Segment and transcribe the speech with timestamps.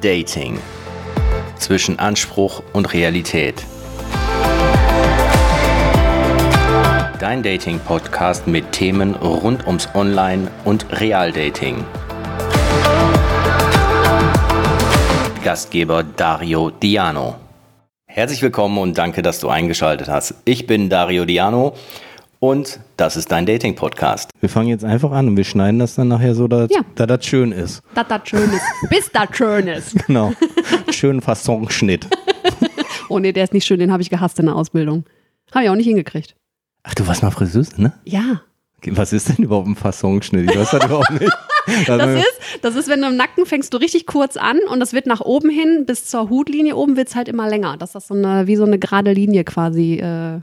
[0.00, 0.58] Dating.
[1.58, 3.66] Zwischen Anspruch und Realität.
[7.18, 11.84] Dein Dating-Podcast mit Themen rund ums Online- und Realdating.
[15.44, 17.36] Gastgeber Dario Diano.
[18.06, 20.34] Herzlich willkommen und danke, dass du eingeschaltet hast.
[20.46, 21.74] Ich bin Dario Diano
[22.40, 24.30] und das ist dein Dating-Podcast.
[24.40, 26.80] Wir fangen jetzt einfach an und wir schneiden das dann nachher so, dass Ja.
[26.96, 27.82] da das schön ist.
[27.94, 28.62] dass das schön ist.
[28.90, 29.94] Bis das schön ist.
[30.06, 30.32] Genau.
[30.90, 32.06] Schönen Fassonschnitt.
[33.12, 35.04] Oh nee, der ist nicht schön, den habe ich gehasst in der Ausbildung.
[35.52, 36.36] Habe ich auch nicht hingekriegt.
[36.84, 37.92] Ach, du warst mal Friseuse, ne?
[38.04, 38.42] Ja.
[38.86, 40.48] Was ist denn überhaupt ein Fassonschnitt?
[40.48, 41.32] Ich weiß das überhaupt nicht.
[41.86, 44.78] Das Also, ist, das ist, wenn du im Nacken fängst du richtig kurz an und
[44.80, 47.76] das wird nach oben hin bis zur Hutlinie oben wird es halt immer länger.
[47.76, 50.40] Dass das so eine, wie so eine gerade Linie quasi, äh,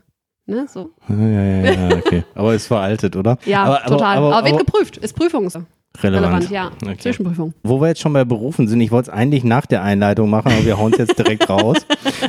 [0.48, 0.92] ne, so.
[1.10, 2.24] ja, ja, ja, okay.
[2.36, 3.38] Aber ist veraltet, oder?
[3.46, 4.18] Ja, aber, total.
[4.18, 4.98] Aber, wird aber geprüft.
[4.98, 5.58] Ist Prüfungs
[6.04, 6.50] relevant.
[6.50, 6.72] relevant, ja.
[6.84, 6.98] Okay.
[7.00, 7.54] Zwischenprüfung.
[7.64, 10.52] Wo wir jetzt schon bei Berufen sind, ich wollte es eigentlich nach der Einleitung machen,
[10.52, 11.78] aber wir hauen es jetzt direkt raus.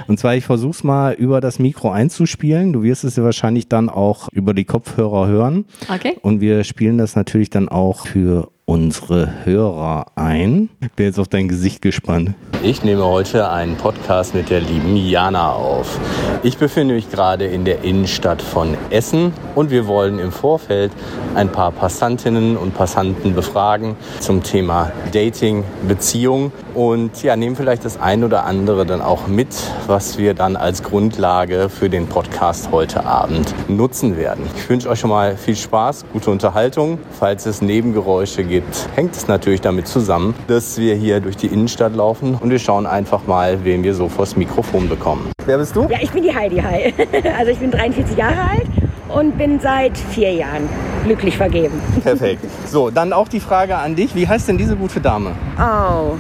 [0.07, 2.73] Und zwar, ich versuche es mal über das Mikro einzuspielen.
[2.73, 5.67] Du wirst es ja wahrscheinlich dann auch über die Kopfhörer hören.
[5.93, 6.17] Okay.
[6.23, 10.69] Und wir spielen das natürlich dann auch für unsere Hörer ein.
[10.81, 12.35] Ich bin jetzt auf dein Gesicht gespannt.
[12.63, 15.99] Ich nehme heute einen Podcast mit der lieben Jana auf.
[16.43, 20.93] Ich befinde mich gerade in der Innenstadt von Essen und wir wollen im Vorfeld
[21.35, 27.99] ein paar Passantinnen und Passanten befragen zum Thema Dating, Beziehung und ja, nehmen vielleicht das
[27.99, 29.49] ein oder andere dann auch mit,
[29.87, 34.45] was wir dann als Grundlage für den Podcast heute Abend nutzen werden.
[34.57, 36.99] Ich wünsche euch schon mal viel Spaß, gute Unterhaltung.
[37.19, 38.58] Falls es Nebengeräusche gibt,
[38.95, 42.87] hängt es natürlich damit zusammen, dass wir hier durch die Innenstadt laufen und wir schauen
[42.87, 45.31] einfach mal, wen wir so vors Mikrofon bekommen.
[45.47, 45.89] Wer bist du?
[45.89, 46.93] Ja, ich bin die Heidi Hai.
[47.39, 48.67] Also ich bin 43 Jahre alt
[49.09, 50.69] und bin seit vier Jahren
[51.05, 51.81] glücklich vergeben.
[52.03, 52.45] Perfekt.
[52.67, 54.15] So, dann auch die Frage an dich.
[54.15, 55.33] Wie heißt denn diese gute Dame?
[55.57, 56.17] Oh.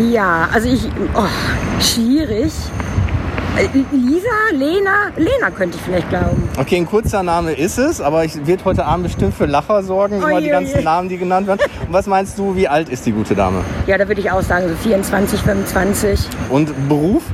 [0.00, 0.88] Ja, also ich.
[1.14, 1.22] Oh,
[1.80, 2.52] schwierig.
[3.58, 6.48] Äh, Lisa, Lena, Lena könnte ich vielleicht glauben.
[6.58, 10.18] Okay, ein kurzer Name ist es, aber ich wird heute Abend bestimmt für Lacher sorgen,
[10.18, 10.84] über die ganzen.
[10.84, 11.60] Namen, die genannt werden.
[11.86, 13.64] Und was meinst du, wie alt ist die gute Dame?
[13.86, 16.20] Ja, da würde ich auch sagen, so 24, 25.
[16.50, 17.24] Und Beruf?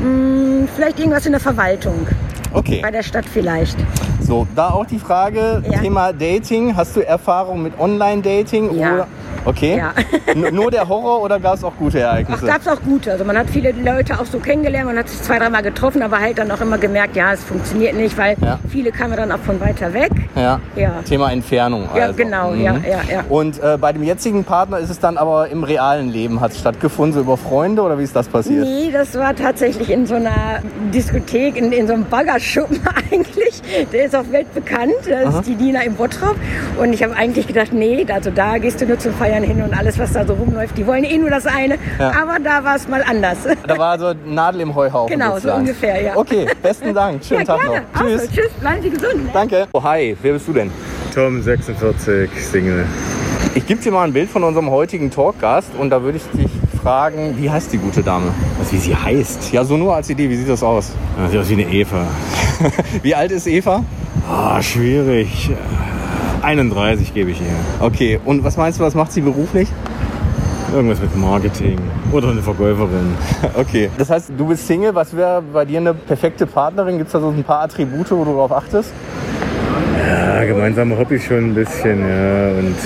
[0.00, 2.06] Hm, vielleicht irgendwas in der Verwaltung.
[2.52, 2.80] Okay.
[2.82, 3.76] Bei der Stadt vielleicht.
[4.20, 5.78] So, da auch die Frage, Ja.
[5.80, 6.76] Thema Dating.
[6.76, 8.76] Hast du Erfahrung mit Online-Dating?
[8.78, 8.94] Ja.
[8.94, 9.06] Oder?
[9.44, 9.78] Okay.
[9.78, 9.92] Ja.
[10.50, 12.46] Nur der Horror oder gab es auch gute Ach, Ereignisse?
[12.46, 13.12] gab es auch gute.
[13.12, 16.20] Also man hat viele Leute auch so kennengelernt, man hat sich zwei, dreimal getroffen, aber
[16.20, 18.58] halt dann auch immer gemerkt, ja, es funktioniert nicht, weil Ja.
[18.68, 20.10] viele kamen dann auch von weiter weg.
[20.36, 20.60] ja.
[20.76, 20.92] Ja.
[21.06, 21.88] Thema Entfernung.
[21.94, 22.14] Ja, also.
[22.16, 22.62] genau, Mhm.
[22.62, 23.24] ja, ja, ja.
[23.28, 26.58] Und äh, bei dem jetzigen Partner ist es dann aber im realen Leben hat es
[26.60, 28.64] stattgefunden, so über Freunde oder wie ist das passiert?
[28.64, 30.60] Nee, das war tatsächlich in so einer
[30.94, 32.80] Diskothek, in, in so einem Baggerschuppen
[33.12, 33.60] eigentlich.
[33.92, 36.36] Der ist auch weltbekannt, das ist die Dina im Bottrop.
[36.78, 39.76] Und ich habe eigentlich gedacht, nee, also da gehst du nur zum Feiern hin und
[39.76, 41.78] alles, was da so rumläuft, die wollen eh nur das eine.
[41.98, 42.12] Ja.
[42.22, 43.38] Aber da war es mal anders.
[43.66, 45.12] Da war so Nadel im Heuhaufen.
[45.12, 45.60] Genau, so sozusagen.
[45.60, 46.16] ungefähr, ja.
[46.16, 47.24] Okay, besten Dank.
[47.28, 47.82] Schönen ja, Tag gerne.
[47.92, 48.00] noch.
[48.00, 48.20] Tschüss.
[48.20, 49.24] Also, tschüss, bleiben Sie gesund.
[49.24, 49.30] Ne?
[49.32, 49.68] Danke.
[49.72, 50.70] Oh, hi, wer bist du denn?
[51.14, 52.86] Tom 46, Single.
[53.54, 56.50] Ich gebe dir mal ein Bild von unserem heutigen Talkgast und da würde ich dich
[56.80, 58.32] fragen, wie heißt die gute Dame?
[58.58, 59.52] Was, wie sie heißt?
[59.52, 60.92] Ja, so nur als Idee, wie sieht das aus?
[61.18, 62.06] Ja, sieht aus wie eine Eva.
[63.02, 63.82] Wie alt ist Eva?
[64.28, 65.50] Ah, schwierig.
[66.42, 67.46] 31 gebe ich ihr.
[67.80, 69.68] Okay, und was meinst du, was macht sie beruflich?
[70.72, 71.78] Irgendwas mit Marketing.
[72.12, 73.14] Oder eine Verkäuferin.
[73.56, 73.90] Okay.
[73.98, 74.94] Das heißt, du bist Single.
[74.94, 76.98] Was wäre bei dir eine perfekte Partnerin?
[76.98, 78.92] Gibt es da so ein paar Attribute, wo du darauf achtest?
[80.08, 82.48] Ja, gemeinsame Hobbys schon ein bisschen, ja.
[82.58, 82.76] Und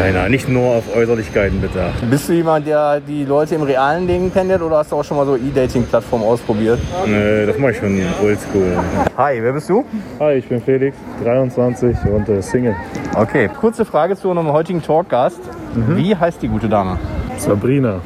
[0.00, 2.08] keine Ahnung, nicht nur auf Äußerlichkeiten bedacht.
[2.08, 5.18] Bist du jemand, der die Leute im realen Leben kennenlernt oder hast du auch schon
[5.18, 6.78] mal so E-Dating-Plattformen ausprobiert?
[7.04, 8.78] Nee, das mache ich schon oldschool.
[9.18, 9.84] Hi, wer bist du?
[10.18, 12.74] Hi, ich bin Felix, 23 und äh, Single.
[13.14, 13.50] Okay.
[13.60, 15.40] Kurze Frage zu unserem heutigen Talkgast.
[15.74, 16.98] Wie heißt die gute Dame?
[17.36, 18.00] Sabrina.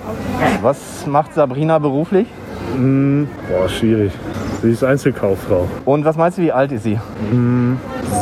[0.62, 2.27] Was macht Sabrina beruflich?
[2.77, 4.10] Boah, schwierig.
[4.65, 5.69] Sie ist Einzelkauffrau.
[5.85, 6.99] Und was meinst du, wie alt ist sie?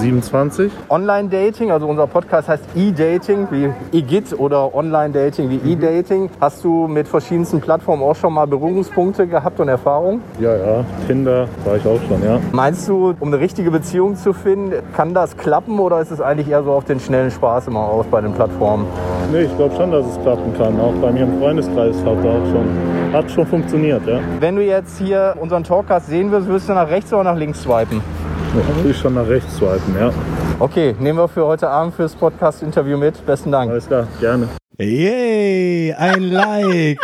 [0.00, 0.72] 27.
[0.88, 6.30] Online-Dating, also unser Podcast heißt E-Dating, wie E-Git oder Online-Dating wie E-Dating.
[6.40, 10.20] Hast du mit verschiedensten Plattformen auch schon mal Berührungspunkte gehabt und Erfahrung?
[10.40, 10.84] Ja, ja.
[11.06, 12.40] Tinder war ich auch schon, ja.
[12.50, 16.48] Meinst du, um eine richtige Beziehung zu finden, kann das klappen oder ist es eigentlich
[16.48, 18.86] eher so auf den schnellen Spaß immer aus bei den Plattformen?
[19.30, 20.80] Nee, ich glaube schon, dass es klappen kann.
[20.80, 22.66] Auch bei mir im Freundeskreis hat auch schon,
[23.12, 24.18] hat schon funktioniert, ja.
[24.40, 27.62] Wenn du jetzt hier unseren Talkcast sehen würdest, würdest du nach rechts oder nach links
[27.62, 28.00] swipen?
[28.68, 30.10] Natürlich schon nach rechts swipen, ja.
[30.58, 33.24] Okay, nehmen wir für heute Abend fürs Podcast-Interview mit.
[33.24, 33.70] Besten Dank.
[33.70, 34.48] Alles klar, gerne.
[34.78, 36.98] Yay, ein Like.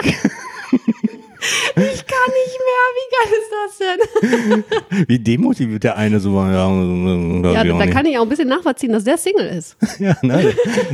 [1.76, 2.84] Ich kann nicht mehr.
[2.98, 5.04] Wie geil ist das denn?
[5.08, 6.50] Wie demotiviert der eine so war.
[6.50, 9.76] Ja, Ja, da kann ich auch ein bisschen nachvollziehen, dass der Single ist.
[9.98, 10.52] Ja, nein.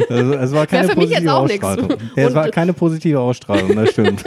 [0.09, 1.65] Also, es war keine für mich jetzt positive auch nichts.
[1.65, 1.99] Ausstrahlung.
[2.17, 4.25] Ja, es war keine positive Ausstrahlung, das stimmt.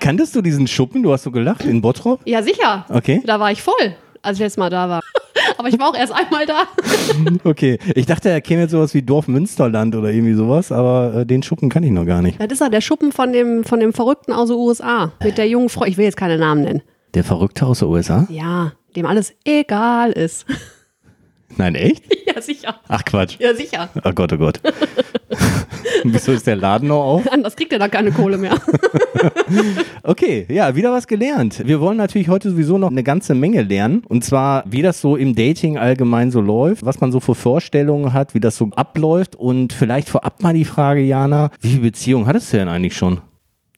[0.00, 1.02] Kanntest du diesen Schuppen?
[1.02, 2.20] Du hast so gelacht in Bottrop?
[2.24, 2.86] Ja, sicher.
[2.88, 3.22] Okay.
[3.24, 5.00] Da war ich voll, als ich letztes Mal da war.
[5.58, 6.62] Aber ich war auch erst einmal da.
[7.44, 7.78] Okay.
[7.94, 11.42] Ich dachte, er käme jetzt sowas wie Dorf Münsterland oder irgendwie sowas, aber äh, den
[11.42, 12.40] Schuppen kann ich noch gar nicht.
[12.40, 15.12] Das ist ja der Schuppen von dem, von dem Verrückten aus den USA.
[15.22, 15.84] Mit der jungen Frau.
[15.84, 16.82] Ich will jetzt keine Namen nennen.
[17.12, 18.26] Der Verrückte aus der USA?
[18.30, 20.46] Ja, dem alles egal ist.
[21.56, 22.02] Nein, echt?
[22.26, 22.76] ja, sicher.
[22.88, 23.36] Ach Quatsch.
[23.38, 23.88] Ja, sicher.
[24.04, 24.60] Oh Gott, oh Gott.
[26.04, 27.32] Wieso ist der Laden noch auf?
[27.32, 28.54] Anders kriegt er da keine Kohle mehr.
[30.02, 31.66] Okay, ja, wieder was gelernt.
[31.66, 34.02] Wir wollen natürlich heute sowieso noch eine ganze Menge lernen.
[34.06, 38.12] Und zwar, wie das so im Dating allgemein so läuft, was man so für Vorstellungen
[38.12, 39.34] hat, wie das so abläuft.
[39.34, 43.22] Und vielleicht vorab mal die Frage, Jana, wie viele Beziehungen hattest du denn eigentlich schon?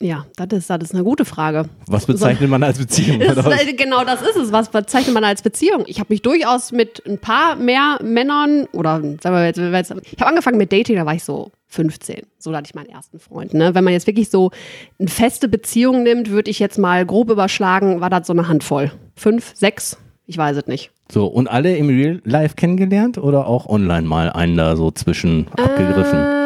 [0.00, 1.70] Ja, das ist, das ist eine gute Frage.
[1.86, 3.20] Was bezeichnet man als Beziehung?
[3.20, 4.52] Ist, genau das ist es.
[4.52, 5.84] Was bezeichnet man als Beziehung?
[5.86, 10.20] Ich habe mich durchaus mit ein paar mehr Männern oder sagen wir jetzt, jetzt ich
[10.20, 12.26] habe angefangen mit Dating, da war ich so 15.
[12.38, 13.54] So da hatte ich meinen ersten Freund.
[13.54, 13.74] Ne?
[13.74, 14.50] Wenn man jetzt wirklich so
[14.98, 18.92] eine feste Beziehung nimmt, würde ich jetzt mal grob überschlagen, war das so eine Handvoll.
[19.14, 19.96] Fünf, sechs?
[20.26, 20.90] Ich weiß es nicht.
[21.10, 25.46] So, und alle im Real Life kennengelernt oder auch online mal einen da so zwischen
[25.56, 26.18] abgegriffen?
[26.18, 26.45] Äh,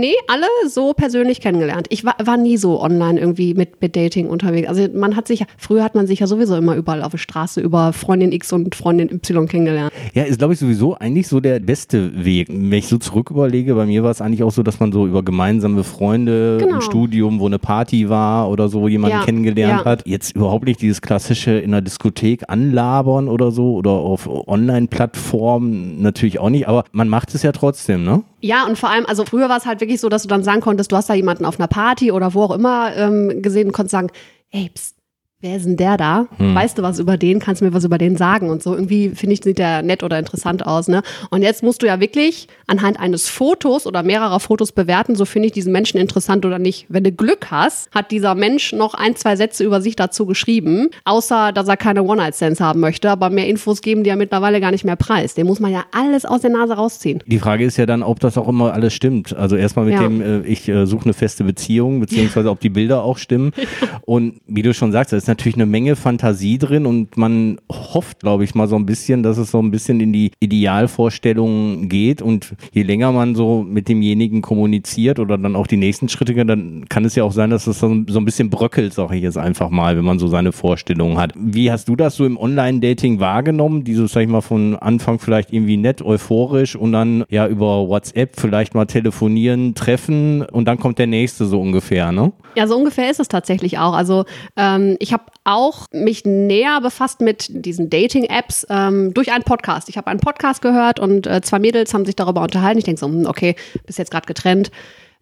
[0.00, 1.86] nee, alle so persönlich kennengelernt.
[1.90, 4.68] Ich war, war nie so online irgendwie mit, mit Dating unterwegs.
[4.68, 7.18] Also man hat sich ja, früher hat man sich ja sowieso immer überall auf der
[7.18, 9.92] Straße über Freundin X und Freundin Y kennengelernt.
[10.14, 12.48] Ja, ist glaube ich sowieso eigentlich so der beste Weg.
[12.48, 15.06] Wenn ich so zurück überlege, bei mir war es eigentlich auch so, dass man so
[15.06, 16.76] über gemeinsame Freunde Genau.
[16.76, 19.84] im Studium, wo eine Party war oder so, jemanden Ja, kennengelernt ja.
[19.84, 20.06] hat.
[20.06, 26.38] Jetzt überhaupt nicht dieses klassische in der Diskothek anlabern oder so oder auf Online-Plattformen natürlich
[26.38, 28.22] auch nicht, aber man macht es ja trotzdem, ne?
[28.40, 30.60] Ja, und vor allem, also früher war es halt wirklich so, dass du dann sagen
[30.60, 33.72] konntest, du hast da jemanden auf einer Party oder wo auch immer ähm, gesehen und
[33.72, 34.08] konntest sagen,
[34.50, 34.96] ey, pst,
[35.42, 36.26] wer ist denn der da?
[36.38, 37.38] Weißt du was über den?
[37.38, 38.50] Kannst du mir was über den sagen?
[38.50, 41.02] Und so irgendwie, finde ich, sieht der nett oder interessant aus, ne?
[41.30, 45.46] Und jetzt musst du ja wirklich anhand eines Fotos oder mehrerer Fotos bewerten, so finde
[45.46, 46.86] ich diesen Menschen interessant oder nicht.
[46.88, 50.88] Wenn du Glück hast, hat dieser Mensch noch ein, zwei Sätze über sich dazu geschrieben,
[51.04, 54.70] außer, dass er keine One-Night-Stands haben möchte, aber mehr Infos geben die ja mittlerweile gar
[54.70, 55.34] nicht mehr preis.
[55.34, 57.22] Den muss man ja alles aus der Nase rausziehen.
[57.26, 59.34] Die Frage ist ja dann, ob das auch immer alles stimmt.
[59.34, 60.02] Also erstmal mit Ja.
[60.02, 63.52] dem, äh, ich äh, suche eine feste Beziehung, beziehungsweise ob die Bilder auch stimmen.
[64.02, 68.20] Und wie du schon sagst, da ist natürlich eine Menge Fantasie drin und man hofft,
[68.20, 72.20] glaube ich, mal so ein bisschen, dass es so ein bisschen in die Idealvorstellungen geht.
[72.20, 76.86] Und je länger man so mit demjenigen kommuniziert oder dann auch die nächsten Schritte dann
[76.88, 79.22] kann es ja auch sein, dass es so ein so ein bisschen bröckelt, sage ich
[79.22, 81.32] jetzt einfach mal, wenn man so seine Vorstellungen hat.
[81.36, 83.84] Wie hast du das so im Online-Dating wahrgenommen?
[83.84, 88.38] Dieses, sag ich mal, von Anfang vielleicht irgendwie nett, euphorisch und dann ja über WhatsApp
[88.38, 92.32] vielleicht mal telefonieren, treffen und dann kommt der nächste so ungefähr, ne?
[92.56, 93.94] Ja, so ungefähr ist es tatsächlich auch.
[93.94, 94.24] Also
[94.56, 99.88] ähm, ich habe auch mich näher befasst mit diesen Dating-Apps ähm, durch einen Podcast.
[99.88, 102.78] Ich habe einen Podcast gehört und äh, zwei Mädels haben sich darüber unterhalten.
[102.78, 103.56] Ich denke so, hm, okay,
[103.86, 104.70] bist jetzt gerade getrennt.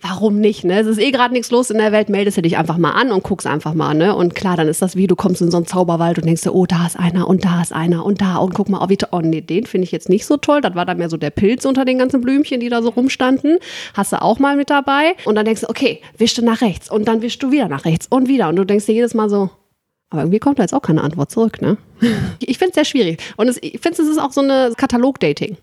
[0.01, 0.63] Warum nicht?
[0.63, 0.79] Ne?
[0.79, 3.11] Es ist eh gerade nichts los in der Welt, meldest du dich einfach mal an
[3.11, 3.95] und guckst einfach mal.
[3.95, 4.15] Ne?
[4.15, 6.55] Und klar, dann ist das wie, du kommst in so einen Zauberwald und denkst dir,
[6.55, 8.99] oh, da ist einer und da ist einer und da und guck mal, oh, wie
[9.11, 10.61] oh nee, den finde ich jetzt nicht so toll.
[10.61, 13.59] Das war dann mehr so der Pilz unter den ganzen Blümchen, die da so rumstanden.
[13.95, 15.15] Hast du auch mal mit dabei.
[15.25, 17.85] Und dann denkst du, okay, wischst du nach rechts und dann wischst du wieder nach
[17.85, 18.51] rechts und wieder.
[18.51, 19.51] Und du denkst dir jedes Mal so,
[20.11, 21.77] aber irgendwie kommt da jetzt auch keine Antwort zurück, ne?
[22.41, 23.21] Ich finde es sehr schwierig.
[23.37, 25.57] Und es, ich finde, es ist auch so eine Katalog-Dating.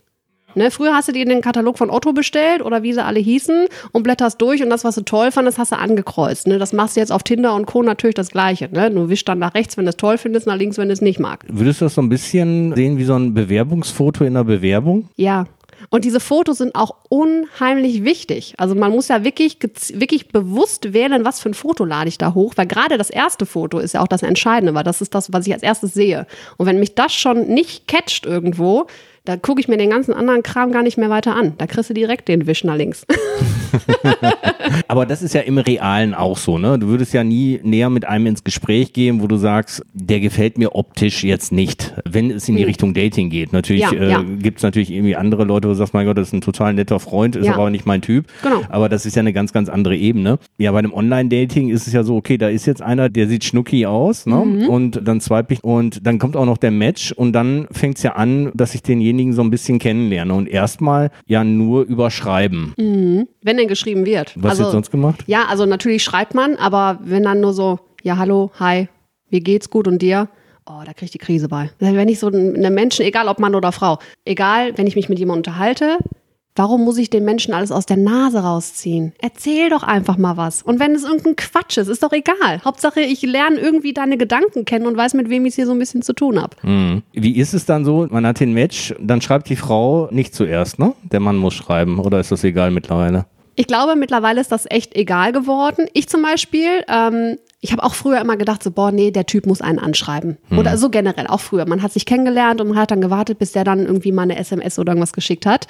[0.57, 3.67] Ne, früher hast du dir den Katalog von Otto bestellt oder wie sie alle hießen
[3.91, 6.47] und blätterst durch und das, was du toll fandest, hast du angekreuzt.
[6.47, 6.57] Ne?
[6.59, 7.83] Das machst du jetzt auf Tinder und Co.
[7.83, 8.69] natürlich das Gleiche.
[8.71, 8.89] Ne?
[8.89, 11.01] Du wischst dann nach rechts, wenn du es toll findest, nach links, wenn du es
[11.01, 11.49] nicht magst.
[11.51, 15.09] Würdest du das so ein bisschen sehen wie so ein Bewerbungsfoto in der Bewerbung?
[15.17, 15.45] Ja.
[15.89, 18.53] Und diese Fotos sind auch unheimlich wichtig.
[18.57, 19.57] Also man muss ja wirklich,
[19.93, 23.45] wirklich bewusst wählen, was für ein Foto lade ich da hoch, weil gerade das erste
[23.45, 26.27] Foto ist ja auch das Entscheidende, weil das ist das, was ich als erstes sehe.
[26.57, 28.87] Und wenn mich das schon nicht catcht irgendwo,
[29.25, 31.53] da gucke ich mir den ganzen anderen Kram gar nicht mehr weiter an.
[31.57, 33.05] Da kriegst du direkt den Wisch nach links.
[34.87, 36.79] Aber das ist ja im Realen auch so, ne?
[36.79, 40.57] Du würdest ja nie näher mit einem ins Gespräch gehen, wo du sagst, der gefällt
[40.57, 43.51] mir optisch jetzt nicht, wenn es in die Richtung Dating geht.
[43.53, 43.97] Natürlich Hm.
[43.97, 44.23] Ja, äh, ja.
[44.39, 46.73] gibt es natürlich irgendwie andere Leute, wo du sagst, mein Gott, das ist ein total
[46.73, 47.53] netter Freund, ist Ja.
[47.53, 48.25] aber nicht mein Typ.
[48.43, 48.61] Genau.
[48.69, 50.39] Aber das ist ja eine ganz, ganz andere Ebene.
[50.57, 53.43] Ja, bei einem Online-Dating ist es ja so, okay, da ist jetzt einer, der sieht
[53.43, 54.35] schnucki aus, ne?
[54.45, 54.69] Mhm.
[54.69, 58.03] Und dann swipe ich und dann kommt auch noch der Match und dann fängt es
[58.03, 62.73] ja an, dass ich denjenigen so ein bisschen kennenlerne und erstmal ja nur überschreiben.
[63.41, 64.33] wenn denn geschrieben wird.
[64.35, 65.23] Was wird sonst gemacht?
[65.27, 68.87] Ja, also natürlich schreibt man, aber wenn dann nur so, ja, hallo, hi,
[69.29, 70.29] wie geht's gut und dir?
[70.67, 71.69] Oh, da krieg ich die Krise bei.
[71.79, 75.19] Wenn ich so eine Menschen, egal ob Mann oder Frau, egal, wenn ich mich mit
[75.19, 75.99] jemandem unterhalte,
[76.57, 79.11] Warum muss ich den Menschen alles aus der Nase rausziehen?
[79.19, 80.61] Erzähl doch einfach mal was.
[80.61, 82.61] Und wenn es irgendein Quatsch ist, ist doch egal.
[82.63, 85.73] Hauptsache, ich lerne irgendwie deine Gedanken kennen und weiß, mit wem ich es hier so
[85.73, 86.55] ein bisschen zu tun habe.
[86.63, 87.03] Mhm.
[87.11, 88.07] Wie ist es dann so?
[88.09, 90.93] Man hat den Match, dann schreibt die Frau nicht zuerst, ne?
[91.03, 91.99] Der Mann muss schreiben.
[91.99, 93.25] Oder ist das egal mittlerweile?
[93.55, 95.87] Ich glaube, mittlerweile ist das echt egal geworden.
[95.93, 99.47] Ich zum Beispiel, ähm, ich habe auch früher immer gedacht, so, boah, nee, der Typ
[99.47, 100.37] muss einen anschreiben.
[100.49, 100.59] Hm.
[100.59, 101.67] Oder so generell, auch früher.
[101.67, 104.37] Man hat sich kennengelernt und man hat dann gewartet, bis der dann irgendwie mal eine
[104.37, 105.65] SMS oder irgendwas geschickt hat.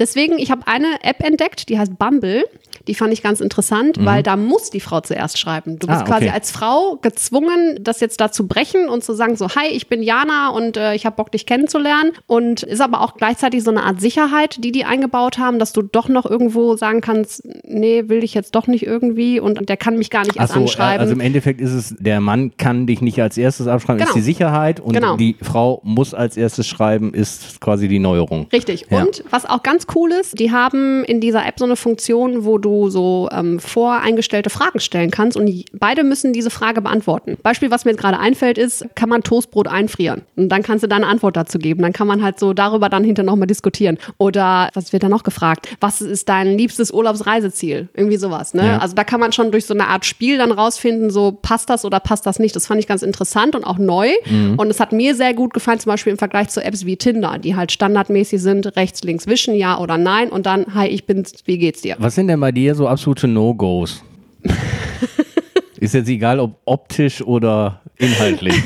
[0.00, 2.44] Deswegen, ich habe eine App entdeckt, die heißt Bumble.
[2.90, 5.78] Die fand ich ganz interessant, weil da muss die Frau zuerst schreiben.
[5.78, 6.04] Du bist Mhm.
[6.06, 6.34] Ah, quasi okay.
[6.34, 10.02] als Frau gezwungen, das jetzt da zu brechen und zu sagen, so, hi, ich bin
[10.02, 12.12] Jana und äh, ich habe Bock, dich kennenzulernen.
[12.26, 15.82] Und ist aber auch gleichzeitig so eine Art Sicherheit, die die eingebaut haben, dass du
[15.82, 19.96] doch noch irgendwo sagen kannst, nee, will ich jetzt doch nicht irgendwie und der kann
[19.96, 21.00] mich gar nicht erst Achso, anschreiben.
[21.00, 24.08] also im Endeffekt ist es, der Mann kann dich nicht als erstes abschreiben, Genau.
[24.10, 25.16] ist die Sicherheit und Genau.
[25.16, 28.48] die Frau muss als erstes schreiben, ist quasi die Neuerung.
[28.52, 28.86] Richtig.
[28.90, 29.02] Ja.
[29.02, 32.58] Und was auch ganz cool ist, die haben in dieser App so eine Funktion, wo
[32.58, 37.36] du so ähm, voreingestellte Fragen stellen kannst und die, beide müssen diese Frage beantworten.
[37.42, 40.22] Beispiel, was mir jetzt gerade einfällt, ist, kann man Toastbrot einfrieren?
[40.36, 41.82] Und dann kannst du da eine Antwort dazu geben.
[41.82, 43.98] Dann kann man halt so darüber dann hinter nochmal diskutieren.
[44.18, 45.68] Oder was wird da noch gefragt?
[45.80, 47.88] Was ist dein liebstes Urlaubsreiseziel?
[47.94, 48.54] Irgendwie sowas.
[48.54, 48.66] Ne?
[48.66, 48.78] Ja.
[48.78, 51.84] Also da kann man schon durch so eine Art Spiel dann rausfinden, so passt das
[51.84, 52.56] oder passt das nicht.
[52.56, 54.10] Das fand ich ganz interessant und auch neu.
[54.56, 57.38] Und es hat mir sehr gut gefallen, zum Beispiel im Vergleich zu Apps wie Tinder,
[57.38, 60.28] die halt standardmäßig sind, rechts, links wischen, ja oder nein.
[60.30, 61.96] Und dann, hi, ich bin's, wie geht's dir?
[61.98, 64.02] Was sind denn bei dir so absolute No-Gos?
[65.80, 68.54] ist jetzt egal, ob optisch oder inhaltlich.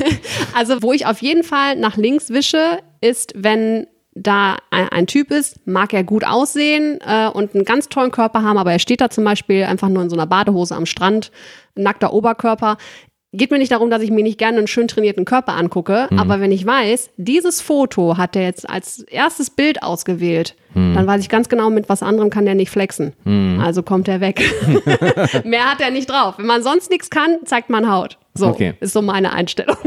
[0.56, 5.32] Also, wo ich auf jeden Fall nach links wische, ist, wenn da ein, ein Typ
[5.32, 9.00] ist, mag er gut aussehen äh, und einen ganz tollen Körper haben, aber er steht
[9.00, 11.32] da zum Beispiel einfach nur in so einer Badehose am Strand,
[11.74, 12.76] nackter Oberkörper.
[13.36, 16.40] Geht mir nicht darum, dass ich mir nicht gerne einen schön trainierten Körper angucke, aber
[16.40, 21.28] wenn ich weiß, dieses Foto hat er jetzt als erstes Bild ausgewählt, dann weiß ich
[21.28, 23.12] ganz genau, mit was anderem kann der nicht flexen.
[23.60, 24.40] Also kommt er weg.
[25.44, 26.34] Mehr hat er nicht drauf.
[26.38, 28.18] Wenn man sonst nichts kann, zeigt man Haut.
[28.36, 28.74] So Okay.
[28.80, 29.76] ist so meine Einstellung.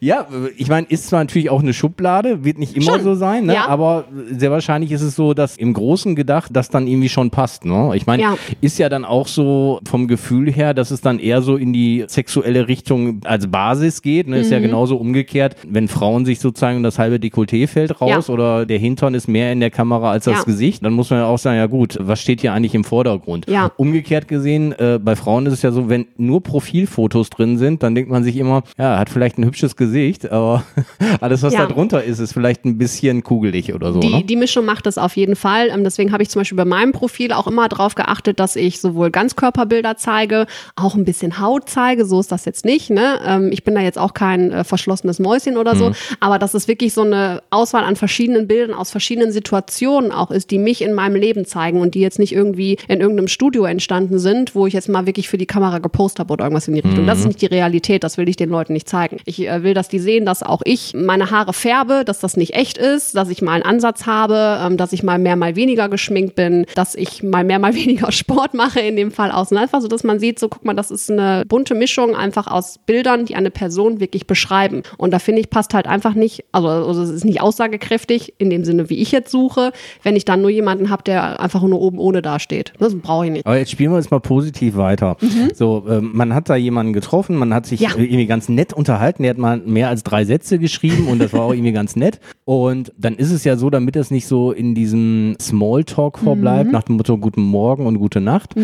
[0.00, 0.26] Ja,
[0.56, 3.54] ich meine, ist zwar natürlich auch eine Schublade, wird nicht immer Schon, so sein, ne?
[3.54, 3.68] ja.
[3.68, 7.64] aber sehr wahrscheinlich ist es so, dass im Großen gedacht das dann irgendwie schon passt.
[7.64, 7.92] Ne?
[7.94, 8.36] Ich meine, Ja.
[8.60, 12.04] ist ja dann auch so vom Gefühl her, dass es dann eher so in die
[12.08, 14.28] sexuelle Richtung als Basis geht.
[14.28, 14.38] Ne?
[14.38, 14.52] Ist Mhm.
[14.54, 18.34] ja genauso umgekehrt, wenn Frauen sich sozusagen das halbe Dekolleté fällt raus Ja.
[18.34, 20.44] oder der Hintern ist mehr in der Kamera als das.
[20.44, 23.46] Gesicht, dann muss man ja auch sagen, ja gut, was steht hier eigentlich im Vordergrund?
[23.76, 26.42] Umgekehrt gesehen, äh, bei Frauen ist es ja so, wenn nur
[26.84, 30.64] Profilfotos drin sind, dann denkt man sich immer, ja, hat vielleicht ein hübsches Gesicht, aber
[31.20, 31.66] alles, was Ja.
[31.66, 34.00] da drunter ist, ist vielleicht ein bisschen kugelig oder so.
[34.00, 34.24] Die, ne?
[34.24, 35.68] die Mischung macht das auf jeden Fall.
[35.70, 38.80] Ähm, Deswegen habe ich zum Beispiel bei meinem Profil auch immer darauf geachtet, dass ich
[38.80, 42.04] sowohl Ganzkörperbilder zeige, auch ein bisschen Haut zeige.
[42.06, 42.90] So ist das jetzt nicht.
[42.90, 43.20] Ne?
[43.24, 45.92] Ähm, Ich bin da jetzt auch kein äh, verschlossenes Mäuschen oder so.
[46.20, 50.50] Aber dass es wirklich so eine Auswahl an verschiedenen Bildern aus verschiedenen Situationen auch ist,
[50.50, 54.18] die mich in meinem Leben zeigen und die jetzt nicht irgendwie in irgendeinem Studio entstanden
[54.18, 56.80] sind, wo ich jetzt mal wirklich für die Kamera gepostet habe oder irgendwas in die
[56.80, 57.06] Richtung.
[57.06, 58.04] Das ist nicht die Realität.
[58.04, 59.18] Das will ich den Leuten nicht zeigen.
[59.24, 62.54] Ich äh, will, dass die sehen, dass auch ich meine Haare färbe, dass das nicht
[62.54, 65.88] echt ist, dass ich mal einen Ansatz habe, ähm, dass ich mal mehr, mal weniger
[65.88, 69.50] geschminkt bin, dass ich mal mehr, mal weniger Sport mache in dem Fall aus.
[69.50, 72.46] Und einfach so, dass man sieht, so guck mal, das ist eine bunte Mischung einfach
[72.46, 74.82] aus Bildern, die eine Person wirklich beschreiben.
[74.96, 78.50] Und da finde ich, passt halt einfach nicht, also, also es ist nicht aussagekräftig in
[78.50, 81.80] dem Sinne, wie ich jetzt suche, wenn ich dann nur jemanden habe, der einfach nur
[81.80, 82.72] oben ohne dasteht.
[82.78, 83.46] Das brauche ich nicht.
[83.46, 85.16] Aber jetzt spielen wir es mal positiv weiter.
[85.54, 87.86] So, ähm, man hat da jemanden getroffen, man hat sich Mhm.
[87.86, 87.90] Ja.
[87.96, 91.42] irgendwie ganz nett unterhalten, der hat mal mehr als drei Sätze geschrieben und das war
[91.42, 92.20] auch irgendwie ganz nett.
[92.44, 96.24] Und dann ist es ja so, damit es nicht so in diesem Smalltalk Mhm.
[96.24, 98.54] vorbleibt, nach dem Motto Guten Morgen und Gute Nacht,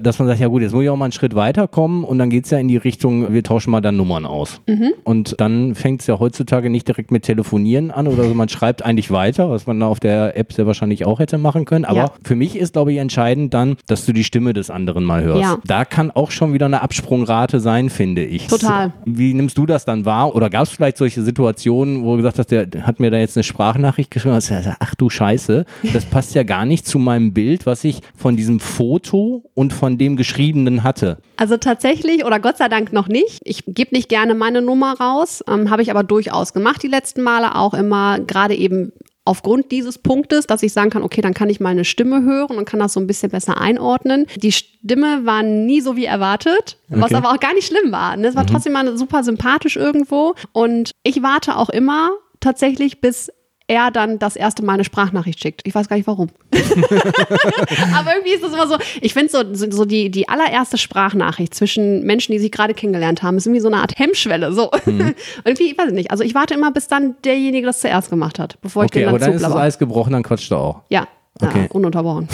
[0.00, 2.30] dass man sagt, ja gut, jetzt muss ich auch mal einen Schritt weiterkommen und dann
[2.30, 4.60] geht's ja in die Richtung, wir tauschen mal dann Nummern aus.
[4.68, 4.92] Mhm.
[5.04, 8.84] Und dann fängt es ja heutzutage nicht direkt mit Telefonieren an oder so, man schreibt
[8.84, 11.84] eigentlich weiter, was man da auf der App sehr wahrscheinlich auch hätte machen können.
[11.84, 12.12] Aber Ja.
[12.24, 15.42] für mich ist, glaube ich, entscheidend dann, dass du die Stimme des anderen mal hörst.
[15.42, 15.58] Ja.
[15.66, 18.48] Da kann auch schon wieder eine Absprungrate sein, finde ich.
[18.48, 18.92] Total.
[19.04, 20.34] Wie nimmst du das dann wahr?
[20.34, 23.36] Oder gab es vielleicht solche Situationen, wo du gesagt hast, der hat mir da jetzt
[23.36, 27.66] eine Sprachnachricht geschrieben, gesagt, ach du Scheiße, das passt ja gar nicht zu meinem Bild,
[27.66, 31.18] was ich von diesem Foto und von dem Geschriebenen hatte.
[31.36, 33.40] Also tatsächlich oder Gott sei Dank noch nicht.
[33.44, 37.22] Ich gebe nicht gerne meine Nummer raus, ähm, habe ich aber durchaus gemacht die letzten
[37.22, 38.92] Male auch immer, gerade eben
[39.24, 42.56] aufgrund dieses Punktes, dass ich sagen kann, okay, dann kann ich mal eine Stimme hören
[42.56, 44.26] und kann das so ein bisschen besser einordnen.
[44.36, 47.16] Die Stimme war nie so wie erwartet, was Okay.
[47.16, 48.18] aber auch gar nicht schlimm war.
[48.18, 52.10] Es war trotzdem mal super sympathisch irgendwo und ich warte auch immer
[52.40, 53.30] tatsächlich bis
[53.70, 55.62] er dann das erste Mal eine Sprachnachricht schickt.
[55.64, 56.28] Ich weiß gar nicht warum.
[56.52, 61.54] Aber irgendwie ist das immer so, ich finde so, so, so die, die allererste Sprachnachricht
[61.54, 64.52] zwischen Menschen, die sich gerade kennengelernt haben, ist irgendwie so eine Art Hemmschwelle.
[64.52, 64.72] So.
[64.86, 65.14] Mhm.
[65.44, 66.10] irgendwie, ich weiß nicht.
[66.10, 69.08] Also ich warte immer, bis dann derjenige das zuerst gemacht hat, bevor ich Okay, den
[69.08, 69.54] aber dann dann ist das.
[69.54, 70.80] Eis gebrochen, dann quatscht du auch.
[70.88, 71.06] Ja.
[71.42, 71.62] Okay.
[71.62, 72.28] Ja, ununterbrochen.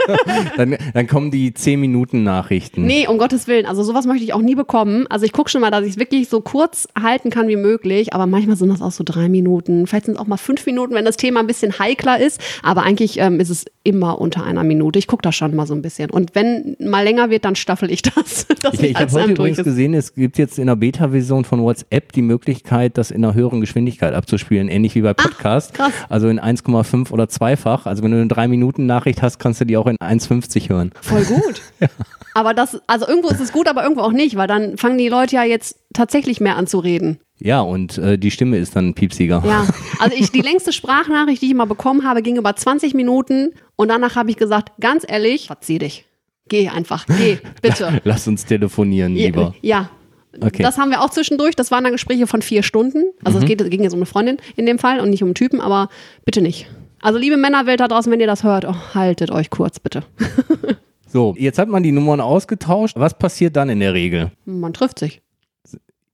[0.56, 2.84] Dann, dann kommen die 10-Minuten-Nachrichten.
[2.84, 3.66] Nee, um Gottes Willen.
[3.66, 5.06] Also sowas möchte ich auch nie bekommen.
[5.08, 8.12] Also ich gucke schon mal, dass ich es wirklich so kurz halten kann wie möglich.
[8.12, 9.86] Aber manchmal sind das auch so drei Minuten.
[9.86, 12.40] Vielleicht sind es auch mal fünf Minuten, wenn das Thema ein bisschen heikler ist.
[12.62, 14.98] Aber eigentlich ähm, ist es immer unter einer Minute.
[14.98, 16.10] Ich gucke da schon mal so ein bisschen.
[16.10, 18.46] Und wenn mal länger wird, dann staffel ich das.
[18.72, 19.64] Ich, ich habe heute übrigens ist.
[19.64, 23.62] gesehen, es gibt jetzt in der Beta-Version von WhatsApp die Möglichkeit, das in einer höheren
[23.62, 25.72] Geschwindigkeit abzuspielen, ähnlich wie bei Podcast.
[25.72, 25.92] krass.
[26.10, 27.86] Also in 1,5 oder zweifach.
[27.86, 30.92] Also wenn du eine 3-Minuten-Nachricht hast, kannst du die auch in 1,50 hören.
[31.00, 31.62] Voll gut.
[32.34, 35.08] Aber das, also irgendwo ist es gut, aber irgendwo auch nicht, weil dann fangen die
[35.08, 37.18] Leute ja jetzt tatsächlich mehr an zu reden.
[37.40, 39.42] Ja, und äh, die Stimme ist dann piepsiger.
[39.46, 39.66] Ja,
[39.98, 43.88] also ich, die längste Sprachnachricht, die ich mal bekommen habe, ging über 20 Minuten und
[43.88, 46.04] danach habe ich gesagt, ganz ehrlich, verzieh dich.
[46.48, 48.00] Geh einfach, geh, bitte.
[48.04, 49.54] Lass uns telefonieren lieber.
[49.60, 49.90] Ja.
[50.40, 50.62] Okay.
[50.62, 51.56] Das haben wir auch zwischendurch.
[51.56, 53.04] Das waren dann Gespräche von vier Stunden.
[53.24, 55.34] Also es geht, ging jetzt um eine Freundin in dem Fall und nicht um einen
[55.34, 55.88] Typen, aber
[56.24, 56.68] bitte nicht.
[57.00, 60.04] Also liebe Männerwelt da draußen, wenn ihr das hört, oh, haltet euch kurz, bitte.
[61.10, 62.94] So, jetzt hat man die Nummern ausgetauscht.
[62.96, 64.30] Was passiert dann in der Regel?
[64.44, 65.22] Man trifft sich.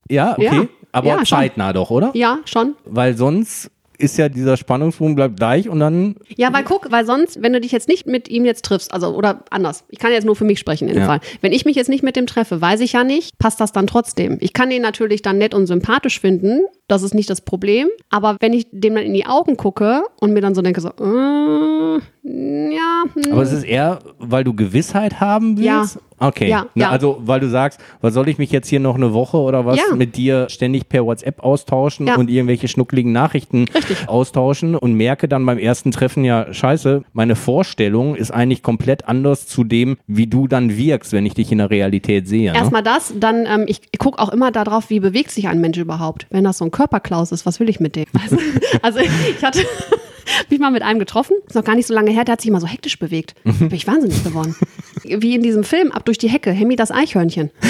[0.08, 0.44] Ja, okay.
[0.44, 0.68] Ja.
[0.94, 1.38] Aber Ja, schon.
[1.38, 2.10] zeitnah doch, oder?
[2.14, 2.74] Ja, schon.
[2.84, 7.40] Weil sonst ist ja dieser Spannungsbogen bleibt gleich und dann Ja, weil guck, weil sonst,
[7.42, 10.24] wenn du dich jetzt nicht mit ihm jetzt triffst, also oder anders, ich kann jetzt
[10.24, 11.06] nur für mich sprechen in dem Ja.
[11.06, 11.20] Fall.
[11.42, 13.86] Wenn ich mich jetzt nicht mit dem treffe, weiß ich ja nicht, passt das dann
[13.86, 14.38] trotzdem.
[14.40, 17.88] Ich kann ihn natürlich dann nett und sympathisch finden, das ist nicht das Problem.
[18.10, 20.88] Aber wenn ich dem dann in die Augen gucke und mir dann so denke, so,
[20.88, 25.96] äh, ja, hm, Aber es ist eher, weil du Gewissheit haben willst?
[25.96, 26.00] Ja.
[26.20, 26.48] Okay.
[26.48, 26.90] Ja, Na, ja.
[26.90, 29.76] Also, weil du sagst, was soll ich mich jetzt hier noch eine Woche oder was
[29.76, 29.94] Ja.
[29.96, 34.08] mit dir ständig per WhatsApp austauschen und irgendwelche schnuckligen Nachrichten Richtig.
[34.08, 39.48] austauschen und merke dann beim ersten Treffen ja, scheiße, meine Vorstellung ist eigentlich komplett anders
[39.48, 42.52] zu dem, wie du dann wirkst, wenn ich dich in der Realität sehe.
[42.52, 42.58] Ne?
[42.58, 46.26] Erstmal das, dann, ähm, ich, gucke auch immer darauf, wie bewegt sich ein Mensch überhaupt.
[46.30, 48.04] Wenn das so ein Körperklaus ist, was will ich mit dem?
[48.22, 48.36] Also,
[48.82, 49.64] also ich hatte
[50.50, 52.48] mich mal mit einem getroffen, ist noch gar nicht so lange her, der hat sich
[52.50, 53.34] immer so hektisch bewegt.
[53.44, 53.70] Mhm.
[53.70, 54.54] Bin ich wahnsinnig geworden.
[55.04, 57.50] Wie in diesem Film, ab durch die Hecke, Hemmi das Eichhörnchen.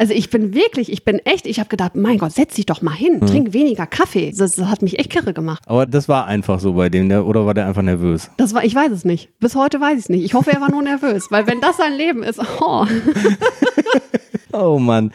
[0.00, 2.82] Also ich bin wirklich, ich bin echt, ich habe gedacht, mein Gott, setz dich doch
[2.82, 2.96] mal Mhm.
[2.98, 4.32] hin, trink weniger Kaffee.
[4.36, 5.60] Das, das hat mich echt kirre gemacht.
[5.66, 8.30] Aber das war einfach so bei dem, der, oder war der einfach nervös?
[8.36, 9.28] Das war, ich weiß es nicht.
[9.40, 10.22] Bis heute weiß ich es nicht.
[10.24, 12.86] Ich hoffe, er war nur nervös, weil wenn das sein Leben ist, oh.
[14.52, 15.12] Oh Mann.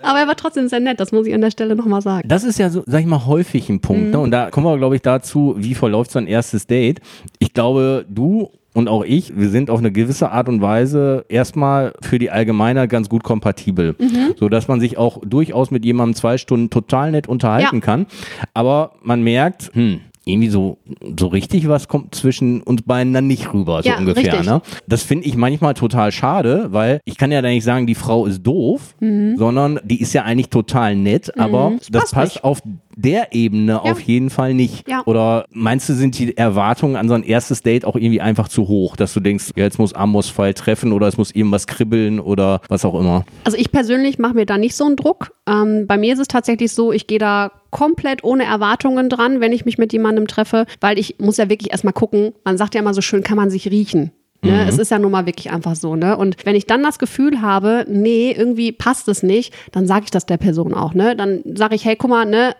[0.00, 2.26] Aber er war trotzdem sehr nett, das muss ich an der Stelle nochmal sagen.
[2.28, 4.12] Das ist ja so, sag ich mal, häufig ein Punkt.
[4.12, 4.18] Ne?
[4.18, 7.00] Und da kommen wir, glaube ich, dazu, wie verläuft so ein erstes Date.
[7.40, 11.94] Ich glaube, du und auch ich, wir sind auf eine gewisse Art und Weise erstmal
[12.02, 13.96] für die Allgemeinheit ganz gut kompatibel.
[14.38, 17.80] So dass man sich auch durchaus mit jemandem zwei Stunden total nett unterhalten Ja.
[17.80, 18.06] kann.
[18.52, 20.78] Aber man merkt, hm, irgendwie so,
[21.18, 24.32] so richtig was kommt zwischen uns beiden dann nicht rüber, so Ja, ungefähr.
[24.38, 24.46] richtig.
[24.50, 24.62] Ne?
[24.88, 28.24] Das finde ich manchmal total schade, weil ich kann ja da nicht sagen, die Frau
[28.24, 28.94] ist doof,
[29.36, 31.92] sondern die ist ja eigentlich total nett, aber das Mhm.
[31.92, 32.44] passt passt nicht.
[32.44, 32.62] auf
[32.96, 34.88] der Ebene auf jeden Fall nicht.
[34.88, 35.02] Ja.
[35.06, 38.68] Oder meinst du, sind die Erwartungen an so ein erstes Date auch irgendwie einfach zu
[38.68, 42.20] hoch, dass du denkst, ja, jetzt muss Amos Fall treffen oder es muss irgendwas kribbeln
[42.20, 43.24] oder was auch immer?
[43.44, 45.32] Also ich persönlich mache mir da nicht so einen Druck.
[45.46, 49.52] Ähm, bei mir ist es tatsächlich so, ich gehe da komplett ohne Erwartungen dran, wenn
[49.52, 52.80] ich mich mit jemandem treffe, weil ich muss ja wirklich erstmal gucken, man sagt ja
[52.80, 54.12] immer so schön, kann man sich riechen.
[54.44, 54.66] Ne?
[54.68, 56.16] Es ist ja nun mal wirklich einfach so, ne?
[56.16, 60.10] Und wenn ich dann das Gefühl habe, nee, irgendwie passt es nicht, dann sage ich
[60.10, 61.16] das der Person auch, ne?
[61.16, 62.54] Dann sage ich, hey, guck mal, ne,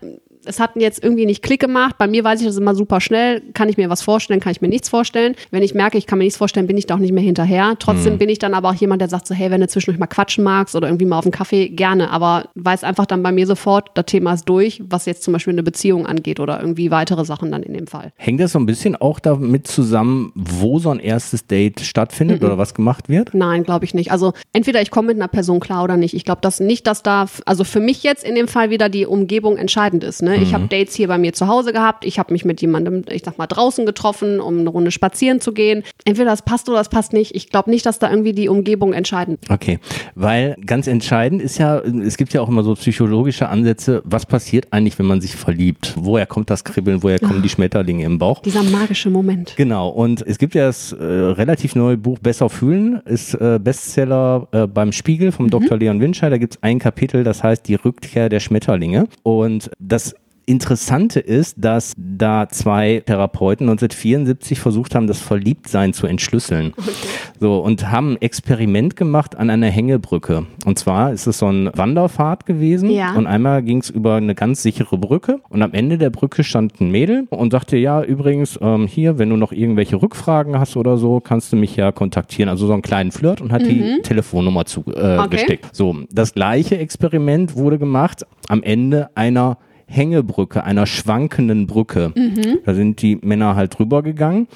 [0.46, 1.96] es hat jetzt irgendwie nicht Klick gemacht.
[1.98, 3.42] Bei mir weiß ich das immer super schnell.
[3.54, 5.35] Kann ich mir was vorstellen, kann ich mir nichts vorstellen.
[5.50, 7.74] Wenn ich merke, ich kann mir nichts vorstellen, bin ich da auch nicht mehr hinterher.
[7.78, 10.07] Trotzdem bin ich dann aber auch jemand, der sagt so, hey, wenn du zwischendurch mal
[10.07, 12.11] quatschen magst oder irgendwie mal auf einen Kaffee, gerne.
[12.11, 15.52] Aber weiß einfach dann bei mir sofort, das Thema ist durch, was jetzt zum Beispiel
[15.52, 18.12] eine Beziehung angeht oder irgendwie weitere Sachen dann in dem Fall.
[18.16, 22.46] Hängt das so ein bisschen auch damit zusammen, wo so ein erstes Date stattfindet Mhm.
[22.46, 23.35] oder was gemacht wird?
[23.35, 24.11] Nein, glaube ich nicht.
[24.12, 26.14] Also entweder ich komme mit einer Person klar oder nicht.
[26.14, 29.07] Ich glaube das nicht, dass da, also für mich jetzt in dem Fall wieder die
[29.07, 30.22] Umgebung entscheidend ist.
[30.22, 30.33] Ne?
[30.42, 32.04] Ich habe Dates hier bei mir zu Hause gehabt.
[32.04, 35.52] Ich habe mich mit jemandem, ich sag mal, draußen getroffen, um eine Runde spazieren zu
[35.52, 35.82] gehen.
[36.04, 37.34] Entweder das passt oder das passt nicht.
[37.34, 39.50] Ich glaube nicht, dass da irgendwie die Umgebung entscheidend ist.
[39.50, 39.78] Okay,
[40.14, 44.68] weil ganz entscheidend ist ja, es gibt ja auch immer so psychologische Ansätze, was passiert
[44.70, 45.94] eigentlich, wenn man sich verliebt?
[45.96, 48.42] Woher kommt das Kribbeln, woher kommen die Schmetterlinge im Bauch?
[48.42, 49.54] Dieser magische Moment.
[49.56, 54.48] Genau, und es gibt ja das äh, relativ neue Buch Besser fühlen, ist äh, Bestseller
[54.52, 55.76] äh, beim Spiegel vom Dr.
[55.76, 56.32] Leon Winscheid.
[56.32, 59.06] Da gibt es ein Kapitel, das heißt Die Rückkehr der Schmetterlinge.
[59.22, 60.14] Und das
[60.46, 66.72] Interessante ist, dass da zwei Therapeuten 1974 versucht haben, das Verliebtsein zu entschlüsseln.
[67.40, 70.46] So, und haben ein Experiment gemacht an einer Hängebrücke.
[70.64, 72.90] Und zwar ist es so ein Wanderpfad gewesen.
[72.90, 73.14] Ja.
[73.14, 75.40] Und einmal ging es über eine ganz sichere Brücke.
[75.48, 79.30] Und am Ende der Brücke stand ein Mädel und sagte, ja, übrigens, ähm, hier, wenn
[79.30, 82.48] du noch irgendwelche Rückfragen hast oder so, kannst du mich ja kontaktieren.
[82.48, 85.04] Also so einen kleinen Flirt und hat die Telefonnummer zugesteckt.
[85.04, 85.59] Äh, Okay.
[85.72, 92.12] So, das gleiche Experiment wurde gemacht am Ende einer Hängebrücke, einer schwankenden Brücke.
[92.64, 94.48] Da sind die Männer halt drüber gegangen.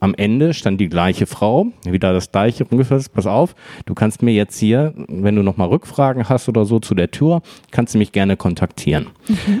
[0.00, 4.32] Am Ende stand die gleiche Frau, wieder das gleiche, ungefähr, pass auf, du kannst mir
[4.32, 8.12] jetzt hier, wenn du nochmal Rückfragen hast oder so zu der Tür, kannst du mich
[8.12, 9.06] gerne kontaktieren.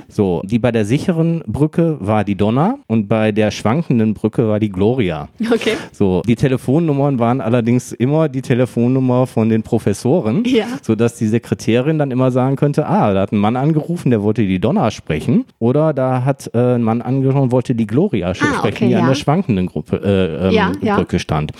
[0.08, 4.60] So, die bei der sicheren Brücke war die Donna und bei der schwankenden Brücke war
[4.60, 5.28] die Gloria.
[5.52, 5.72] Okay.
[5.92, 10.66] So, die Telefonnummern waren allerdings immer die Telefonnummer von den Professoren, Ja.
[10.82, 14.46] sodass die Sekretärin dann immer sagen könnte, ah, da hat ein Mann angerufen, der wollte
[14.46, 15.15] die Donna sprechen.
[15.58, 19.02] Oder da hat äh, ein Mann und wollte die Gloria sprechen, Ah, okay, die an
[19.02, 19.08] ja.
[19.08, 20.96] der schwankenden Gruppe, äh, ähm, Ja, ja.
[20.96, 21.52] Brücke stand.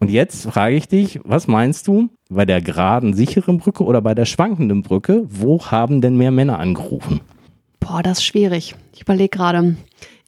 [0.00, 4.14] Und jetzt frage ich dich, was meinst du, bei der geraden, sicheren Brücke oder bei
[4.14, 7.20] der schwankenden Brücke, wo haben denn mehr Männer angerufen?
[7.80, 8.74] Boah, das ist schwierig.
[8.94, 9.76] Ich überlege gerade.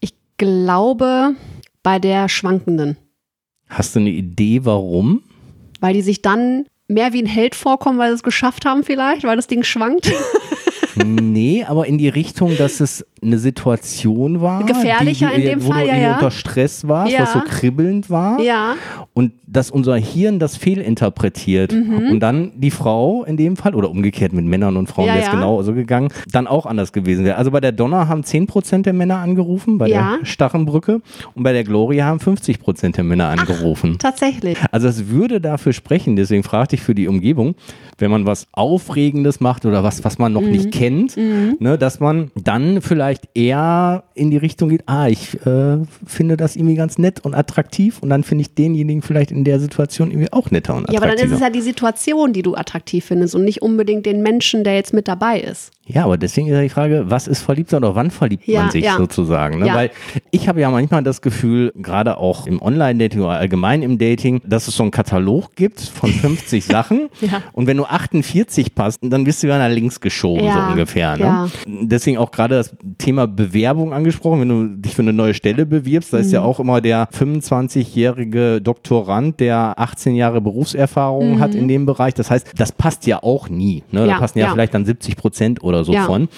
[0.00, 1.34] Ich glaube
[1.82, 2.96] bei der schwankenden,
[3.68, 5.22] Hast du eine Idee, warum?
[5.80, 9.22] weil die sich dann mehr wie ein Held vorkommen, weil sie es geschafft haben vielleicht,
[9.24, 10.10] weil das Ding schwankt.
[11.04, 14.64] Nee, aber in die Richtung, dass es eine Situation war.
[14.64, 17.20] Gefährlicher die, in dem wo Fall, du ja, unter Stress warst, Ja.
[17.22, 18.40] was so kribbelnd war.
[18.40, 18.74] ja.
[19.12, 21.72] Und dass unser Hirn das fehlinterpretiert.
[21.72, 22.10] Mhm.
[22.12, 25.22] Und dann die Frau in dem Fall, oder umgekehrt mit Männern und Frauen Ja, wäre
[25.24, 25.34] es ja.
[25.34, 27.36] genauso gegangen, dann auch anders gewesen wäre.
[27.36, 30.16] Also bei der Donner haben 10% der Männer angerufen, bei Ja.
[30.20, 31.00] der Stachenbrücke.
[31.34, 33.96] Und bei der Gloria haben 50% der Männer angerufen.
[33.98, 34.56] Tatsächlich.
[34.70, 37.56] Also es würde dafür sprechen, deswegen fragte ich für die Umgebung,
[37.98, 40.50] wenn man was Aufregendes macht oder was, was man noch Mhm.
[40.52, 45.78] nicht kennt, ne, dass man dann vielleicht eher in die Richtung geht, ah, ich äh,
[46.06, 49.60] finde das irgendwie ganz nett und attraktiv und dann finde ich denjenigen vielleicht in der
[49.60, 51.26] Situation irgendwie auch netter und Ja, aber dann attraktiver.
[51.26, 54.74] ist es ja die Situation, die du attraktiv findest und nicht unbedingt den Menschen, der
[54.74, 55.72] jetzt mit dabei ist.
[55.86, 58.70] Ja, aber deswegen ist ja die Frage, was ist verliebt oder wann verliebt Ja, man
[58.70, 58.96] sich ja.
[58.96, 59.58] sozusagen?
[59.58, 59.66] Ne?
[59.66, 59.74] Ja.
[59.74, 59.90] Weil
[60.30, 64.68] ich habe ja manchmal das Gefühl, gerade auch im Online-Dating oder allgemein im Dating, dass
[64.68, 67.08] es so einen Katalog gibt von 50 Sachen
[67.52, 71.16] und wenn du 48 passt, dann bist du ja nach links geschoben, so ungefähr.
[71.16, 71.50] Ne?
[71.66, 76.12] Deswegen auch gerade das Thema Bewerbung angesprochen, wenn du dich für eine neue Stelle bewirbst,
[76.12, 76.34] da ist Mhm.
[76.34, 77.08] ja auch immer der
[77.70, 82.14] 25-jährige Doktorand, der 18 Jahre Berufserfahrung hat in dem Bereich.
[82.14, 83.82] Das heißt, das passt ja auch nie.
[83.90, 84.06] Ne?
[84.06, 84.20] Da Mhm.
[84.20, 84.52] Passen ja, ja.
[84.52, 86.04] vielleicht dann 70 Prozent oder so Ja.
[86.06, 86.28] von.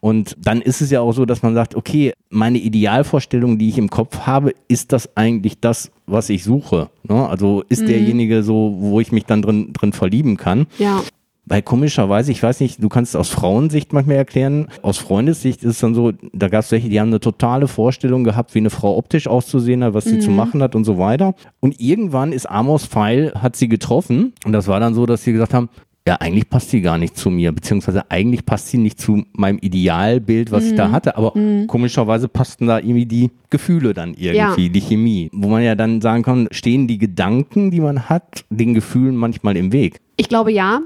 [0.00, 3.78] Und dann ist es ja auch so, dass man sagt, okay, meine Idealvorstellung, die ich
[3.78, 6.88] im Kopf habe, ist das eigentlich das, was ich suche?
[7.08, 7.28] Ne?
[7.28, 7.62] Also Mhm.
[7.68, 10.66] ist derjenige so, wo ich mich dann drin, drin verlieben kann?
[10.78, 11.00] Ja.
[11.44, 15.70] Weil komischerweise, ich weiß nicht, du kannst es aus Frauensicht manchmal erklären, aus Freundessicht ist
[15.70, 18.70] es dann so, da gab es welche, die haben eine totale Vorstellung gehabt, wie eine
[18.70, 21.34] Frau optisch auszusehen hat, was sie zu machen hat und so weiter.
[21.58, 25.32] Und irgendwann ist Amos Pfeil, hat sie getroffen und das war dann so, dass sie
[25.32, 25.68] gesagt haben,
[26.06, 29.58] ja, eigentlich passt sie gar nicht zu mir, beziehungsweise eigentlich passt sie nicht zu meinem
[29.58, 31.32] Idealbild, was ich da hatte, aber
[31.68, 36.22] komischerweise passten da irgendwie die Gefühle dann irgendwie, die Chemie, wo man ja dann sagen
[36.24, 40.00] kann, stehen die Gedanken, die man hat, den Gefühlen manchmal im Weg.
[40.16, 40.80] Ich glaube ja.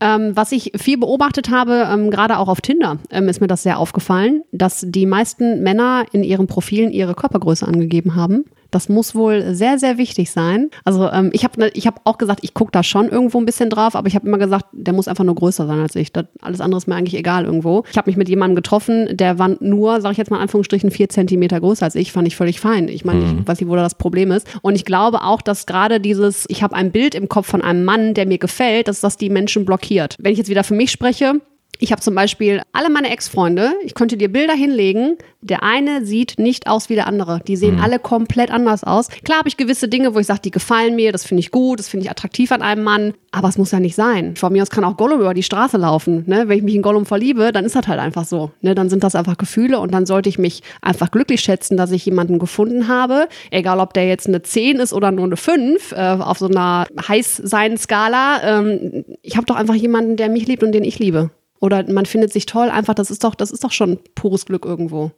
[0.00, 3.62] Ähm, was ich viel beobachtet habe, ähm, gerade auch auf Tinder, ähm, ist mir das
[3.62, 8.44] sehr aufgefallen, dass die meisten Männer in ihren Profilen ihre Körpergröße angegeben haben.
[8.70, 10.70] Das muss wohl sehr, sehr wichtig sein.
[10.84, 13.70] Also ähm, ich habe ich hab auch gesagt, ich gucke da schon irgendwo ein bisschen
[13.70, 16.12] drauf, aber ich habe immer gesagt, der muss einfach nur größer sein als ich.
[16.12, 17.84] Das, alles andere ist mir eigentlich egal irgendwo.
[17.90, 20.90] Ich habe mich mit jemandem getroffen, der war nur, sage ich jetzt mal in Anführungsstrichen,
[20.90, 22.12] vier Zentimeter größer als ich.
[22.12, 22.88] Fand ich völlig fein.
[22.88, 24.46] Ich meine, ich weiß nicht, wo da das Problem ist.
[24.60, 27.84] Und ich glaube auch, dass gerade dieses, ich habe ein Bild im Kopf von einem
[27.84, 30.14] Mann, der mir gefällt, dass das die Menschen blockiert.
[30.18, 31.40] Wenn ich jetzt wieder für mich spreche,
[31.78, 36.38] ich habe zum Beispiel alle meine Ex-Freunde, ich könnte dir Bilder hinlegen, der eine sieht
[36.38, 37.40] nicht aus wie der andere.
[37.46, 39.08] Die sehen alle komplett anders aus.
[39.24, 41.78] Klar habe ich gewisse Dinge, wo ich sage, die gefallen mir, das finde ich gut,
[41.78, 44.34] das finde ich attraktiv an einem Mann, aber es muss ja nicht sein.
[44.34, 46.24] Von mir aus kann auch Gollum über die Straße laufen.
[46.26, 46.48] Ne?
[46.48, 48.50] Wenn ich mich in Gollum verliebe, dann ist das halt einfach so.
[48.60, 48.74] Ne?
[48.74, 52.04] Dann sind das einfach Gefühle und dann sollte ich mich einfach glücklich schätzen, dass ich
[52.04, 56.16] jemanden gefunden habe, egal ob der jetzt eine 10 ist oder nur eine 5 äh,
[56.18, 58.42] auf so einer Heiß-Sein-Skala.
[58.42, 61.30] Ähm, ich habe doch einfach jemanden, der mich liebt und den ich liebe.
[61.60, 64.64] Oder man findet sich toll, einfach, das ist doch, das ist doch schon pures Glück
[64.64, 65.10] irgendwo.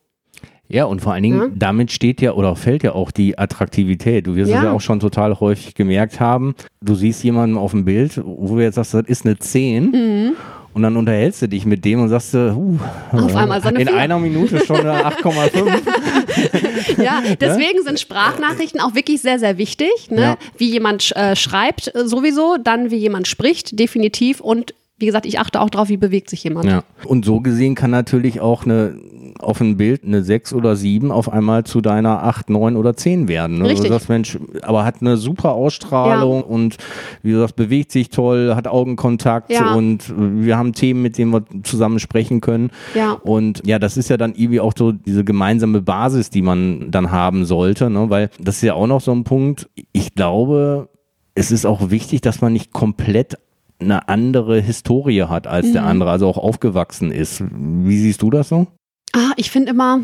[0.69, 1.49] Ja, und vor allen Dingen, Ja.
[1.55, 4.27] damit steht ja oder fällt ja auch die Attraktivität.
[4.29, 4.65] Du wirst es Ja.
[4.65, 6.55] ja auch schon total häufig gemerkt haben.
[6.81, 10.37] Du siehst jemanden auf dem Bild, wo du jetzt sagst, das ist eine 10.
[10.73, 12.79] Und dann unterhältst du dich mit dem und sagst, Mhm.
[13.11, 13.97] Auf einmal ist er eine in Vier.
[13.97, 15.83] einer Minute schon eine 8,5.
[17.03, 19.91] Ja, deswegen sind Sprachnachrichten auch wirklich sehr, sehr wichtig.
[20.11, 20.21] Ne?
[20.21, 20.37] Ja.
[20.57, 24.41] Wie jemand äh, schreibt äh, sowieso, dann wie jemand spricht, definitiv.
[24.41, 26.67] Und wie gesagt, ich achte auch drauf, wie bewegt sich jemand.
[26.67, 26.83] ja.
[27.05, 28.95] Und so gesehen kann natürlich auch eine
[29.39, 33.27] auf ein Bild eine 6 oder 7 auf einmal zu deiner 8, 9 oder 10
[33.29, 33.59] werden.
[33.59, 33.69] Ne?
[33.71, 33.87] Richtig.
[33.87, 36.45] Du sagst, Mensch, aber hat eine super Ausstrahlung Ja.
[36.47, 36.77] und
[37.23, 39.75] wie du sagst, bewegt sich toll, hat Augenkontakt Ja.
[39.75, 42.71] und wir haben Themen, mit denen wir zusammen sprechen können.
[42.95, 43.13] Ja.
[43.13, 47.11] Und ja, das ist ja dann irgendwie auch so diese gemeinsame Basis, die man dann
[47.11, 48.11] haben sollte, ne?
[48.11, 49.71] weil das ist ja auch noch so ein Punkt.
[49.93, 50.89] Ich glaube,
[51.35, 53.39] es ist auch wichtig, dass man nicht komplett
[53.81, 55.89] eine andere Historie hat als der Mhm.
[55.89, 57.43] andere, also auch aufgewachsen ist.
[57.51, 58.67] Wie siehst du das so?
[59.13, 60.01] Ah, ich finde immer,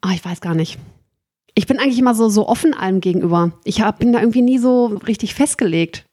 [0.00, 0.78] ah, ich weiß gar nicht.
[1.54, 3.52] Ich bin eigentlich immer so, so offen allem gegenüber.
[3.64, 6.04] Ich hab, bin da irgendwie nie so richtig festgelegt.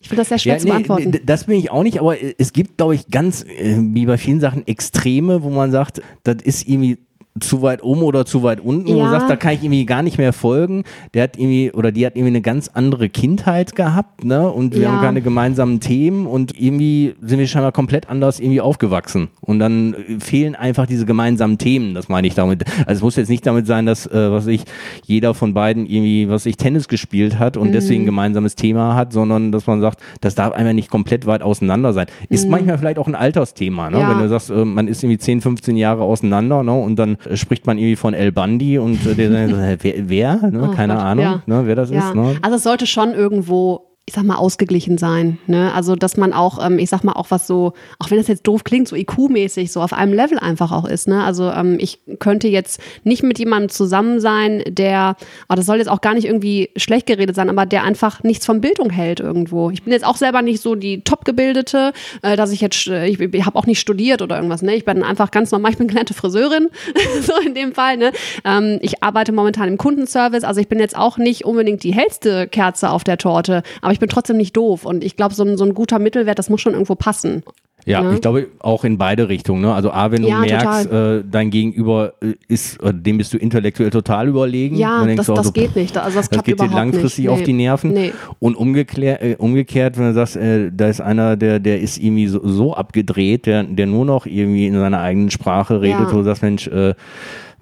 [0.00, 1.10] Ich finde das sehr schwer zu beantworten.
[1.12, 4.16] d- das bin ich auch nicht, aber es gibt, glaube ich, ganz, äh, wie bei
[4.16, 6.98] vielen Sachen, Extreme, wo man sagt, das ist irgendwie
[7.40, 9.04] zu weit oben oder zu weit unten, wo Ja.
[9.04, 10.84] du sagst, da kann ich irgendwie gar nicht mehr folgen.
[11.14, 14.48] Der hat irgendwie, oder die hat irgendwie eine ganz andere Kindheit gehabt, ne?
[14.48, 14.92] Und wir Ja.
[14.92, 19.28] haben keine gemeinsamen Themen und irgendwie sind wir scheinbar komplett anders irgendwie aufgewachsen.
[19.40, 22.64] Und dann äh, fehlen einfach diese gemeinsamen Themen, das meine ich damit.
[22.86, 24.64] Also es muss jetzt nicht damit sein, dass, äh, was ich,
[25.04, 29.12] jeder von beiden irgendwie, was ich, Tennis gespielt hat und deswegen ein gemeinsames Thema hat,
[29.12, 32.06] sondern dass man sagt, das darf einfach nicht komplett weit auseinander sein.
[32.28, 33.98] Ist manchmal vielleicht auch ein Altersthema, ne?
[34.00, 34.10] Ja.
[34.10, 36.72] Wenn du sagst, äh, man ist irgendwie 10, 15 Jahre auseinander, ne?
[36.72, 40.50] Und dann spricht man irgendwie von El Bandi und äh, der sagt, wer, wer?
[40.50, 40.68] Ne?
[40.70, 41.42] Oh Keine Gott, Ahnung, ja.
[41.46, 41.62] ne?
[41.66, 42.14] wer das Ja, ist.
[42.14, 42.36] Ne?
[42.42, 45.36] also es sollte schon irgendwo, ich sag mal, ausgeglichen sein.
[45.46, 45.70] Ne?
[45.74, 48.46] Also, dass man auch, ähm, ich sag mal, auch was so, auch wenn das jetzt
[48.46, 51.08] doof klingt, so IQ-mäßig, so auf einem Level einfach auch ist.
[51.08, 51.22] Ne?
[51.22, 55.16] Also, ähm, ich könnte jetzt nicht mit jemandem zusammen sein, der,
[55.46, 58.46] aber das soll jetzt auch gar nicht irgendwie schlecht geredet sein, aber der einfach nichts
[58.46, 59.68] von Bildung hält irgendwo.
[59.68, 61.92] Ich bin jetzt auch selber nicht so die Top-Gebildete,
[62.22, 64.62] äh, dass ich jetzt, äh, ich, ich habe auch nicht studiert oder irgendwas.
[64.62, 64.74] Ne?
[64.74, 66.68] Ich bin einfach ganz normal, ich bin gelernte Friseurin,
[67.20, 67.98] so in dem Fall.
[67.98, 68.12] Ne?
[68.46, 72.48] Ähm, ich arbeite momentan im Kundenservice, also ich bin jetzt auch nicht unbedingt die hellste
[72.48, 75.56] Kerze auf der Torte, aber ich bin trotzdem nicht doof und ich glaube, so, ein-
[75.56, 77.42] so ein guter Mittelwert, das muss schon irgendwo passen.
[77.84, 78.14] Ja, Ne?
[78.14, 79.62] ich glaube auch in beide Richtungen.
[79.62, 79.74] Ne?
[79.74, 83.38] Also A, wenn du Ja, merkst, äh, dein Gegenüber äh, ist, äh, dem bist du
[83.38, 84.76] intellektuell total überlegen.
[84.76, 85.96] Ja, das, das so, geht nicht.
[85.98, 87.28] Also das, Das geht dir langfristig nicht.
[87.30, 87.44] auf Nee.
[87.44, 87.92] die Nerven.
[87.92, 88.12] Nee.
[88.38, 92.28] Und umgeklär, äh, umgekehrt, wenn du sagst, äh, da ist einer, der, der ist irgendwie
[92.28, 96.12] so, so abgedreht, der, der nur noch irgendwie in seiner eigenen Sprache redet, Ja.
[96.12, 96.94] wo du sagst, Mensch, äh,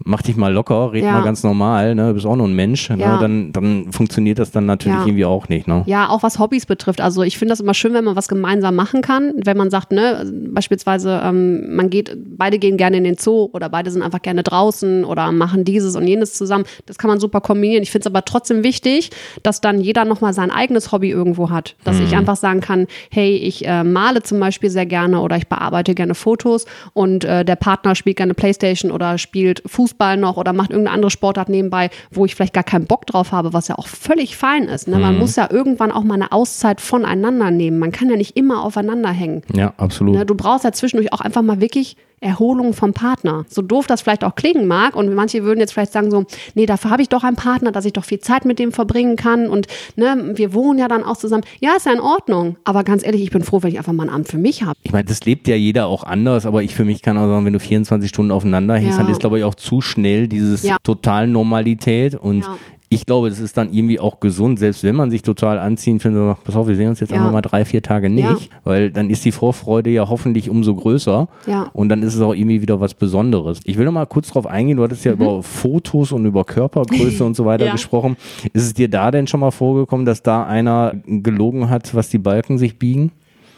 [0.04, 1.12] mach dich mal locker, red Ja.
[1.12, 2.08] mal ganz normal, ne?
[2.08, 2.98] du bist auch nur ein Mensch, ne?
[2.98, 3.18] Ja.
[3.18, 5.06] dann, dann funktioniert das dann natürlich Ja.
[5.06, 5.66] irgendwie auch nicht.
[5.66, 5.82] Ne?
[5.86, 7.00] Ja, auch was Hobbys betrifft.
[7.00, 9.32] Also ich finde das immer schön, wenn man was gemeinsam machen kann.
[9.44, 13.68] Wenn man sagt, ne, beispielsweise, ähm, man geht, beide gehen gerne in den Zoo oder
[13.68, 16.64] beide sind einfach gerne draußen oder machen dieses und jenes zusammen.
[16.86, 17.82] Das kann man super kombinieren.
[17.82, 19.10] Ich finde es aber trotzdem wichtig,
[19.42, 21.74] dass dann jeder nochmal sein eigenes Hobby irgendwo hat.
[21.84, 25.48] Dass ich einfach sagen kann, hey, ich äh, male zum Beispiel sehr gerne oder ich
[25.48, 29.85] bearbeite gerne Fotos und äh, der Partner spielt gerne Playstation oder spielt Fußball
[30.16, 33.52] noch oder macht irgendeine andere Sportart nebenbei, wo ich vielleicht gar keinen Bock drauf habe,
[33.52, 34.88] was ja auch völlig fein ist.
[34.88, 34.98] Ne?
[34.98, 37.78] Man muss ja irgendwann auch mal eine Auszeit voneinander nehmen.
[37.78, 39.42] Man kann ja nicht immer aufeinander hängen.
[39.54, 40.14] Ja, absolut.
[40.14, 40.26] Ne?
[40.26, 43.44] Du brauchst ja zwischendurch auch einfach mal wirklich Erholung vom Partner.
[43.48, 46.24] So doof das vielleicht auch klingen mag und manche würden jetzt vielleicht sagen so,
[46.54, 49.16] nee, dafür habe ich doch einen Partner, dass ich doch viel Zeit mit dem verbringen
[49.16, 51.44] kann und ne, wir wohnen ja dann auch zusammen.
[51.60, 54.04] Ja, ist ja in Ordnung, aber ganz ehrlich, ich bin froh, wenn ich einfach mal
[54.04, 54.78] einen Abend für mich habe.
[54.82, 57.44] Ich meine, das lebt ja jeder auch anders, aber ich für mich kann auch sagen,
[57.44, 59.04] wenn du 24 Stunden aufeinander hängst, Ja.
[59.04, 60.76] dann ist, glaube ich, auch zu schnell dieses Ja.
[60.82, 62.56] total Normalität und Ja.
[62.88, 66.22] Ich glaube, das ist dann irgendwie auch gesund, selbst wenn man sich total anziehen findet,
[66.22, 67.16] und sagt, pass auf, wir sehen uns jetzt Ja.
[67.16, 68.36] einfach mal drei, vier Tage nicht, Ja.
[68.64, 71.70] weil dann ist die Vorfreude ja hoffentlich umso größer Ja.
[71.72, 73.60] und dann ist es auch irgendwie wieder was Besonderes.
[73.64, 77.24] Ich will noch mal kurz drauf eingehen, du hattest ja über Fotos und über Körpergröße
[77.24, 77.72] und so weiter Mhm.
[77.72, 78.16] Gesprochen.
[78.52, 82.18] Ist es dir da denn schon mal vorgekommen, dass da einer gelogen hat, was die
[82.18, 83.10] Balken sich biegen?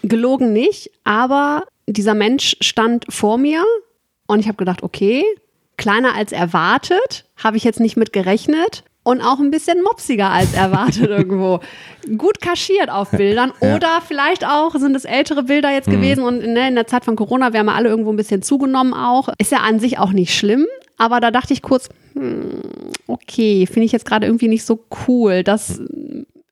[0.02, 3.62] Gelogen nicht, aber dieser Mensch stand vor mir
[4.26, 5.22] und ich habe gedacht, okay,
[5.76, 10.52] kleiner als erwartet, habe ich jetzt nicht mit gerechnet und auch ein bisschen mopsiger als
[10.52, 11.60] erwartet irgendwo.
[12.18, 16.68] Gut kaschiert auf Bildern oder vielleicht auch sind es ältere Bilder jetzt gewesen und ne,
[16.68, 19.30] in der Zeit von Corona, wir haben ja alle irgendwo ein bisschen zugenommen auch.
[19.38, 20.66] Ist ja an sich auch nicht schlimm,
[20.98, 22.60] aber da dachte ich kurz, hm,
[23.06, 25.80] okay, finde ich jetzt gerade irgendwie nicht so cool, dass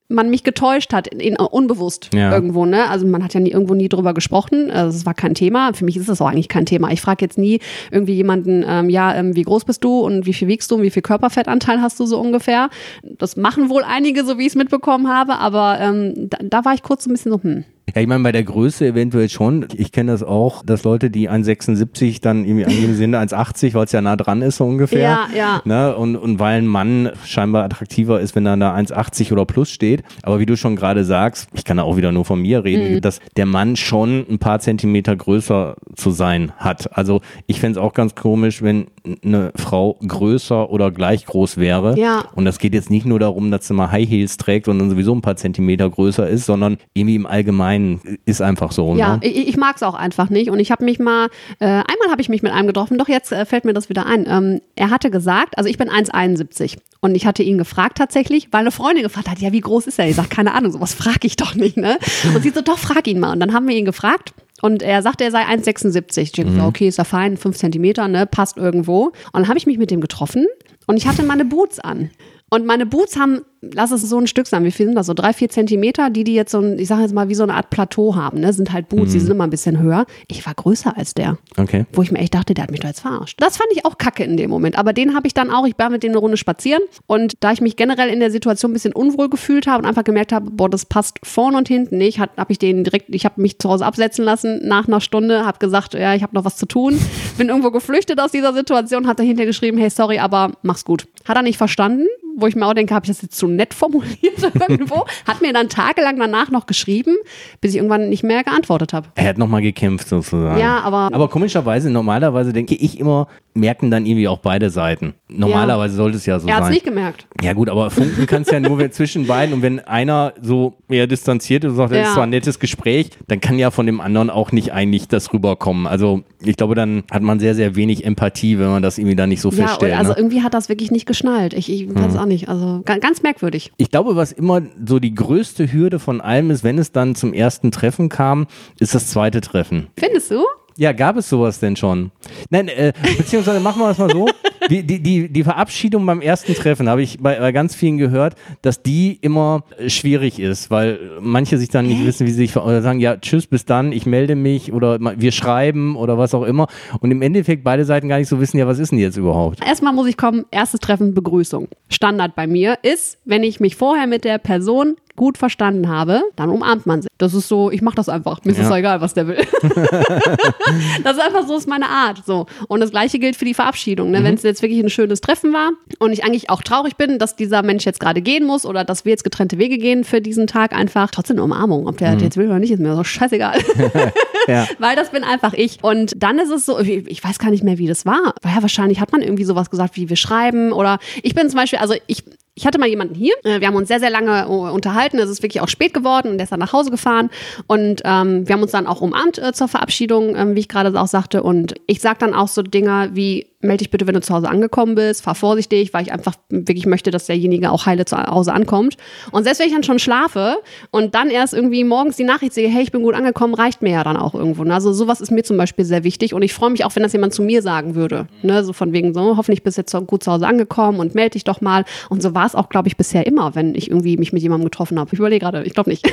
[0.08, 2.32] man mich getäuscht hat, in, unbewusst Ja.
[2.32, 2.88] irgendwo, ne?
[2.88, 4.70] Also man hat ja nie, irgendwo nie drüber gesprochen.
[4.70, 5.72] Also es war kein Thema.
[5.74, 6.90] Für mich ist es auch eigentlich kein Thema.
[6.92, 10.32] Ich frage jetzt nie irgendwie jemanden, ähm, ja, ähm, wie groß bist du und wie
[10.32, 12.70] viel wiegst du und wie viel Körperfettanteil hast du so ungefähr.
[13.02, 16.74] Das machen wohl einige, so wie ich es mitbekommen habe, aber ähm, da, da war
[16.74, 17.64] ich kurz so ein bisschen so, hm.
[17.94, 19.66] Ja, ich meine, bei der Größe eventuell schon.
[19.74, 23.92] Ich kenne das auch, dass Leute, die 1,76 dann irgendwie angeben sind, 1,80, weil es
[23.92, 25.00] ja nah dran ist so ungefähr.
[25.00, 25.62] Ja, ja.
[25.64, 25.94] Ne?
[25.96, 30.02] Und, und weil ein Mann scheinbar attraktiver ist, wenn dann da 1,80 oder plus steht.
[30.22, 33.00] Aber wie du schon gerade sagst, ich kann da auch wieder nur von mir reden,
[33.00, 36.96] dass der Mann schon ein paar Zentimeter größer zu sein hat.
[36.96, 38.88] Also ich fände es auch ganz komisch, wenn
[39.24, 41.98] eine Frau größer oder gleich groß wäre.
[41.98, 42.24] Ja.
[42.34, 44.90] Und das geht jetzt nicht nur darum, dass sie mal High Heels trägt und dann
[44.90, 48.94] sowieso ein paar Zentimeter größer ist, sondern irgendwie im Allgemeinen ist einfach so.
[48.96, 49.26] Ja, ne?
[49.26, 50.50] ich, ich mag es auch einfach nicht.
[50.50, 53.32] Und ich habe mich mal, äh, einmal habe ich mich mit einem getroffen, doch jetzt
[53.32, 54.26] äh, fällt mir das wieder ein.
[54.28, 58.60] Ähm, er hatte gesagt, also ich bin 1,71 und ich hatte ihn gefragt tatsächlich, weil
[58.60, 60.08] eine Freundin gefragt hat, ja, wie groß ist er?
[60.08, 61.98] Ich sage, keine Ahnung, sowas frage ich doch nicht, ne?
[62.34, 63.32] Und sie so, doch, frag ihn mal.
[63.32, 64.32] Und dann haben wir ihn gefragt.
[64.62, 66.20] Und er sagte, er sei 1,76.
[66.20, 69.06] Ich dachte, okay, ist ja fein, 5 Zentimeter, ne, passt irgendwo.
[69.06, 70.46] Und dann habe ich mich mit dem getroffen
[70.86, 72.10] und ich hatte meine Boots an.
[72.48, 75.06] Und meine Boots haben, lass es so ein Stück sein, wie viel sind das?
[75.06, 77.42] So drei, vier Zentimeter, die die jetzt so ein, ich sage jetzt mal, wie so
[77.42, 78.52] eine Art Plateau haben, ne?
[78.52, 80.06] Sind halt Boots, die sind immer ein bisschen höher.
[80.28, 81.38] Ich war größer als der.
[81.56, 81.86] Okay.
[81.92, 83.40] Wo ich mir echt dachte, der hat mich doch jetzt verarscht.
[83.40, 84.78] Das fand ich auch kacke in dem Moment.
[84.78, 86.82] Aber den habe ich dann auch, ich war mit dem eine Runde spazieren.
[87.06, 90.04] Und da ich mich generell in der Situation ein bisschen unwohl gefühlt habe und einfach
[90.04, 93.40] gemerkt habe, boah, das passt vorne und hinten nicht, habe ich den direkt, ich habe
[93.40, 96.56] mich zu Hause absetzen lassen nach einer Stunde, habe gesagt, ja, ich habe noch was
[96.56, 96.98] zu tun.
[97.38, 101.06] Bin irgendwo geflüchtet aus dieser Situation, hat dahinter geschrieben, hey, sorry, aber mach's gut.
[101.24, 103.74] Hat er nicht verstanden, wo ich mir auch denke, habe ich das jetzt zu nett
[103.74, 105.04] formuliert irgendwo?
[105.26, 107.14] Hat mir dann tagelang danach noch geschrieben,
[107.60, 109.08] bis ich irgendwann nicht mehr geantwortet habe.
[109.14, 110.58] Er hat nochmal gekämpft sozusagen.
[110.60, 115.14] Ja, aber- Aber komischerweise, normalerweise denke ich immer, merken dann irgendwie auch beide Seiten.
[115.28, 116.74] Normalerweise sollte es ja so Er hat es sein.
[116.74, 117.26] nicht gemerkt.
[117.42, 121.64] Ja gut, aber funken kannst ja nur zwischen beiden und wenn einer so eher distanziert
[121.64, 122.04] ist und sagt, das Ja.
[122.04, 125.32] ist zwar ein nettes Gespräch, dann kann ja von dem anderen auch nicht eigentlich das
[125.32, 125.86] rüberkommen.
[125.86, 129.28] Also ich glaube, dann hat man sehr, sehr wenig Empathie, wenn man das irgendwie dann
[129.30, 129.96] nicht so Ja, feststellt.
[129.96, 130.18] also ne?
[130.18, 131.54] irgendwie hat das wirklich nicht geschnallt.
[131.54, 132.48] Ich, ich weiß es auch nicht.
[132.48, 133.72] Also ga- ganz merkwürdig.
[133.78, 137.32] Ich glaube, was immer so die größte Hürde von allem ist, wenn es dann zum
[137.32, 138.46] ersten Treffen kam,
[138.78, 139.88] ist das zweite Treffen.
[139.98, 140.44] Findest du?
[140.76, 142.10] Ja, gab es sowas denn schon?
[142.50, 144.26] Nein, äh, beziehungsweise machen wir das mal so.
[144.70, 148.34] Die, die, die, die Verabschiedung beim ersten Treffen habe ich bei, bei ganz vielen gehört,
[148.62, 152.82] dass die immer schwierig ist, weil manche sich dann nicht wissen, wie sie sich oder
[152.82, 156.66] sagen, ja, tschüss, bis dann, ich melde mich oder wir schreiben oder was auch immer.
[157.00, 159.64] Und im Endeffekt beide Seiten gar nicht so wissen, ja, was ist denn jetzt überhaupt?
[159.64, 161.68] Erstmal muss ich kommen, erstes Treffen, Begrüßung.
[161.88, 166.50] Standard bei mir ist, wenn ich mich vorher mit der Person gut verstanden habe, dann
[166.50, 167.08] umarmt man sich.
[167.16, 168.44] Das ist so, ich mache das einfach.
[168.44, 168.76] Mir ist es Ja.
[168.76, 169.38] egal, was der will.
[171.02, 172.22] das ist einfach so, ist meine Art.
[172.26, 172.46] So.
[172.68, 174.10] Und das gleiche gilt für die Verabschiedung.
[174.10, 174.22] Ne?
[174.22, 177.36] Wenn es jetzt wirklich ein schönes Treffen war und ich eigentlich auch traurig bin, dass
[177.36, 180.46] dieser Mensch jetzt gerade gehen muss oder dass wir jetzt getrennte Wege gehen für diesen
[180.46, 181.86] Tag einfach, trotzdem eine Umarmung.
[181.86, 183.60] Ob der jetzt will oder nicht, ist mir so scheißegal.
[184.48, 184.66] Ja.
[184.78, 185.82] Weil das bin einfach ich.
[185.82, 188.34] Und dann ist es so, ich weiß gar nicht mehr, wie das war.
[188.44, 190.72] Ja, wahrscheinlich hat man irgendwie sowas gesagt, wie wir schreiben.
[190.72, 192.24] Oder ich bin zum Beispiel, also ich.
[192.58, 195.28] Ich hatte mal jemanden hier, äh, wir haben uns sehr, sehr lange äh, unterhalten, es
[195.28, 197.28] ist wirklich auch spät geworden und der ist dann nach Hause gefahren
[197.66, 200.98] und ähm, wir haben uns dann auch umarmt äh, zur Verabschiedung, ähm, wie ich gerade
[200.98, 204.20] auch sagte und ich sag dann auch so Dinge wie, melde dich bitte, wenn du
[204.20, 208.04] zu Hause angekommen bist, fahr vorsichtig, weil ich einfach wirklich möchte, dass derjenige auch heile
[208.04, 208.96] zu Hause ankommt
[209.32, 210.56] und selbst wenn ich dann schon schlafe
[210.90, 213.90] und dann erst irgendwie morgens die Nachricht sehe, hey, ich bin gut angekommen, reicht mir
[213.90, 214.64] ja dann auch irgendwo.
[214.64, 214.72] Ne?
[214.74, 217.12] Also sowas ist mir zum Beispiel sehr wichtig und ich freue mich auch, wenn das
[217.12, 218.26] jemand zu mir sagen würde.
[218.42, 218.64] Ne?
[218.64, 221.44] So von wegen so, hoffentlich bist du jetzt gut zu Hause angekommen und melde dich
[221.44, 221.84] doch mal.
[222.08, 224.64] Und so war es auch, glaube ich, bisher immer, wenn ich irgendwie mich mit jemandem
[224.66, 225.10] getroffen habe.
[225.12, 226.04] Ich überlege gerade, ich glaube nicht.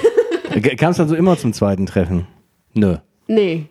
[0.77, 2.27] Kam es also immer zum zweiten Treffen?
[2.73, 2.97] Nö.
[3.27, 3.65] nee.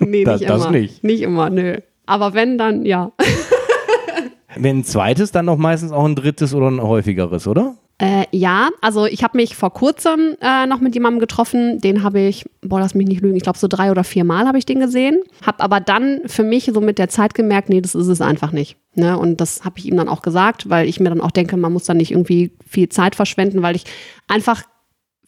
[0.00, 0.70] Nee, Das- nicht das immer.
[0.70, 1.04] nicht.
[1.04, 1.78] Nicht immer, nö.
[2.08, 3.12] Aber wenn, dann ja.
[4.56, 7.76] Wenn ein zweites, dann noch meistens auch ein drittes oder ein häufigeres, oder?
[7.98, 12.20] Äh, ja, also ich habe mich vor kurzem äh, noch mit jemandem getroffen, den habe
[12.20, 14.64] ich, boah, lass mich nicht lügen, ich glaube so drei oder vier Mal habe ich
[14.64, 18.06] den gesehen, habe aber dann für mich so mit der Zeit gemerkt, nee, das ist
[18.06, 18.76] es einfach nicht.
[18.94, 19.18] Ne?
[19.18, 21.72] Und das habe ich ihm dann auch gesagt, weil ich mir dann auch denke, man
[21.72, 23.84] muss dann nicht irgendwie viel Zeit verschwenden, weil ich
[24.28, 24.62] einfach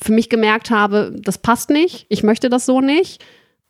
[0.01, 3.23] für mich gemerkt habe, das passt nicht, ich möchte das so nicht.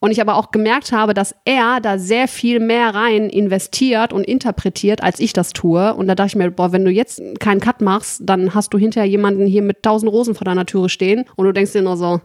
[0.03, 4.25] Und ich aber auch gemerkt habe, dass er da sehr viel mehr rein investiert und
[4.25, 5.93] interpretiert, als ich das tue.
[5.95, 8.79] Und da dachte ich mir, boah, wenn du jetzt keinen Cut machst, dann hast du
[8.79, 11.99] hinterher jemanden hier mit tausend Rosen vor deiner Türe stehen und du denkst dir nur
[11.99, 12.19] so,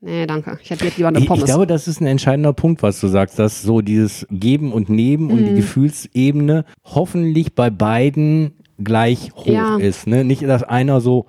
[0.00, 1.40] nee, danke, ich hätte jetzt lieber eine Ich, Pommes.
[1.44, 4.90] ich glaube, das ist ein entscheidender Punkt, was du sagst, dass so dieses Geben und
[4.90, 5.44] Nehmen und Mhm.
[5.46, 9.76] die Gefühlsebene hoffentlich bei beiden gleich hoch Ja.
[9.78, 10.06] ist.
[10.06, 10.22] Ne?
[10.22, 11.24] Nicht, dass einer so,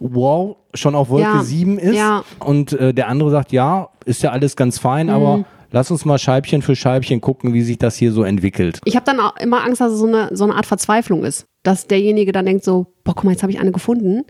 [0.00, 1.42] wow, schon auf Wolke Ja.
[1.44, 2.24] 7 ist Ja.
[2.44, 5.12] und äh, der andere sagt, ja, ist ja alles ganz fein, Mhm.
[5.12, 8.80] aber lass uns mal Scheibchen für Scheibchen gucken, wie sich das hier so entwickelt.
[8.84, 11.46] ich habe dann auch immer Angst, dass es so eine, so eine Art Verzweiflung ist.
[11.62, 14.22] Dass derjenige dann denkt so, boah, guck mal, jetzt habe ich eine gefunden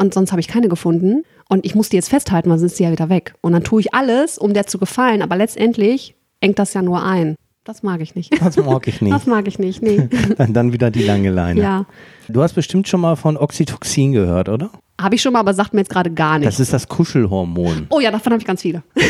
[0.00, 2.76] und sonst habe ich keine gefunden und ich muss die jetzt festhalten, weil sonst ist
[2.78, 3.34] sie ja wieder weg.
[3.40, 7.02] Und dann tue ich alles, um der zu gefallen, aber letztendlich engt das ja nur
[7.04, 7.36] ein.
[7.64, 8.32] Das mag ich nicht.
[8.42, 9.12] Das mag ich nicht.
[9.14, 10.08] Das mag ich nicht, nee.
[10.36, 11.60] Dann, dann wieder die lange Leine.
[11.60, 11.86] ja.
[12.28, 14.70] Du hast bestimmt schon mal von Oxytocin gehört, oder?
[15.00, 16.60] Habe ich schon mal, aber sagt mir jetzt gerade gar Das nichts.
[16.60, 17.86] ist das Kuschelhormon.
[17.90, 18.82] Oh ja, davon habe ich ganz viele.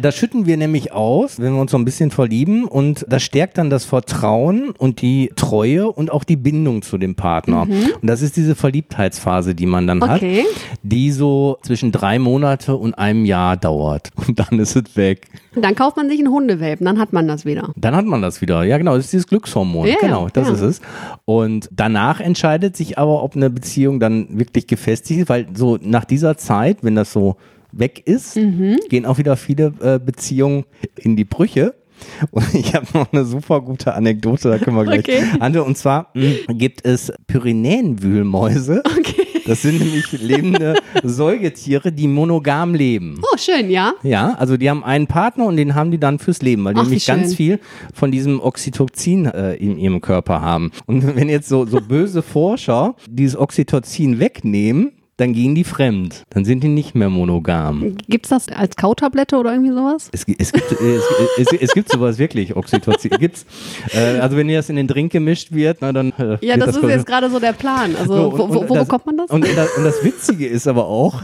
[0.00, 3.58] Das schütten wir nämlich aus, wenn wir uns so ein bisschen verlieben und das stärkt
[3.58, 7.62] dann das Vertrauen und die Treue und auch die Bindung zu dem Partner.
[7.62, 10.44] Und das ist diese Verliebtheitsphase, die man dann hat, Okay.
[10.82, 14.10] die so zwischen drei Monate und einem Jahr dauert.
[14.30, 15.26] Und dann ist es weg.
[15.54, 17.70] Dann kauft man sich einen Hundewelpen, dann hat man das wieder.
[17.76, 18.62] Dann hat man das wieder.
[18.64, 19.86] Ja, genau, das ist dieses Glückshormon.
[19.86, 20.54] Ja, genau, das ja.
[20.54, 20.80] ist es.
[21.24, 26.36] Und danach entscheidet sich aber, ob eine Beziehung dann wirklich gefestigt weil so nach dieser
[26.36, 27.36] Zeit, wenn das so
[27.72, 28.78] weg ist, Mhm.
[28.88, 30.64] gehen auch wieder viele äh, Beziehungen
[30.96, 31.74] in die Brüche.
[32.30, 35.22] Und ich habe noch eine super gute Anekdote, da können wir gleich Okay.
[35.38, 35.56] an.
[35.58, 38.82] Und zwar mh, gibt es Pyrenäenwühlmäuse.
[38.98, 39.26] Okay.
[39.50, 43.20] Das sind nämlich lebende Säugetiere, die monogam leben.
[43.20, 43.94] Oh, schön, ja.
[44.04, 46.78] Ja, also die haben einen Partner und den haben die dann fürs Leben, weil die
[46.78, 47.58] Ach, nämlich ganz viel
[47.92, 50.70] von diesem Oxytocin äh, in ihrem Körper haben.
[50.86, 56.22] Und wenn jetzt so, so böse Forscher dieses Oxytocin wegnehmen, dann gehen die fremd.
[56.30, 57.96] Dann sind die nicht mehr monogam.
[58.08, 60.08] Gibt es das als Kautablette oder irgendwie sowas?
[60.12, 61.04] Es, es, gibt, äh, es,
[61.52, 63.10] es, es gibt sowas wirklich, Oxytocin.
[63.18, 63.44] Gibt's.
[63.92, 66.66] Äh, also wenn dir das in den Drink gemischt wird, na, dann äh, Ja, wird
[66.68, 67.94] das ist jetzt gerade so der Plan.
[67.96, 69.30] Also, so, und- wo, wo, wo das- bekommt man das?
[69.30, 71.20] Und, das- und das Witzige ist aber auch,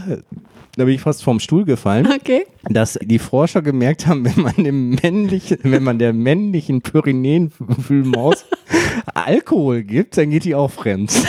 [0.77, 2.07] da bin ich fast vom Stuhl gefallen.
[2.07, 2.45] Okay.
[2.69, 8.45] dass die Forscher gemerkt haben, wenn man dem männlichen, wenn man der männlichen Pyrenäenwühlmaus
[9.15, 11.11] Alkohol gibt, dann geht die auch fremd.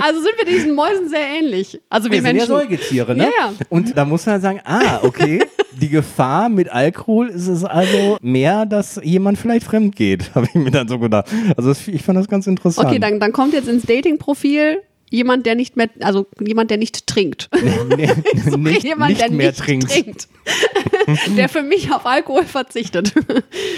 [0.00, 1.80] Also sind wir diesen Mäusen sehr ähnlich.
[1.88, 2.46] Also wir Wir sind ja Menschen.
[2.46, 3.24] Säugetiere, ne?
[3.24, 3.52] Ja, ja.
[3.68, 5.42] Und da muss man sagen, ah, okay,
[5.80, 10.54] die Gefahr mit Alkohol ist es also mehr, dass jemand vielleicht fremd geht, habe ich
[10.54, 11.26] mir dann so gedacht.
[11.56, 12.88] Also ich fand das ganz interessant.
[12.88, 14.80] Okay, dann, dann kommt jetzt ins Dating-Profil
[15.10, 17.48] jemand, der nicht mehr, also jemand, der nicht trinkt.
[17.96, 18.08] nee,
[18.56, 19.90] nicht, jemand, nicht der mehr nicht trinkt.
[19.90, 20.28] trinkt.
[21.36, 23.12] der für mich auf Alkohol verzichtet.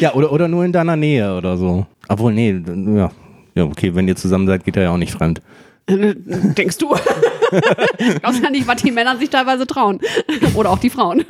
[0.00, 1.86] Ja, oder, oder nur in deiner Nähe oder so.
[2.08, 2.60] Obwohl, nee,
[2.96, 3.10] ja.
[3.56, 5.40] Ja, okay, wenn ihr zusammen seid, geht er ja auch nicht fremd.
[5.88, 6.94] Denkst du?
[6.94, 10.00] ich weiß ja nicht, was die Männer sich teilweise trauen.
[10.54, 11.24] Oder auch die Frauen.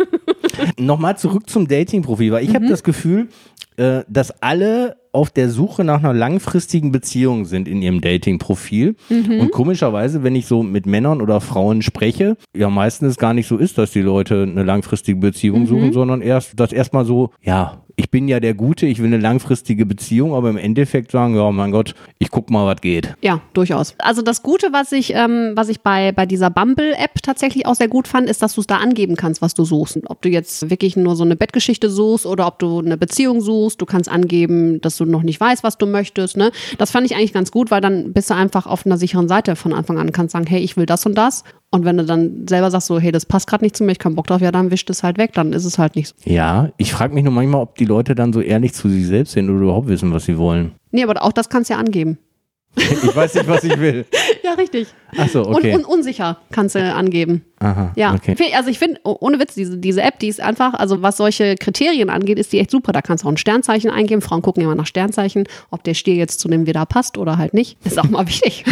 [0.78, 2.54] Nochmal zurück zum Dating-Profil, weil ich Mhm.
[2.54, 3.28] habe das Gefühl,
[3.76, 8.96] äh, dass alle auf der Suche nach einer langfristigen Beziehung sind in ihrem Dating-Profil.
[9.08, 9.40] Mhm.
[9.40, 13.46] Und komischerweise, wenn ich so mit Männern oder Frauen spreche, ja meistens es gar nicht
[13.46, 15.66] so ist, dass die Leute eine langfristige Beziehung Mhm.
[15.66, 19.18] suchen, sondern erst, dass erstmal so, ja, ich bin ja der Gute, ich will eine
[19.18, 23.14] langfristige Beziehung, aber im Endeffekt sagen, ja, mein Gott, ich guck mal, was geht.
[23.22, 23.94] Ja, durchaus.
[23.98, 27.88] Also das Gute, was ich, ähm, was ich bei, bei dieser Bumble-App tatsächlich auch sehr
[27.88, 29.98] gut fand, ist, dass du es da angeben kannst, was du suchst.
[30.06, 33.80] Ob du jetzt wirklich nur so eine Bettgeschichte suchst oder ob du eine Beziehung suchst.
[33.80, 36.36] Du kannst angeben, dass du noch nicht weißt, was du möchtest.
[36.36, 36.52] Ne?
[36.76, 39.56] Das fand ich eigentlich ganz gut, weil dann bist du einfach auf einer sicheren Seite
[39.56, 40.12] von Anfang an.
[40.12, 41.44] Kannst sagen, hey, ich will das und das.
[41.76, 43.98] Und wenn du dann selber sagst, so, hey, das passt gerade nicht zu mir, ich
[43.98, 46.14] keinen Bock drauf, ja, dann wischt es halt weg, dann ist es halt nicht so.
[46.24, 49.32] Ja, ich frage mich nur manchmal, ob die Leute dann so ehrlich zu sich selbst
[49.32, 50.72] sind oder überhaupt wissen, was sie wollen.
[50.90, 52.18] Nee, aber auch das kannst du ja angeben.
[52.78, 54.04] Ich weiß nicht, was ich will.
[54.44, 54.86] Ja, richtig.
[55.18, 55.74] Ach so, okay.
[55.74, 57.42] Und, und unsicher kannst du angeben.
[57.58, 58.36] Aha, Ja, okay.
[58.54, 61.56] Also ich finde, oh- ohne Witz, diese, diese App, die ist einfach, also was solche
[61.56, 62.92] Kriterien angeht, ist die echt super.
[62.92, 64.22] Da kannst du auch ein Sternzeichen eingeben.
[64.22, 67.54] Frauen gucken immer nach Sternzeichen, ob der Stier jetzt zu dem wieder passt oder halt
[67.54, 67.76] nicht.
[67.84, 68.64] Ist auch mal wichtig.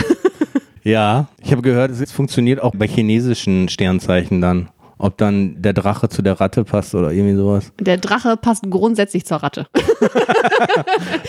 [0.85, 4.69] Ja, ich habe gehört, es funktioniert auch bei chinesischen Sternzeichen dann.
[5.05, 7.71] Ob dann der Drache zu der Ratte passt oder irgendwie sowas.
[7.79, 9.67] Der Drache passt grundsätzlich zur Ratte.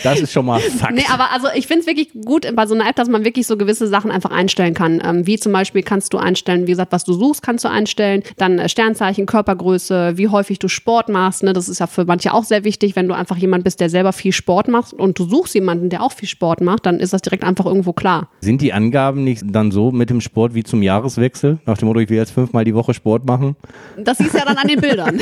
[0.03, 0.93] Das ist schon mal Fakt.
[0.93, 3.47] Nee, aber also ich finde es wirklich gut bei so einer App, dass man wirklich
[3.47, 5.01] so gewisse Sachen einfach einstellen kann.
[5.03, 8.23] Ähm, wie zum Beispiel kannst du einstellen, wie gesagt, was du suchst, kannst du einstellen.
[8.37, 11.43] Dann äh, Sternzeichen, Körpergröße, wie häufig du Sport machst.
[11.43, 11.53] Ne?
[11.53, 14.13] Das ist ja für manche auch sehr wichtig, wenn du einfach jemand bist, der selber
[14.13, 17.21] viel Sport macht und du suchst jemanden, der auch viel Sport macht, dann ist das
[17.21, 18.29] direkt einfach irgendwo klar.
[18.41, 21.59] Sind die Angaben nicht dann so mit dem Sport wie zum Jahreswechsel?
[21.65, 23.55] Nach dem Motto, ich will jetzt fünfmal die Woche Sport machen.
[23.97, 25.19] Das siehst du ja dann an den Bildern.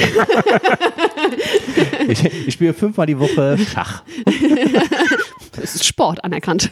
[2.07, 4.03] Ich, ich spiele fünfmal die Woche Schach.
[5.55, 6.69] Das ist Sport anerkannt.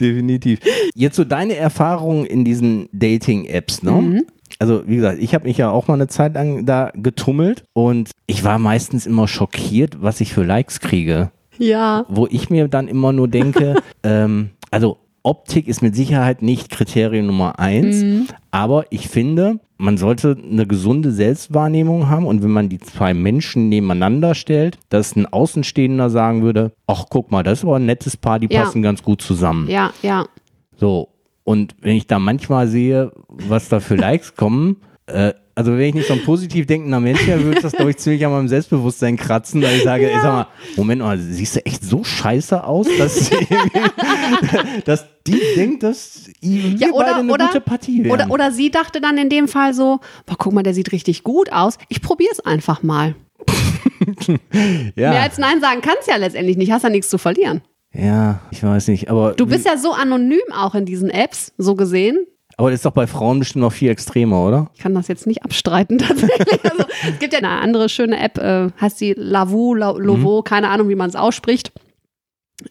[0.00, 0.60] Definitiv.
[0.94, 3.92] Jetzt so deine Erfahrungen in diesen Dating-Apps, ne?
[3.92, 4.26] Mhm.
[4.58, 8.10] Also, wie gesagt, ich habe mich ja auch mal eine Zeit lang da getummelt und
[8.26, 11.30] ich war meistens immer schockiert, was ich für Likes kriege.
[11.56, 12.04] Ja.
[12.08, 17.26] Wo ich mir dann immer nur denke, ähm, also Optik ist mit Sicherheit nicht Kriterium
[17.26, 18.26] Nummer eins, Mhm.
[18.50, 23.68] aber ich finde, man sollte eine gesunde Selbstwahrnehmung haben und wenn man die zwei Menschen
[23.68, 28.16] nebeneinander stellt, dass ein Außenstehender sagen würde, ach guck mal, das ist aber ein nettes
[28.16, 28.62] Paar, die Ja.
[28.64, 29.68] passen ganz gut zusammen.
[29.68, 30.26] Ja, ja.
[30.76, 31.08] So,
[31.44, 35.94] und wenn ich da manchmal sehe, was da für Likes kommen, äh, also wenn ich
[35.94, 39.16] nicht so ein positiv denkender Mensch wäre, würde das, glaube ich, ziemlich an meinem Selbstbewusstsein
[39.16, 40.46] kratzen, weil ich sage, ich sag mal,
[40.76, 43.30] Moment mal, siehst du echt so scheiße aus, dass,
[44.84, 48.12] dass die denkt, dass wir Ja, oder, beide eine oder, gute Partie wären.
[48.12, 51.24] oder, oder sie dachte dann in dem Fall so, boah, guck mal, der sieht richtig
[51.24, 51.78] gut aus.
[51.88, 53.14] Ich probiere es einfach mal.
[54.94, 55.10] ja.
[55.10, 57.62] Mehr als Nein sagen kannst ja letztendlich nicht, hast ja nichts zu verlieren.
[57.92, 59.34] Ja, ich weiß nicht, aber.
[59.34, 62.24] Du bist ja so anonym auch in diesen Apps, so gesehen.
[62.60, 64.70] Aber das ist doch bei Frauen bestimmt noch viel extremer, oder?
[64.74, 66.62] Ich kann das jetzt nicht abstreiten tatsächlich.
[66.62, 70.68] Also, es gibt ja eine andere schöne App, äh, heißt die Lavu, La, Lovo, keine
[70.68, 71.72] Ahnung, wie man es ausspricht.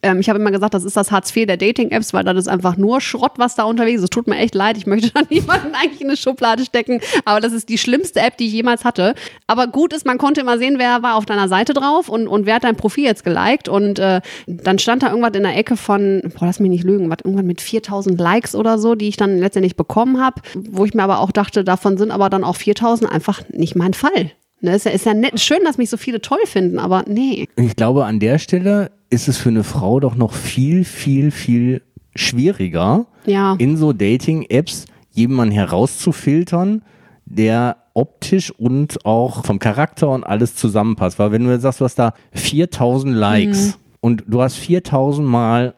[0.01, 2.47] Ähm, ich habe immer gesagt, das ist das Hartz IV der Dating-Apps, weil das ist
[2.47, 4.05] einfach nur Schrott, was da unterwegs ist.
[4.05, 7.39] Es tut mir echt leid, ich möchte da niemanden eigentlich in eine Schublade stecken, aber
[7.39, 9.15] das ist die schlimmste App, die ich jemals hatte.
[9.47, 12.45] Aber gut ist, man konnte immer sehen, wer war auf deiner Seite drauf und, und
[12.45, 15.77] wer hat dein Profil jetzt geliked und äh, dann stand da irgendwas in der Ecke
[15.77, 19.17] von, boah, lass mich nicht lügen, was irgendwann mit 4000 Likes oder so, die ich
[19.17, 22.55] dann letztendlich bekommen habe, wo ich mir aber auch dachte, davon sind aber dann auch
[22.55, 24.31] 4000 einfach nicht mein Fall.
[24.61, 27.47] Ne, ist ja, ist ja nett, schön, dass mich so viele toll finden, aber nee.
[27.55, 31.81] Ich glaube, an der Stelle ist es für eine Frau doch noch viel, viel, viel
[32.15, 33.55] schwieriger, Ja.
[33.57, 36.81] in so Dating-Apps jemanden herauszufiltern,
[37.25, 41.19] der optisch und auch vom Charakter und alles zusammenpasst.
[41.19, 43.73] Weil wenn du sagst, du hast da 4000 Likes Mhm.
[44.01, 45.73] und du hast 4000 Mal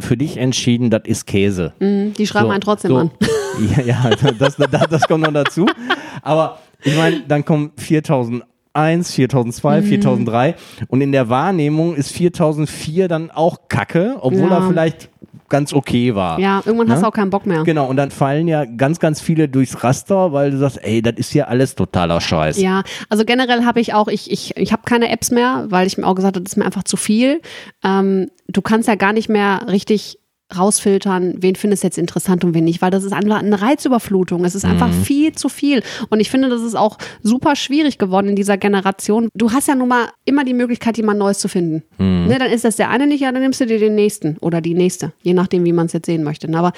[0.00, 1.72] für dich entschieden, das ist Käse.
[1.78, 2.96] Mhm, Die schreiben So, einen trotzdem so.
[2.96, 3.10] an.
[3.76, 5.66] Ja, ja das, das, das kommt noch dazu.
[6.22, 9.84] Aber ich meine, dann kommen 4001, 4002, Mhm.
[9.84, 10.54] 4003
[10.88, 14.58] und in der Wahrnehmung ist 4004 dann auch Kacke, obwohl Ja.
[14.58, 15.08] er vielleicht
[15.48, 16.38] ganz okay war.
[16.38, 17.02] Ja, irgendwann hast Ne?
[17.02, 17.64] du auch keinen Bock mehr.
[17.64, 21.14] Genau, und dann fallen ja ganz, ganz viele durchs Raster, weil du sagst, ey, das
[21.16, 22.60] ist ja alles totaler Scheiß.
[22.60, 25.98] Ja, also generell habe ich auch, ich, ich, ich habe keine Apps mehr, weil ich
[25.98, 27.40] mir auch gesagt habe, das ist mir einfach zu viel.
[27.82, 30.19] Ähm, du kannst ja gar nicht mehr richtig
[30.56, 34.44] rausfiltern, wen findest du jetzt interessant und wen nicht, weil das ist einfach eine Reizüberflutung.
[34.44, 35.82] Es ist einfach viel zu viel.
[36.08, 39.28] Und ich finde, das ist auch super schwierig geworden in dieser Generation.
[39.34, 41.82] Du hast ja nun mal immer die Möglichkeit, jemand Neues zu finden.
[41.98, 44.60] Ne, dann ist das der eine nicht, ja, dann nimmst du dir den nächsten oder
[44.60, 46.48] die nächste, je nachdem, wie man es jetzt sehen möchte.
[46.56, 46.72] Aber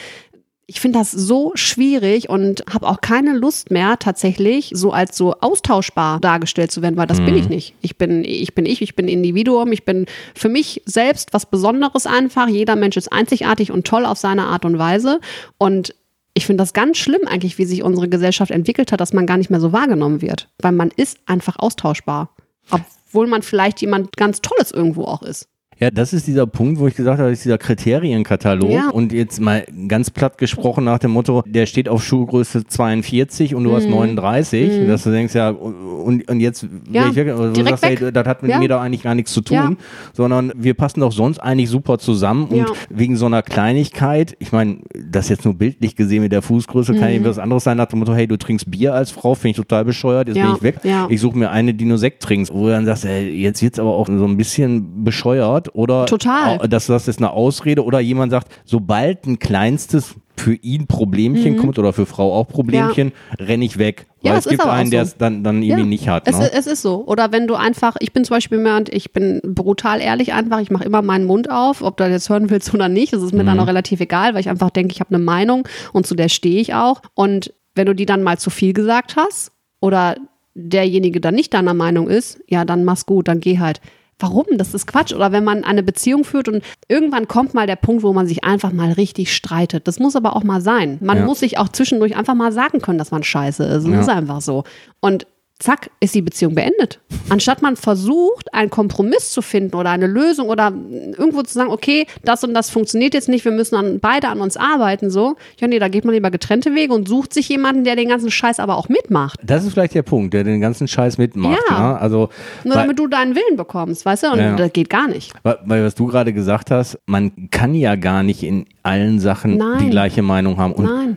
[0.72, 5.34] ich finde das so schwierig und habe auch keine Lust mehr tatsächlich so als so
[5.34, 7.74] austauschbar dargestellt zu werden, weil das bin ich nicht.
[7.82, 12.06] Ich bin ich bin ich, ich bin Individuum, ich bin für mich selbst was Besonderes
[12.06, 12.48] einfach.
[12.48, 15.20] Jeder Mensch ist einzigartig und toll auf seine Art und Weise
[15.58, 15.94] und
[16.32, 19.36] ich finde das ganz schlimm eigentlich, wie sich unsere Gesellschaft entwickelt hat, dass man gar
[19.36, 22.30] nicht mehr so wahrgenommen wird, weil man ist einfach austauschbar,
[22.70, 25.51] obwohl man vielleicht jemand ganz Tolles irgendwo auch ist.
[25.80, 28.70] Ja, das ist dieser Punkt, wo ich gesagt habe, das ist dieser Kriterienkatalog.
[28.70, 28.90] Ja.
[28.90, 33.64] Und jetzt mal ganz platt gesprochen nach dem Motto, der steht auf Schuhgröße 42 und
[33.64, 33.74] du Mhm.
[33.74, 34.86] hast 39.
[34.86, 38.42] Dass du denkst, ja, und, und jetzt, Ja, ich weg, also sagst, ey, das hat
[38.42, 38.58] mit Ja.
[38.58, 39.70] mir da eigentlich gar nichts zu tun, Ja.
[40.12, 42.44] sondern wir passen doch sonst eigentlich super zusammen.
[42.44, 44.78] Und wegen so einer Kleinigkeit, ich meine,
[45.10, 47.22] das jetzt nur bildlich gesehen mit der Fußgröße, kann Mhm.
[47.24, 49.56] ja was anderes sein, nach dem Motto, hey, du trinkst Bier als Frau, finde ich
[49.56, 50.76] total bescheuert, jetzt bin ich weg.
[51.08, 53.78] Ich suche mir eine, die nur Sekt trinkt, wo du dann sagst, ey, jetzt wird's
[53.78, 56.58] aber auch so ein bisschen bescheuert oder Total.
[56.68, 61.78] dass das ist eine Ausrede oder jemand sagt, sobald ein kleinstes für ihn Problemchen kommt
[61.78, 64.06] oder für Frau auch Problemchen, renne ich weg.
[64.08, 64.26] Mhm.
[64.26, 65.08] Ja, Weil das es gibt einen, der so.
[65.10, 66.26] es dann, dann irgendwie nicht hat.
[66.26, 66.50] Es, Ne?
[66.52, 67.04] es ist so.
[67.06, 70.70] Oder wenn du einfach, ich bin zum Beispiel jemand, ich bin brutal ehrlich einfach, ich
[70.70, 73.34] mache immer meinen Mund auf, ob du das jetzt hören willst oder nicht, das ist
[73.34, 76.14] mir dann auch relativ egal, weil ich einfach denke, ich habe eine Meinung und zu
[76.14, 77.02] der stehe ich auch.
[77.14, 80.16] Und wenn du die dann mal zu viel gesagt hast oder
[80.54, 83.80] derjenige dann nicht deiner Meinung ist, ja, dann mach's gut, dann geh halt.
[84.22, 84.46] Warum?
[84.56, 85.12] Das ist Quatsch.
[85.12, 88.44] Oder wenn man eine Beziehung führt und irgendwann kommt mal der Punkt, wo man sich
[88.44, 89.88] einfach mal richtig streitet.
[89.88, 90.98] Das muss aber auch mal sein.
[91.00, 91.24] Man Ja.
[91.26, 93.84] muss sich auch zwischendurch einfach mal sagen können, dass man scheiße ist.
[93.84, 94.00] Das Ja.
[94.00, 94.64] ist einfach so.
[95.00, 95.26] Und
[95.62, 97.00] zack, ist die Beziehung beendet.
[97.28, 100.72] Anstatt man versucht, einen Kompromiss zu finden oder eine Lösung oder
[101.16, 104.40] irgendwo zu sagen, okay, das und das funktioniert jetzt nicht, wir müssen an, beide an
[104.40, 105.36] uns arbeiten, so.
[105.58, 108.30] Ja, nee, da geht man lieber getrennte Wege und sucht sich jemanden, der den ganzen
[108.30, 109.38] Scheiß aber auch mitmacht.
[109.42, 111.58] Das ist vielleicht der Punkt, der den ganzen Scheiß mitmacht.
[111.70, 111.76] Ja.
[111.78, 111.96] Ja.
[111.96, 112.28] Also,
[112.64, 114.32] Nur weil, damit du deinen Willen bekommst, weißt du?
[114.32, 114.56] Und Ja.
[114.56, 115.32] das geht gar nicht.
[115.42, 119.56] weil, weil was du gerade gesagt hast, man kann ja gar nicht in allen Sachen
[119.56, 119.78] Nein.
[119.80, 120.72] die gleiche Meinung haben.
[120.72, 121.16] Und Nein,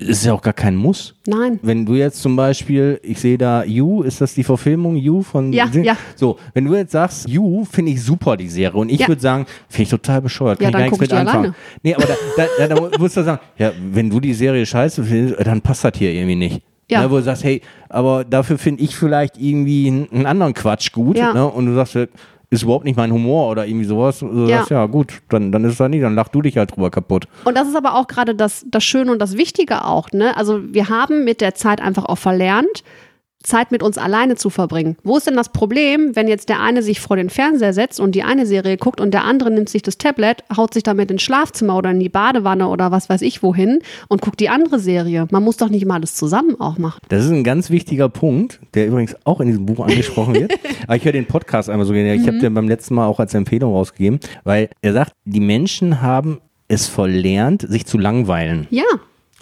[0.00, 1.14] es ist ja auch gar kein Muss.
[1.26, 1.58] nein.
[1.62, 5.52] Wenn du jetzt zum Beispiel, ich sehe da You, ist das die Verfilmung You von
[5.52, 5.96] Ja, ja.
[6.16, 9.08] So, wenn du jetzt sagst, You finde ich super die Serie und ich Ja.
[9.08, 11.44] würde sagen, finde ich total bescheuert, Ja, kann dann ich gar nichts ich mit anfangen.
[11.44, 11.54] alleine.
[11.82, 12.14] Nee, aber da,
[12.58, 15.84] da, da, da musst du sagen, ja, wenn du die Serie scheiße findest, dann passt
[15.84, 16.62] das hier irgendwie nicht.
[16.90, 17.00] Ja.
[17.02, 20.92] Ne, wo du sagst, hey, aber dafür finde ich vielleicht irgendwie einen, einen anderen Quatsch
[20.92, 21.16] gut.
[21.16, 21.32] Ja.
[21.32, 21.96] Ne, und du sagst,
[22.54, 24.20] ist überhaupt nicht mein Humor oder irgendwie sowas.
[24.20, 24.58] Du Ja.
[24.58, 26.90] sagst, ja gut, dann, dann ist es da nicht, dann lach du dich halt drüber
[26.90, 27.26] kaputt.
[27.44, 30.10] Und das ist aber auch gerade das, das Schöne und das Wichtige auch.
[30.12, 30.36] Ne?
[30.36, 32.82] Also wir haben mit der Zeit einfach auch verlernt,
[33.44, 34.96] Zeit mit uns alleine zu verbringen.
[35.04, 38.14] Wo ist denn das Problem, wenn jetzt der eine sich vor den Fernseher setzt und
[38.14, 41.22] die eine Serie guckt und der andere nimmt sich das Tablet, haut sich damit ins
[41.22, 43.78] Schlafzimmer oder in die Badewanne oder was weiß ich wohin
[44.08, 45.28] und guckt die andere Serie.
[45.30, 47.00] Man muss doch nicht mal alles zusammen auch machen.
[47.08, 50.52] Das ist ein ganz wichtiger Punkt, der übrigens auch in diesem Buch angesprochen wird.
[50.86, 52.14] Aber ich höre den Podcast einmal so gerne.
[52.14, 52.26] Ich Mhm.
[52.26, 56.40] habe den beim letzten Mal auch als Empfehlung rausgegeben, weil er sagt, die Menschen haben
[56.66, 58.66] es verlernt, sich zu langweilen.
[58.70, 58.84] Ja,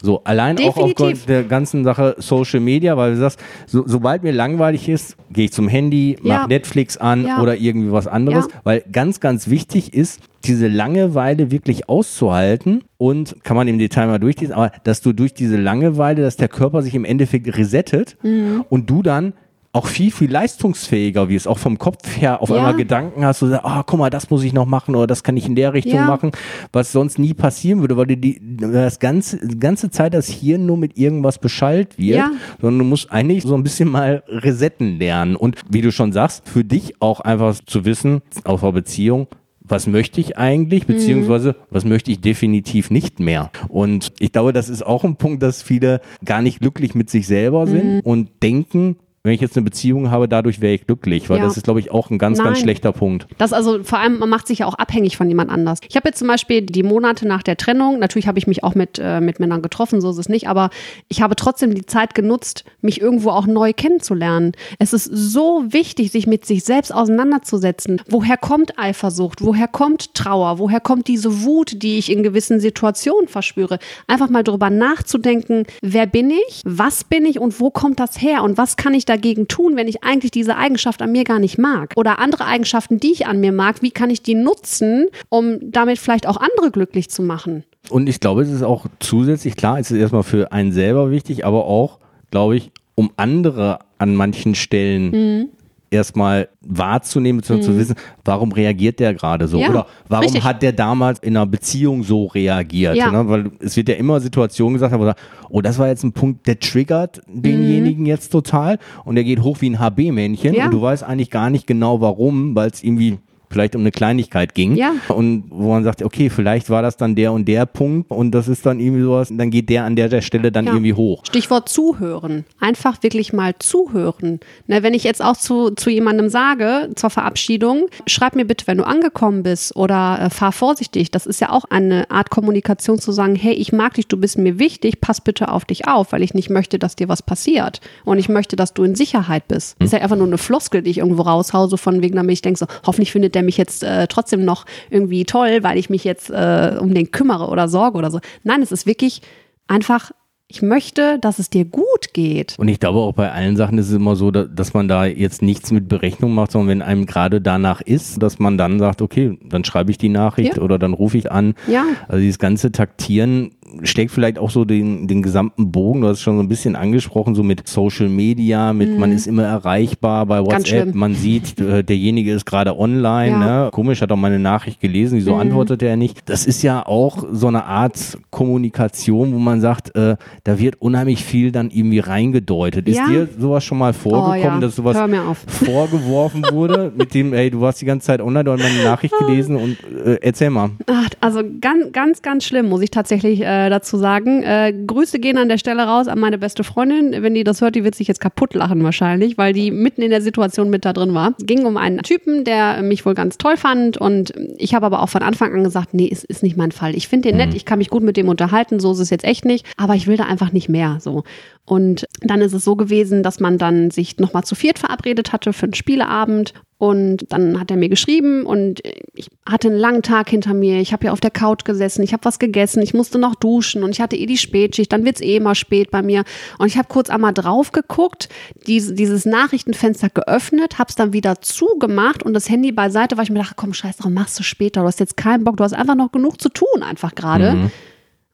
[0.03, 0.82] So, allein auch Definitiv.
[1.00, 5.44] aufgrund der ganzen Sache Social Media, weil du sagst, so, sobald mir langweilig ist, gehe
[5.46, 6.46] ich zum Handy, mach Ja.
[6.48, 7.40] Netflix an Ja.
[7.40, 8.61] oder irgendwie was anderes, Ja.
[8.64, 14.18] weil ganz, ganz wichtig ist, diese Langeweile wirklich auszuhalten und kann man im Detail mal
[14.18, 18.64] durchlesen, aber dass du durch diese Langeweile, dass der Körper sich im Endeffekt resettet Mhm.
[18.68, 19.34] und du dann
[19.75, 22.57] auch viel, viel leistungsfähiger wirst, auch vom Kopf her auf Ja.
[22.57, 25.23] einmal Gedanken hast, du sagst, ah, guck mal, das muss ich noch machen oder das
[25.25, 26.07] kann ich in der Richtung Ja.
[26.07, 26.31] machen,
[26.73, 30.77] was sonst nie passieren würde, weil du die, das ganze, ganze Zeit das Hirn nur
[30.77, 32.31] mit irgendwas beschallt wird, Ja.
[32.61, 36.47] sondern du musst eigentlich so ein bisschen mal resetten lernen und wie du schon sagst,
[36.47, 39.27] für dich auch einfach zu wissen, auf der Beziehung,
[39.62, 43.51] was möchte ich eigentlich, beziehungsweise was möchte ich definitiv nicht mehr.
[43.68, 47.27] Und ich glaube, das ist auch ein Punkt, dass viele gar nicht glücklich mit sich
[47.27, 51.39] selber sind und denken, wenn ich jetzt eine Beziehung habe, dadurch wäre ich glücklich, weil
[51.39, 51.45] Ja.
[51.45, 52.62] das ist, glaube ich, auch ein ganz, ganz Nein.
[52.64, 53.29] schlechter Punkt.
[53.39, 55.79] Das also vor allem, man macht sich ja auch abhängig von jemand anders.
[55.89, 58.75] Ich habe jetzt zum Beispiel die Monate nach der Trennung, natürlich habe ich mich auch
[58.75, 60.70] mit, äh, mit Männern getroffen, so ist es nicht, aber
[61.09, 64.53] ich habe trotzdem die Zeit genutzt, mich irgendwo auch neu kennenzulernen.
[64.81, 68.03] Es ist so wichtig, sich mit sich selbst auseinanderzusetzen.
[68.09, 69.41] Woher kommt Eifersucht?
[69.45, 70.59] Woher kommt Trauer?
[70.59, 73.79] Woher kommt diese Wut, die ich in gewissen Situationen verspüre?
[74.09, 76.62] Einfach mal drüber nachzudenken, wer bin ich?
[76.64, 78.43] Was bin ich und wo kommt das her?
[78.43, 81.58] Und was kann ich dagegen tun, wenn ich eigentlich diese Eigenschaft an mir gar nicht
[81.58, 81.92] mag?
[81.96, 85.98] Oder andere Eigenschaften, die ich an mir mag, wie kann ich die nutzen, um damit
[85.98, 87.64] vielleicht auch andere glücklich zu machen?
[87.90, 91.44] Und ich glaube, es ist auch zusätzlich, klar, es ist erstmal für einen selber wichtig,
[91.44, 91.98] aber auch,
[92.30, 95.48] glaube ich, um andere an manchen Stellen Mhm.
[95.93, 99.59] Erstmal wahrzunehmen, beziehungsweise zu wissen, warum reagiert der gerade so?
[99.59, 100.45] Ja, Oder warum richtig.
[100.45, 102.97] hat der damals in einer Beziehung so reagiert?
[102.97, 103.11] Ja.
[103.11, 103.28] Ne?
[103.28, 105.20] Weil es wird ja immer Situationen gesagt, sagt,
[105.51, 109.61] oh, das war jetzt ein Punkt, der triggert denjenigen jetzt total und der geht hoch
[109.61, 110.57] wie ein HB-Männchen Mhm.
[110.59, 110.64] Ja.
[110.66, 113.18] und du weißt eigentlich gar nicht genau warum, weil es irgendwie
[113.53, 114.74] vielleicht um eine Kleinigkeit ging.
[114.76, 114.92] Ja.
[115.09, 118.48] Und wo man sagt, okay, vielleicht war das dann der und der Punkt und das
[118.48, 120.72] ist dann irgendwie sowas, dann geht der an der, der Stelle dann Ja.
[120.72, 121.24] irgendwie hoch.
[121.26, 122.44] Stichwort zuhören.
[122.61, 124.40] Einfach wirklich mal zuhören.
[124.66, 128.78] Ne, wenn ich jetzt auch zu, zu jemandem sage, zur Verabschiedung, schreib mir bitte, wenn
[128.78, 131.11] du angekommen bist oder äh, fahr vorsichtig.
[131.11, 134.38] Das ist ja auch eine Art Kommunikation zu sagen, hey, ich mag dich, du bist
[134.38, 137.80] mir wichtig, pass bitte auf dich auf, weil ich nicht möchte, dass dir was passiert.
[138.05, 139.76] Und ich möchte, dass du in Sicherheit bist.
[139.78, 142.32] Das ist ja einfach nur eine Floskel, die ich irgendwo raushau, so von wegen, damit
[142.34, 145.90] ich denke so, hoffentlich findet der mich jetzt äh, trotzdem noch irgendwie toll, weil ich
[145.90, 148.20] mich jetzt äh, um den kümmere oder sorge oder so.
[148.45, 149.22] Nein, es ist wirklich
[149.68, 150.11] einfach
[150.49, 152.57] ich möchte, dass es dir gut geht.
[152.59, 155.07] Und ich glaube auch bei allen Sachen ist es immer so, da- dass man da
[155.07, 159.01] jetzt nichts mit Berechnung macht, sondern wenn einem gerade danach ist, dass man dann sagt,
[159.01, 160.62] okay, dann schreibe ich die Nachricht Ja.
[160.62, 161.55] oder dann rufe ich an.
[161.68, 161.84] Ja.
[162.07, 163.53] Also dieses ganze Taktieren
[163.83, 166.77] steckt vielleicht auch so den, den gesamten Bogen, du hast es schon so ein bisschen
[166.77, 170.47] angesprochen, so mit Social Media, mit man ist immer erreichbar bei Mhm.
[170.47, 173.37] WhatsApp, man sieht, äh, derjenige ist gerade online, Ja.
[173.37, 173.45] Mhm.
[173.64, 173.68] ne?
[173.73, 176.20] komisch, hat auch meine Nachricht gelesen, wieso antwortet er nicht?
[176.27, 181.25] Das ist ja auch so eine Art Kommunikation, wo man sagt, äh, da wird unheimlich
[181.25, 182.89] viel dann irgendwie reingedeutet.
[182.89, 183.09] Ist Ja.
[183.09, 184.61] dir sowas schon mal vorgekommen, Oh ja.
[184.61, 184.97] dass sowas
[185.47, 189.14] vorgeworfen wurde, mit dem, ey, du warst die ganze Zeit online, du hast meine Nachricht
[189.27, 190.70] gelesen und äh, erzähl mal.
[190.87, 194.42] Ach, also ganz, ganz, ganz schlimm, muss ich tatsächlich äh, dazu sagen.
[194.42, 197.22] Äh, Grüße gehen an der Stelle raus an meine beste Freundin.
[197.22, 200.10] Wenn die das hört, die wird sich jetzt kaputt lachen wahrscheinlich, weil die mitten in
[200.10, 201.34] der Situation mit da drin war.
[201.38, 205.02] Es ging um einen Typen, der mich wohl ganz toll fand und ich habe aber
[205.02, 206.94] auch von Anfang an gesagt, nee, es ist nicht mein Fall.
[206.94, 209.24] Ich finde den nett, ich kann mich gut mit dem unterhalten, so ist es jetzt
[209.24, 211.24] echt nicht, aber ich will da einfach nicht mehr so.
[211.64, 215.52] Und dann ist es so gewesen, dass man dann sich nochmal zu viert verabredet hatte
[215.52, 218.80] für einen Spieleabend und dann hat er mir geschrieben und
[219.14, 220.80] ich hatte einen langen Tag hinter mir.
[220.80, 223.84] Ich habe ja auf der Couch gesessen, ich habe was gegessen, ich musste noch duschen
[223.84, 224.92] und ich hatte eh die Spätschicht.
[224.92, 226.24] Dann wird's eh immer spät bei mir.
[226.58, 228.28] Und ich habe kurz einmal drauf geguckt,
[228.66, 233.30] diese, dieses Nachrichtenfenster geöffnet, habe es dann wieder zugemacht und das Handy beiseite, weil ich
[233.30, 234.80] mir dachte, komm, scheiß drauf, machst du später.
[234.80, 237.70] Du hast jetzt keinen Bock, du hast einfach noch genug zu tun, einfach gerade.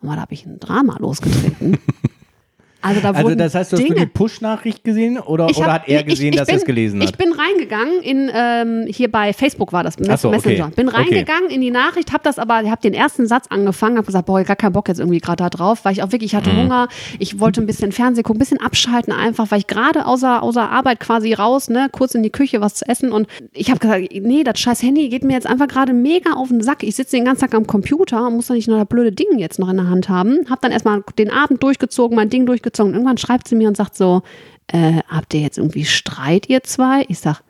[0.00, 1.76] Aber da habe ich ein Drama losgetreten.
[2.80, 5.66] Also, da Also das heißt, du hast nur Dinge die Push-Nachricht gesehen oder, ich oder
[5.66, 7.10] hab- hat er ich- gesehen, ich dass bin, er es gelesen hat?
[7.10, 10.36] Ich bin reingegangen in ähm, hier bei Facebook war das so, okay.
[10.36, 10.70] Messenger.
[10.76, 10.96] Bin Okay.
[10.98, 14.42] reingegangen in die Nachricht, habe das aber, habe den ersten Satz angefangen, habe gesagt, boah,
[14.44, 16.36] gar keinen Bock jetzt irgendwie gerade da drauf, weil ich auch wirklich Mhm.
[16.36, 16.88] hatte Hunger.
[17.18, 20.70] Ich wollte ein bisschen Fernsehen gucken, ein bisschen abschalten einfach, weil ich gerade außer außer
[20.70, 24.08] Arbeit quasi raus, ne, kurz in die Küche was zu essen und ich habe gesagt,
[24.20, 26.84] nee, das scheiß Handy geht mir jetzt einfach gerade mega auf den Sack.
[26.84, 29.38] Ich sitze den ganzen Tag am Computer und muss doch nicht noch das blöde Ding
[29.38, 30.38] jetzt noch in der Hand haben.
[30.48, 32.67] Habe dann erstmal den Abend durchgezogen, mein Ding durchgezogen.
[32.92, 34.22] Irgendwann schreibt sie mir und sagt so,
[34.68, 37.04] äh, habt ihr jetzt irgendwie Streit, ihr zwei?
[37.08, 37.42] Ich sag,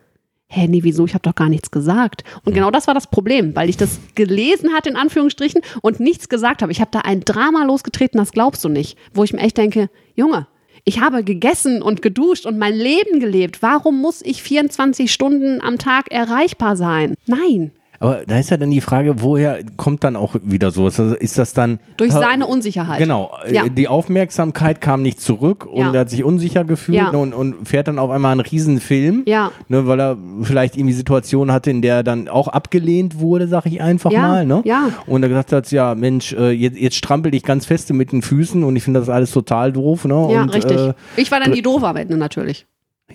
[0.48, 1.04] hä, nee, wieso?
[1.04, 2.24] Ich habe doch gar nichts gesagt.
[2.44, 6.28] Und genau das war das Problem, weil ich das gelesen hatte, in Anführungsstrichen, und nichts
[6.28, 6.72] gesagt habe.
[6.72, 8.98] Ich habe da ein Drama losgetreten, das glaubst du nicht.
[9.12, 10.46] Wo ich mir echt denke, Junge,
[10.84, 13.62] ich habe gegessen und geduscht und mein Leben gelebt.
[13.62, 17.14] Warum muss ich 24 Stunden am Tag erreichbar sein?
[17.26, 17.72] Nein.
[18.00, 21.00] Aber da ist ja dann die Frage, woher kommt dann auch wieder sowas?
[21.00, 22.98] Also ist das dann Durch seine Unsicherheit.
[22.98, 23.68] Genau, äh, Ja.
[23.68, 25.92] die Aufmerksamkeit kam nicht zurück und Ja.
[25.92, 27.08] er hat sich unsicher gefühlt Ja.
[27.10, 29.50] und, und fährt dann auf einmal einen Riesenfilm, Ja.
[29.66, 33.66] ne, weil er vielleicht irgendwie Situationen hatte, in der er dann auch abgelehnt wurde, sag
[33.66, 34.46] ich einfach mal.
[34.46, 34.62] Ne?
[34.64, 34.90] ja.
[35.06, 38.22] Und er gesagt hat, ja Mensch, äh, jetzt, jetzt strampel ich ganz feste mit den
[38.22, 40.04] Füßen und ich finde das alles total doof.
[40.04, 40.28] Ne?
[40.30, 40.78] Ja, und, richtig.
[40.78, 42.66] Äh, ich war dann die am Ende natürlich.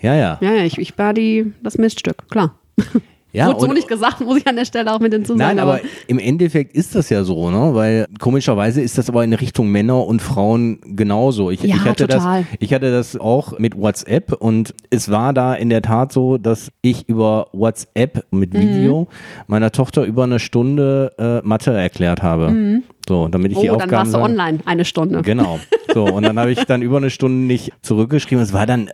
[0.02, 0.38] ja, ja.
[0.42, 2.58] Ja, ja, ich, ich war die, das Miststück, klar.
[3.34, 5.38] ja Wurde so nicht gesagt, muss ich an der Stelle auch mit hinzusagen.
[5.56, 7.74] Nein, aber im Endeffekt ist das ja so, ne?
[7.74, 11.50] Weil komischerweise ist das aber in Richtung Männer und Frauen genauso.
[11.50, 12.42] Ich, Ja, ich hatte total.
[12.42, 16.38] das, ich hatte das auch mit WhatsApp und es war da in der Tat so,
[16.38, 18.58] dass ich über WhatsApp mit Mhm.
[18.60, 19.08] Video
[19.46, 22.80] meiner Tochter über eine Stunde äh, Mathe erklärt habe.
[23.08, 23.74] So, damit ich die Mhm.
[23.74, 25.22] oh, dann Aufgaben warst du online eine Stunde.
[25.22, 25.58] Genau.
[25.92, 28.42] So, und dann habe ich dann über eine Stunde nicht zurückgeschrieben.
[28.42, 28.90] Es war dann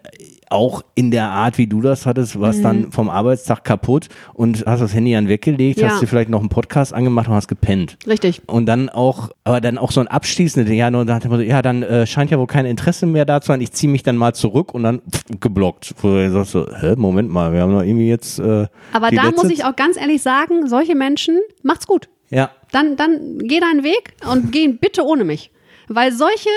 [0.51, 2.62] auch in der Art, wie du das hattest, warst Mhm.
[2.64, 5.88] dann vom Arbeitstag kaputt und hast das Handy dann weggelegt, Ja.
[5.90, 7.96] hast dir vielleicht noch einen Podcast angemacht und hast gepennt.
[8.07, 8.42] Richtig.
[8.46, 11.62] Und dann auch, aber dann auch so ein abschließendes, ja, nur dachte man so, ja,
[11.62, 14.16] dann äh, scheint ja wohl kein Interesse mehr da zu sein, ich ziehe mich dann
[14.16, 15.94] mal zurück und dann pff, geblockt.
[16.03, 18.38] Wo du sagst so, hä, Moment mal, wir haben doch irgendwie jetzt.
[18.40, 22.09] Äh, Aber da muss ich auch ganz ehrlich sagen, solche Menschen, macht's gut.
[22.30, 22.51] Ja.
[22.72, 25.51] Dann, dann geh deinen Weg und geh bitte ohne mich.
[25.88, 26.48] Weil solche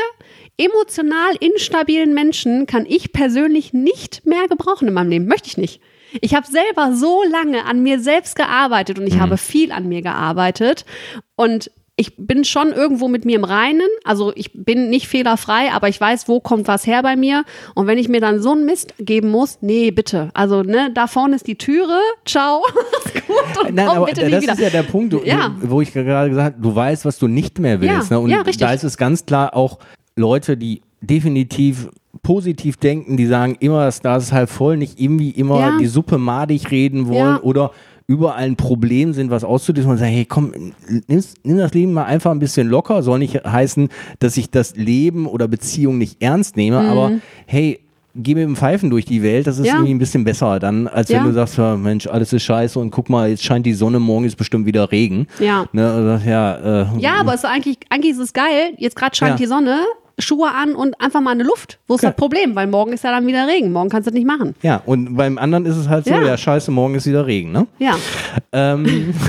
[0.58, 5.28] emotional instabilen Menschen kann ich persönlich nicht mehr gebrauchen in meinem Leben.
[5.28, 5.82] Möchte ich nicht.
[6.22, 10.02] Ich habe selber so lange an mir selbst gearbeitet und ich habe viel an mir
[10.04, 10.86] gearbeitet
[11.36, 13.88] und ich bin schon irgendwo mit mir im Reinen.
[14.04, 17.46] Also ich bin nicht fehlerfrei, aber ich weiß, wo kommt was her bei mir.
[17.76, 20.30] Und wenn ich mir dann so einen Mist geben muss, nee, bitte.
[20.34, 22.00] Also, ne, da vorne ist die Türe.
[22.26, 22.64] Ciao.
[23.28, 24.64] Gut und Nein, komm aber bitte das nie ist wieder.
[24.64, 25.56] ja der Punkt, du, Ja.
[25.62, 28.10] wo ich gerade gesagt habe, du weißt, was du nicht mehr willst.
[28.10, 28.24] Ja, ne?
[28.24, 29.78] Und ja, da ist es ganz klar auch
[30.16, 31.90] Leute, die definitiv
[32.22, 35.78] positiv denken, die sagen immer, das Glas ist halb voll, nicht irgendwie immer Ja.
[35.80, 37.42] die Suppe madig reden wollen Ja.
[37.42, 37.72] oder
[38.08, 40.52] überall ein Problem sind, was auszudrücken und sagen, hey, komm,
[41.08, 43.02] nimm das Leben mal einfach ein bisschen locker.
[43.02, 43.90] Soll nicht heißen,
[44.20, 47.14] dass ich das Leben oder Beziehung nicht ernst nehme, aber
[47.46, 47.80] hey,
[48.16, 49.68] geh mit dem Pfeifen durch die Welt, das ist Mhm.
[49.68, 49.74] Ja.
[49.76, 51.20] irgendwie ein bisschen besser dann, als Ja.
[51.20, 54.00] wenn du sagst, ja, Mensch, alles ist scheiße und guck mal, jetzt scheint die Sonne,
[54.00, 55.26] morgen ist bestimmt wieder Regen.
[55.40, 55.66] Ja.
[55.74, 58.74] Ne, also, ja, äh, Ja, aber es ist eigentlich, eigentlich ist es geil.
[58.78, 59.80] Jetzt gerade scheint die Sonne,
[60.20, 61.80] Schuhe an und einfach mal eine Luft.
[61.88, 62.10] Wo ist Ja.
[62.10, 62.56] das Problem?
[62.56, 63.72] Weil morgen ist ja dann wieder Regen.
[63.72, 64.56] Morgen kannst du das nicht machen.
[64.62, 66.38] ja, und beim anderen ist es halt so, ja, Ja.
[66.38, 67.68] scheiße, morgen ist wieder Regen, ne?
[67.80, 67.96] Ja.
[68.52, 69.14] Ähm,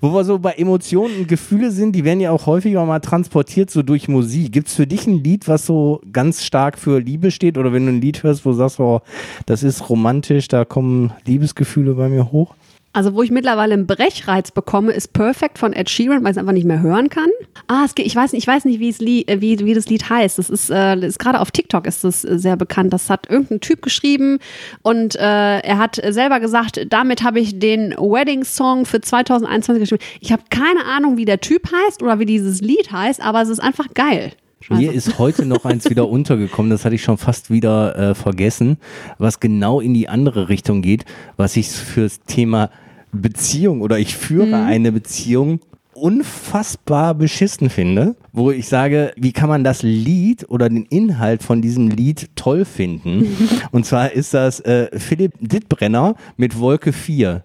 [0.00, 3.70] wo wir so bei Emotionen und Gefühle sind, die werden ja auch häufiger mal transportiert
[3.70, 4.52] so durch Musik.
[4.52, 7.56] Gibt es für dich ein Lied, was so ganz stark für Liebe steht?
[7.58, 9.00] Oder wenn du ein Lied hörst, wo du sagst, oh,
[9.46, 12.54] das ist romantisch, da kommen Liebesgefühle bei mir hoch?
[12.94, 16.38] Also, wo ich mittlerweile einen Brechreiz bekomme, ist Perfect von Ed Sheeran, weil ich es
[16.38, 17.28] einfach nicht mehr hören kann.
[17.66, 19.74] Ah, es geht, ich weiß nicht, ich weiß nicht, wie, es Lied, äh, wie, wie
[19.74, 20.38] das Lied heißt.
[20.38, 22.92] Das ist, äh, ist gerade auf TikTok ist das äh, sehr bekannt.
[22.92, 24.38] Das hat irgendein Typ geschrieben
[24.82, 30.04] und äh, er hat selber gesagt, damit habe ich den Wedding Song für 2021 geschrieben.
[30.20, 33.48] Ich habe keine Ahnung, wie der Typ heißt oder wie dieses Lied heißt, aber es
[33.48, 34.30] ist einfach geil.
[34.70, 38.78] Mir ist heute noch eins wieder untergekommen, das hatte ich schon fast wieder äh, vergessen,
[39.18, 41.04] was genau in die andere Richtung geht,
[41.36, 42.70] was ich fürs Thema
[43.14, 45.60] Beziehung oder ich führe eine Beziehung
[45.94, 51.62] unfassbar beschissen finde, wo ich sage, wie kann man das Lied oder den Inhalt von
[51.62, 53.26] diesem Lied toll finden?
[53.70, 57.44] Und zwar ist das äh, Philipp Dittbrenner mit Wolke 4.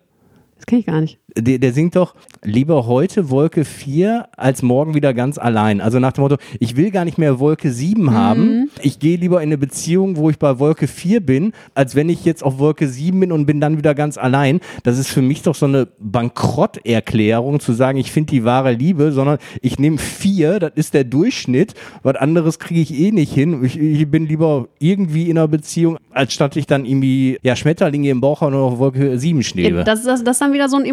[0.56, 1.20] Das kenne ich gar nicht.
[1.42, 5.82] Der, der singt doch lieber heute Wolke 4 als morgen wieder ganz allein.
[5.82, 8.70] Also nach dem Motto, ich will gar nicht mehr Wolke 7 haben.
[8.82, 12.26] Ich gehe lieber in eine Beziehung, wo ich bei Wolke 4 bin, als wenn ich
[12.26, 14.60] jetzt auf Wolke 7 bin und bin dann wieder ganz allein.
[14.84, 19.12] Das ist für mich doch so eine Bankrotterklärung zu sagen, ich finde die wahre Liebe,
[19.12, 21.74] sondern ich nehme 4, das ist der Durchschnitt.
[22.04, 23.64] Was anderes kriege ich eh nicht hin.
[23.64, 28.10] Ich, ich bin lieber irgendwie in einer Beziehung, als statt ich dann irgendwie ja, Schmetterlinge
[28.10, 29.84] im Bauch habe und auf Wolke 7 schwebe.
[29.84, 30.86] Das ist, das, das ist dann wieder so ein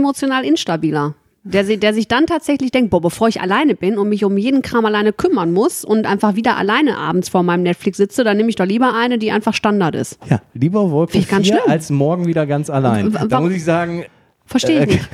[0.45, 1.15] emotional instabiler.
[1.49, 4.63] Der, der sich dann tatsächlich denkt, boah, bevor ich alleine bin und mich um jeden
[4.63, 8.49] Kram alleine kümmern muss und einfach wieder alleine abends vor meinem Netflix sitze, dann nehme
[8.49, 10.19] ich doch lieber eine, die einfach Standard ist.
[10.29, 11.71] Ja, lieber Wolke Finde ich ganz 4 schlimm.
[11.71, 13.15] als morgen wieder ganz allein.
[13.15, 14.05] W- Da muss ich sagen,
[14.47, 15.09] Verstehe ich Äh, nicht.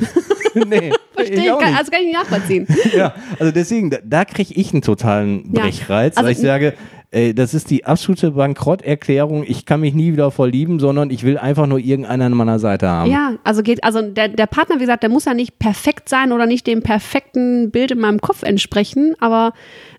[0.69, 1.79] nee, Verstehe ich, gar- nicht.
[1.79, 2.67] also kann ich nicht nachvollziehen.
[2.97, 5.63] ja, also deswegen, da, da kriege ich einen totalen Ja.
[5.63, 6.75] Brechreiz, Also weil ich sage,
[7.11, 9.45] ey, das ist die absolute Bankrotterklärung.
[9.47, 12.89] Ich kann mich nie wieder verlieben, sondern ich will einfach nur irgendeinen an meiner Seite
[12.89, 13.11] haben.
[13.11, 16.33] Ja, also geht, also der, der Partner, wie gesagt, der muss ja nicht perfekt sein
[16.33, 19.53] oder nicht dem perfekten Bild in meinem Kopf entsprechen, aber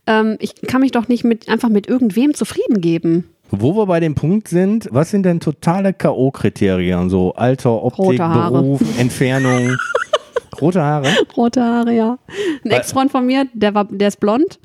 [0.08, 3.26] ähm, ich kann mich doch nicht mit einfach mit irgendwem zufrieden geben.
[3.50, 7.10] Wo wir bei dem Punkt sind, was sind denn totale K.O.-Kriterien?
[7.10, 8.18] So Alter, Optik.
[8.18, 9.78] Beruf, Entfernung.
[10.62, 11.10] Rote Haare?
[11.36, 12.18] Rote Haare, ja.
[12.64, 14.60] Ein Ex-Freund von mir, der war, der ist blond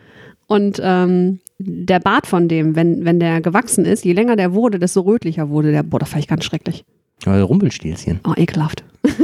[0.46, 4.78] und ähm, der Bart von dem, wenn, wenn der gewachsen ist, je länger der wurde,
[4.78, 5.82] desto rötlicher wurde der.
[5.82, 6.84] Boah, das fand ich ganz schrecklich.
[7.24, 8.20] Ja, Rumpelstilzchen.
[8.26, 8.84] Oh, ekelhaft.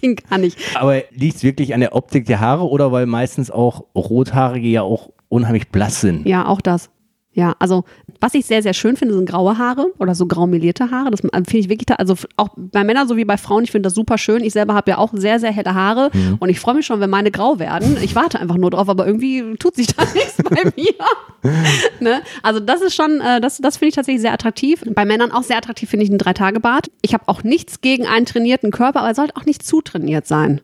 [0.00, 0.58] ging gar nicht.
[0.74, 4.82] Aber liegt es wirklich an der Optik der Haare oder weil meistens auch Rothaarige ja
[4.82, 6.26] auch unheimlich blass sind?
[6.26, 6.90] Ja, auch das.
[7.32, 7.84] Ja, also
[8.20, 11.10] was ich sehr, sehr schön finde, sind graue Haare oder so graumelierte Haare.
[11.10, 14.18] Das finde ich wirklich, also auch bei Männern sowie bei Frauen, ich finde das super
[14.18, 14.44] schön.
[14.44, 16.36] Ich selber habe ja auch sehr, sehr helle Haare Mhm.
[16.40, 17.96] und ich freue mich schon, wenn meine grau werden.
[18.02, 21.52] Ich warte einfach nur drauf, aber irgendwie tut sich da nichts bei mir.
[22.00, 22.20] ne?
[22.42, 24.82] Also das ist schon, äh, das, das finde ich tatsächlich sehr attraktiv.
[24.94, 26.90] Bei Männern auch sehr attraktiv finde ich einen Drei-Tage-Bart.
[27.02, 30.26] Ich habe auch nichts gegen einen trainierten Körper, aber er sollte auch nicht zu trainiert
[30.26, 30.60] sein.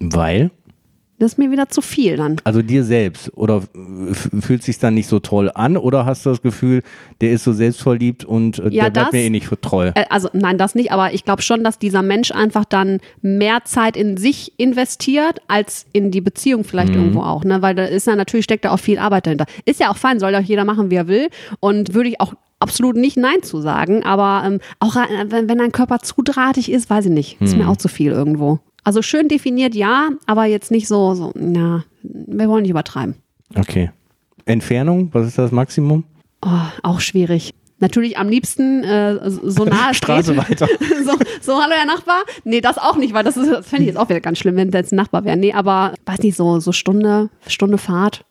[0.00, 0.50] Weil?
[1.20, 2.36] Das ist mir wieder zu viel dann.
[2.44, 3.62] Also dir selbst oder
[4.40, 6.82] fühlt sich dann nicht so toll an oder hast du das Gefühl,
[7.20, 9.88] der ist so selbstverliebt und äh, Ja, der bleibt das- mir eh nicht treu?
[9.94, 13.64] Äh, Also nein, das nicht, aber ich glaube schon, dass dieser Mensch einfach dann mehr
[13.64, 17.62] Zeit in sich investiert, als in die Beziehung vielleicht irgendwo auch, ne?
[17.62, 19.46] Weil da ist ja natürlich steckt da auch viel Arbeit dahinter.
[19.64, 21.28] Ist ja auch fein, soll ja auch jeder machen, wie er will.
[21.60, 25.60] Und würde ich auch absolut nicht Nein zu sagen, aber ähm, auch äh, wenn, wenn
[25.60, 27.40] ein Körper zu drahtig ist, weiß ich nicht.
[27.40, 28.58] Ist mir auch zu viel irgendwo.
[28.84, 33.16] Also schön definiert, ja, aber jetzt nicht so, so, na, wir wollen nicht übertreiben.
[33.56, 33.90] Okay.
[34.46, 36.04] Entfernung, was ist das Maximum?
[36.44, 36.48] Oh,
[36.82, 37.52] auch schwierig.
[37.80, 40.66] Natürlich am liebsten äh, so nah es Straße weiter.
[41.04, 42.22] so, so, hallo Herr Nachbar.
[42.44, 44.56] Nee, das auch nicht, weil das, ist- das fände ich jetzt auch wieder ganz schlimm,
[44.56, 45.36] wenn das jetzt ein Nachbar wäre.
[45.36, 48.24] Nee, aber weiß nicht, so, so Stunde, Stunde Fahrt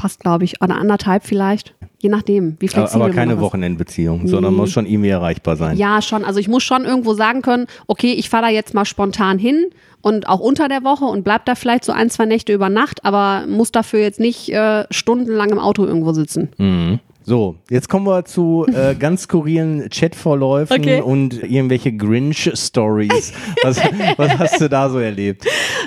[0.00, 0.62] passt, glaube ich.
[0.62, 1.74] Oder anderthalb vielleicht.
[1.98, 3.38] Je nachdem, wie flexibel aber keine.
[3.40, 4.60] Wochenendbeziehung, sondern Nee.
[4.60, 5.76] muss schon irgendwie erreichbar sein.
[5.76, 6.24] Ja, schon.
[6.24, 9.66] Also ich muss schon irgendwo sagen können, okay, ich fahre da jetzt mal spontan hin
[10.00, 13.04] und auch unter der Woche und bleib da vielleicht so ein, zwei Nächte über Nacht,
[13.04, 16.48] aber muss dafür jetzt nicht äh, stundenlang im Auto irgendwo sitzen.
[16.56, 17.00] Mhm.
[17.22, 21.02] So, jetzt kommen wir zu äh, ganz skurrilen Chatverläufen Okay.
[21.02, 23.32] und irgendwelche Grinch-Stories.
[23.62, 23.78] Was,
[24.16, 25.44] was hast du da so erlebt?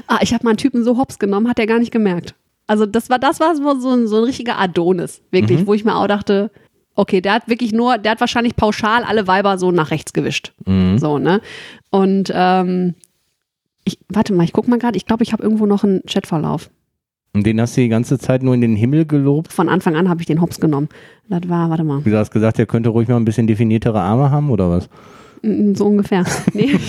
[0.07, 2.35] Ah, ich habe mal einen Typen so hops genommen, hat er gar nicht gemerkt.
[2.67, 5.95] Also das war das war so, ein, so ein richtiger Adonis, wirklich, wo ich mir
[5.95, 6.49] auch dachte,
[6.95, 10.53] okay, der hat wirklich nur, der hat wahrscheinlich pauschal alle Weiber so nach rechts gewischt.
[10.97, 11.41] So, ne?
[11.89, 12.95] Und ähm,
[13.83, 16.69] ich, warte mal, ich guck mal gerade, ich glaube, ich habe irgendwo noch einen Chatverlauf.
[17.35, 19.51] Und den hast du die ganze Zeit nur in den Himmel gelobt.
[19.51, 20.87] Von Anfang an habe ich den hops genommen.
[21.27, 24.29] Das war, warte mal, du hast gesagt, der könnte ruhig mal ein bisschen definiertere Arme
[24.29, 24.87] haben oder was?
[25.41, 26.25] mm, so ungefähr.
[26.53, 26.75] Nee.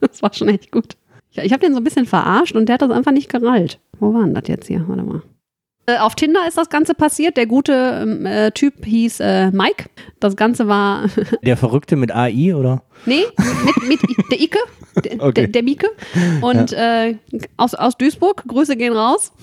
[0.00, 0.96] Das war schon echt gut.
[1.36, 3.78] Ich, ich habe den so ein bisschen verarscht und der hat das einfach nicht gerallt.
[3.98, 4.84] Wo war denn das jetzt hier?
[4.88, 5.22] Warte mal.
[5.88, 7.36] Äh, Auf Tinder ist das Ganze passiert.
[7.36, 9.84] Der gute ähm, äh, Typ hieß äh, Mike.
[10.18, 11.06] Das Ganze war,
[11.42, 12.82] Der Verrückte mit AI oder?
[13.04, 13.22] nee,
[13.86, 14.58] mit, mit der Ike,
[15.04, 15.32] der, Okay.
[15.42, 15.88] der, der Mieke.
[16.40, 17.16] Und äh,
[17.56, 19.32] aus, aus Duisburg, Grüße gehen raus.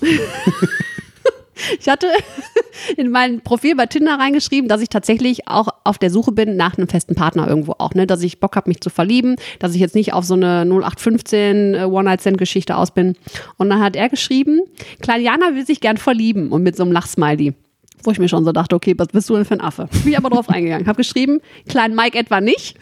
[1.78, 2.08] Ich hatte
[2.96, 6.76] in mein Profil bei Tinder reingeschrieben, dass ich tatsächlich auch auf der Suche bin nach
[6.76, 8.06] einem festen Partner irgendwo auch, ne?
[8.06, 11.74] Dass ich Bock habe, mich zu verlieben, dass ich jetzt nicht auf so eine 0815
[11.74, 13.16] äh, One-Night-Stand-Geschichte aus bin.
[13.56, 14.60] Und dann hat er geschrieben,
[15.00, 17.54] Kleiniana will sich gern verlieben und mit so einem Lachsmiley.
[18.02, 19.88] Wo ich mir schon so dachte, okay, was bist du denn für ein Affe?
[20.02, 20.86] Bin ich aber drauf eingegangen.
[20.86, 22.76] Hab geschrieben, Klein Mike etwa nicht.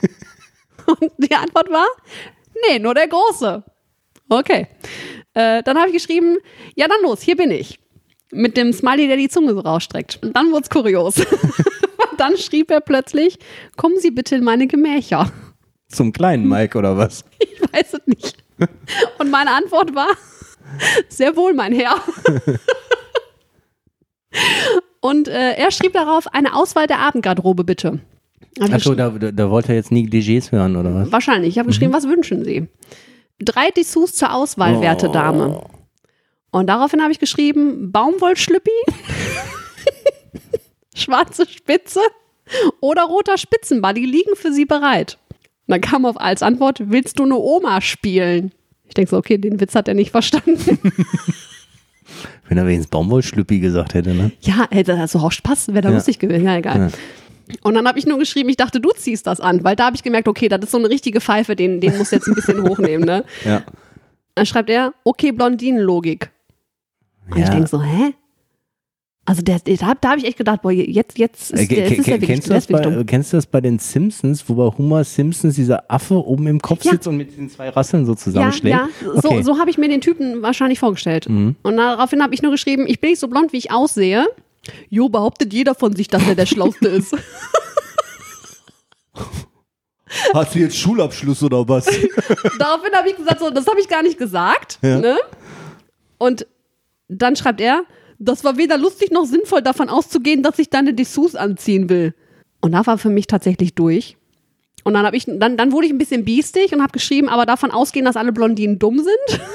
[0.86, 1.86] Und die Antwort war,
[2.68, 3.62] nee, nur der Große.
[4.28, 4.66] Okay.
[5.34, 6.38] Äh, dann habe ich geschrieben,
[6.74, 7.78] ja, dann los, hier bin ich.
[8.34, 10.18] Mit dem Smiley, der die Zunge so rausstreckt.
[10.22, 11.18] Und dann wurde es kurios.
[12.10, 13.38] Und dann schrieb er plötzlich,
[13.76, 15.32] kommen Sie bitte in meine Gemächer.
[15.88, 17.24] Zum kleinen Mike oder was?
[17.38, 18.36] Ich weiß es nicht.
[19.18, 20.10] Und meine Antwort war,
[21.08, 21.96] sehr wohl, mein Herr.
[25.00, 28.00] Und äh, er schrieb darauf, eine Auswahl der Abendgarderobe bitte.
[28.60, 31.10] Achso, da, da, da wollte er jetzt nie Negligés hören oder was?
[31.10, 31.50] Wahrscheinlich.
[31.50, 32.68] Ich habe geschrieben, was wünschen Sie?
[33.40, 35.64] Drei Dessous zur Auswahl, werte Dame.
[36.54, 38.70] Und daraufhin habe ich geschrieben, Baumwollschlüppi,
[40.94, 41.98] schwarze Spitze
[42.80, 45.18] oder roter Spitzenball, die liegen für Sie bereit.
[45.66, 48.52] Und dann kam auf als Antwort, willst du eine Oma spielen?
[48.84, 50.78] Ich denke so, okay, den Witz hat er nicht verstanden.
[52.48, 54.30] Wenn er wenigstens Baumwollschlüppi gesagt hätte, ne?
[54.42, 55.96] ja, hätte das so auch Spaß, wäre da Ja.
[55.96, 56.44] lustig gewesen.
[56.44, 56.92] Ja, egal.
[57.62, 59.96] Und dann habe ich nur geschrieben, ich dachte, du ziehst das an, weil da habe
[59.96, 62.62] ich gemerkt, okay, das ist so eine richtige Pfeife, den, den muss jetzt ein bisschen
[62.68, 63.24] hochnehmen, ne?
[63.44, 63.64] Ja.
[64.36, 66.30] Dann schreibt er, okay, Blondinenlogik.
[67.30, 67.50] Und ich Ja.
[67.50, 68.14] denke so, hä?
[69.26, 72.18] Also der, da, da habe ich echt gedacht, boah, jetzt, jetzt ist, Äh, ist der
[72.18, 73.06] kennst, du das bei, dumm.
[73.06, 76.84] kennst du das bei den Simpsons, wo bei Homer Simpsons dieser Affe oben im Kopf
[76.84, 76.92] Ja.
[76.92, 78.76] sitzt und mit diesen zwei Rasseln so Ja, zusammenschlägt?
[78.76, 79.38] ja, so, Okay.
[79.38, 79.42] Mhm.
[79.44, 81.26] so habe ich mir den Typen wahrscheinlich vorgestellt.
[81.26, 84.26] Und daraufhin habe ich nur geschrieben, ich bin nicht so blond, wie ich aussehe.
[84.90, 87.14] Jo, behauptet jeder von sich, dass er der Schlauste ist.
[90.32, 91.86] Hast du jetzt Schulabschluss oder was?
[92.58, 94.78] Daraufhin habe ich gesagt, so, das habe ich gar nicht gesagt.
[94.82, 94.98] Ja.
[94.98, 95.16] Ne?
[96.18, 96.46] Und
[97.08, 97.82] dann schreibt er,
[98.18, 102.14] das war weder lustig noch sinnvoll, davon auszugehen, dass ich deine Dessous anziehen will.
[102.60, 104.16] Und da war für mich tatsächlich durch.
[104.84, 107.46] Und dann habe ich, dann, dann wurde ich ein bisschen biestig und habe geschrieben, aber
[107.46, 109.40] davon ausgehen, dass alle Blondinen dumm sind.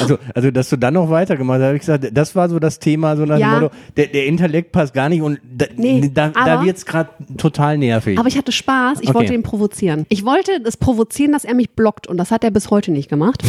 [0.00, 2.78] Also, also, dass du dann noch weitergemacht hast, habe ich gesagt, das war so das
[2.78, 3.50] Thema, so nach Ja.
[3.54, 6.86] dem Motto, der, der Intellekt passt gar nicht und da, Nee, da, da wird es
[6.86, 8.18] gerade total nervig.
[8.18, 9.14] Aber ich hatte Spaß, ich Okay.
[9.18, 10.06] wollte ihn provozieren.
[10.08, 13.08] Ich wollte es provozieren, dass er mich blockt und das hat er bis heute nicht
[13.10, 13.42] gemacht.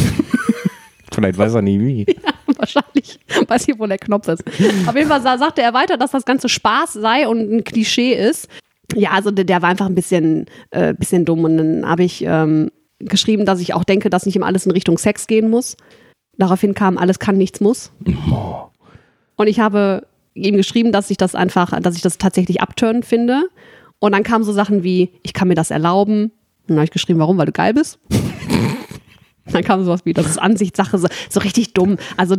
[1.12, 2.06] Vielleicht weiß er nie wie.
[2.60, 3.18] Wahrscheinlich.
[3.48, 4.44] Weiß nicht, wo der Knopf ist.
[4.86, 8.12] Auf jeden Fall sa- sagte er weiter, dass das Ganze Spaß sei und ein Klischee
[8.12, 8.48] ist.
[8.94, 11.44] Ja, also der, der war einfach ein bisschen, äh, bisschen dumm.
[11.44, 14.72] Und dann habe ich ähm, geschrieben, dass ich auch denke, dass nicht immer alles in
[14.72, 15.76] Richtung Sex gehen muss.
[16.36, 17.92] Daraufhin kam, alles kann, nichts muss.
[19.36, 23.44] Und ich habe ihm geschrieben, dass ich das einfach, dass ich das tatsächlich abturnen finde.
[24.00, 26.24] Und dann kamen so Sachen wie, ich kann mir das erlauben.
[26.24, 26.30] Und
[26.68, 27.38] dann habe ich geschrieben, warum?
[27.38, 27.98] Weil du geil bist.
[29.52, 31.96] Dann kam sowas wie, das ist Ansichtssache, so, so richtig dumm.
[32.16, 32.36] Also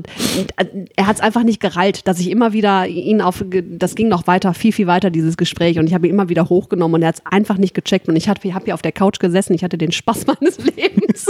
[0.96, 4.28] er hat es einfach nicht gerallt, dass ich immer wieder ihn auf, das ging noch
[4.28, 5.80] weiter, viel, viel weiter, dieses Gespräch.
[5.80, 8.08] Und ich habe ihn immer wieder hochgenommen und er hat es einfach nicht gecheckt.
[8.08, 11.28] Und ich habe hab hier auf der Couch gesessen, ich hatte den Spaß meines Lebens.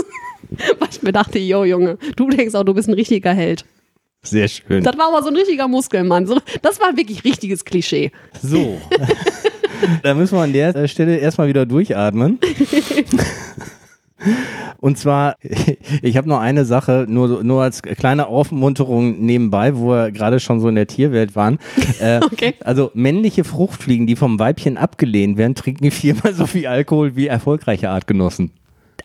[0.80, 3.66] Weil ich mir dachte, yo Junge, du denkst auch, du bist ein richtiger Held.
[4.24, 4.84] Sehr schön.
[4.84, 6.28] Das war aber so ein richtiger Muskelmann.
[6.28, 8.12] So, das war wirklich richtiges Klischee.
[8.42, 8.80] So.
[10.04, 12.40] da müssen wir an der Stelle erstmal wieder durchatmen.
[14.80, 15.36] Und zwar,
[16.02, 20.60] ich habe noch eine Sache, nur, nur als kleine Aufmunterung nebenbei, wo wir gerade schon
[20.60, 21.60] so in der Tierwelt waren.
[22.00, 22.54] Äh, Okay.
[22.64, 27.90] Also männliche Fruchtfliegen, die vom Weibchen abgelehnt werden, trinken viermal so viel Alkohol wie erfolgreiche
[27.90, 28.52] Artgenossen.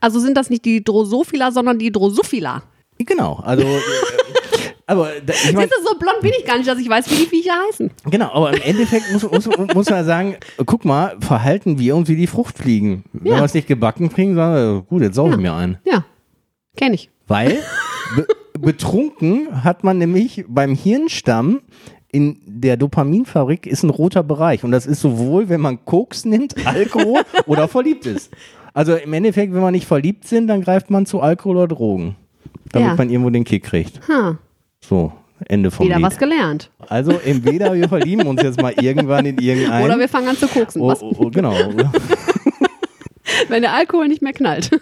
[0.00, 2.62] Also sind das nicht die Drosophila, sondern die Drosophila.
[2.98, 3.64] Genau, also
[4.86, 7.10] aber da, ich mein, Siehst du, so blond bin ich gar nicht, dass ich weiß,
[7.10, 7.90] wie die Viecher heißen.
[8.10, 12.16] Genau, aber im Endeffekt muss, muss, muss man sagen, guck mal, verhalten wir uns wie
[12.16, 13.04] die Fruchtfliegen.
[13.12, 13.38] Wenn Ja.
[13.38, 15.78] wir es nicht gebacken kriegen, sagen wir, gut, jetzt sauge ich mir ein.
[15.84, 16.04] Ja,
[16.76, 17.10] kenne ich.
[17.26, 17.58] Weil
[18.16, 18.26] be
[18.58, 21.60] betrunken hat man nämlich beim Hirnstamm
[22.10, 24.64] in der Dopaminfabrik ist ein roter Bereich.
[24.64, 28.32] Und das ist sowohl, wenn man Koks nimmt, Alkohol oder verliebt ist.
[28.72, 32.16] Also im Endeffekt, wenn man nicht verliebt sind, dann greift man zu Alkohol oder Drogen.
[32.72, 32.94] Damit Ja.
[32.94, 34.00] man irgendwo den Kick kriegt.
[34.08, 34.38] Ha,
[34.88, 35.12] So,
[35.48, 36.04] Ende vom wieder Lied.
[36.06, 36.70] was gelernt.
[36.88, 39.84] Also entweder wir verlieben uns jetzt mal irgendwann in irgendeinen.
[39.84, 40.80] Oder wir fangen an zu koksen.
[40.80, 41.52] Oh, oh, oh, genau.
[43.48, 44.70] wenn der Alkohol nicht mehr knallt.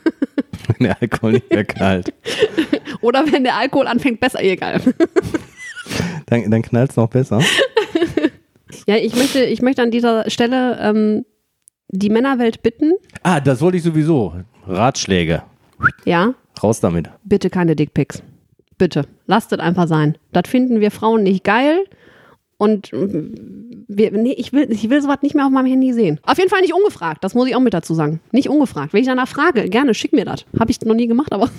[0.78, 2.14] Wenn der Alkohol nicht mehr knallt.
[3.02, 4.80] Oder wenn der Alkohol anfängt, besser, egal.
[6.24, 7.40] Dann, dann knallt es noch besser.
[8.86, 11.26] Ja, ich möchte, ich möchte an dieser Stelle ähm,
[11.88, 14.32] die Männerwelt bitten, Ah, das wollte ich sowieso.
[14.66, 15.42] Ratschläge.
[16.06, 16.32] ja,
[16.62, 17.10] Raus damit.
[17.24, 18.22] bitte keine Dickpics.
[18.78, 20.18] Bitte, lasst es einfach sein.
[20.32, 21.84] Das finden wir Frauen nicht geil.
[22.56, 26.20] Und mm, wir, nee, ich will, ich will sowas nicht mehr auf meinem Handy sehen.
[26.24, 28.20] Auf jeden Fall nicht ungefragt, das muss ich auch mit dazu sagen.
[28.32, 28.92] Nicht ungefragt.
[28.92, 30.44] Wenn ich danach frage, gerne, schick mir das.
[30.58, 31.50] Habe ich noch nie gemacht, aber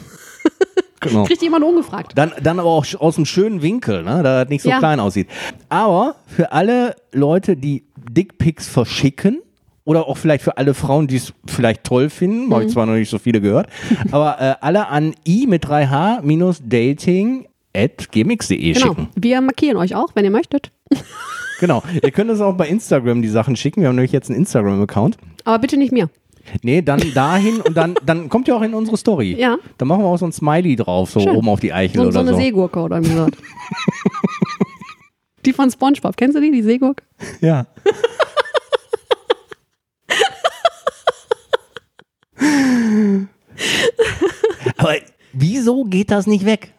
[1.02, 1.24] Genau.
[1.26, 2.14] kriegt jemand ungefragt.
[2.16, 4.80] Dann, dann aber auch aus einem schönen Winkel, ne, da das nicht so Ja.
[4.80, 5.28] klein aussieht.
[5.70, 9.42] Aber für alle Leute, die Dickpics verschicken,
[9.86, 12.96] oder auch vielleicht für alle Frauen, die es vielleicht toll finden, habe ich zwar noch
[12.96, 13.68] nicht so viele gehört,
[14.12, 18.88] aber äh, alle an i mit 3h minus dating at gmx.de Genau.
[18.88, 19.08] schicken.
[19.16, 20.72] Wir markieren euch auch, wenn ihr möchtet.
[21.62, 21.82] Genau.
[22.04, 23.80] Ihr könnt uns auch bei Instagram die Sachen schicken.
[23.80, 25.16] Wir haben nämlich jetzt einen Instagram-Account.
[25.46, 26.10] Aber bitte nicht mir.
[26.64, 29.38] Nee, dann dahin und dann, dann kommt ihr auch in unsere Story.
[29.40, 29.56] Ja.
[29.78, 31.34] Dann machen wir auch so ein Smiley drauf, so Schön.
[31.34, 32.36] oben auf die Eichel So, so oder eine so.
[32.38, 33.28] Seegurke oder irgendwie so.
[35.46, 36.18] Die von Spongebob.
[36.18, 37.02] Kennst du die, die Seegurke?
[37.40, 37.68] Ja.
[44.78, 44.96] Aber
[45.34, 46.72] wieso geht das nicht weg?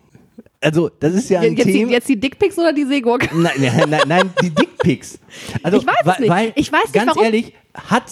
[0.60, 1.92] Also, das ist ja ein Jetzt, die, Thema.
[1.92, 3.28] jetzt die Dickpics oder die Seegurke?
[3.34, 5.18] Nein, nein, nein, nein, die Dickpics.
[5.62, 6.30] Also, Ich weiß es weil, nicht.
[6.30, 7.24] Weil, Ich weiß nicht, ganz warum.
[7.24, 8.04] ehrlich, hat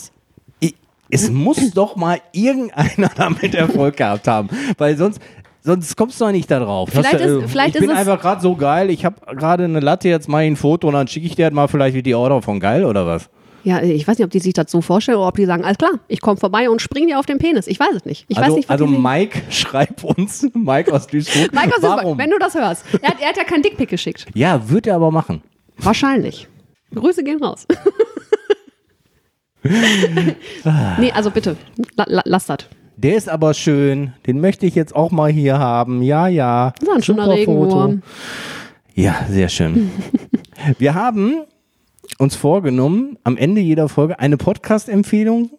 [0.61, 0.75] ich,
[1.11, 4.49] es muss doch mal irgendeiner damit Erfolg gehabt haben,
[4.79, 5.21] weil sonst
[5.63, 6.91] sonst kommst du nicht da drauf.
[6.93, 9.81] Vielleicht du, ist- vielleicht ich bin es- einfach gerade so geil, ich habe gerade eine
[9.81, 12.15] Latte, jetzt mal ein Foto und dann schicke ich dir halt mal vielleicht wie die
[12.15, 13.31] Order von geil oder was?
[13.65, 15.79] Ja, ich weiß nicht, ob die sich das so vorstellen oder ob die sagen, alles
[15.79, 17.67] klar, ich komme vorbei und spring dir auf den Penis.
[17.67, 18.27] Ich weiß es nicht.
[18.29, 18.87] Ich also, weiß nicht, was also.
[18.87, 22.85] Mike, schreib uns, Mike aus Duisburg, Mike aus Duisburg, wenn du das hörst.
[23.01, 24.27] Er hat, er hat ja keinen Dickpick geschickt.
[24.35, 25.43] ja, wird er aber machen.
[25.79, 26.47] Wahrscheinlich.
[26.95, 27.67] Grüße gehen raus.
[30.99, 31.57] nee, also bitte,
[31.97, 32.59] la, la, lass das.
[32.97, 36.03] Der ist aber schön, den möchte ich jetzt auch mal hier haben.
[36.03, 36.73] Ja, ja.
[36.79, 38.03] Das ist ein schöner Regenwurm.
[38.95, 39.91] Ja, sehr schön.
[40.79, 41.43] Wir haben
[42.19, 45.51] uns vorgenommen, am Ende jeder Folge eine Podcast-Empfehlung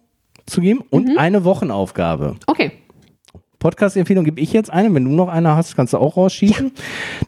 [0.46, 1.18] zu geben und Mhm.
[1.18, 2.36] eine Wochenaufgabe.
[2.48, 2.72] Okay.
[3.60, 4.94] Podcast-Empfehlung gebe ich jetzt eine.
[4.94, 6.72] Wenn du noch eine hast, kannst du auch rausschießen.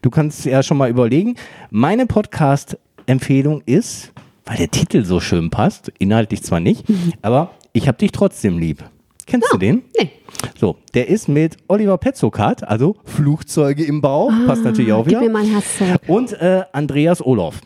[0.02, 1.36] Du kannst ja schon mal überlegen.
[1.72, 4.12] Meine Podcast-Empfehlung ist,
[4.46, 7.14] weil der Titel so schön passt, inhaltlich zwar nicht, Mhm.
[7.22, 8.84] aber ich hab dich trotzdem lieb.
[9.26, 9.82] Kennst du den?
[10.00, 10.12] Nee.
[10.58, 15.10] So, der ist mit Oliver Petzokat, also Flugzeuge im Bau, passt natürlich auch Ah, Gib
[15.10, 15.22] wieder.
[15.22, 16.02] mir mein Herz zurück.
[16.08, 17.60] Und äh, Andreas Olof.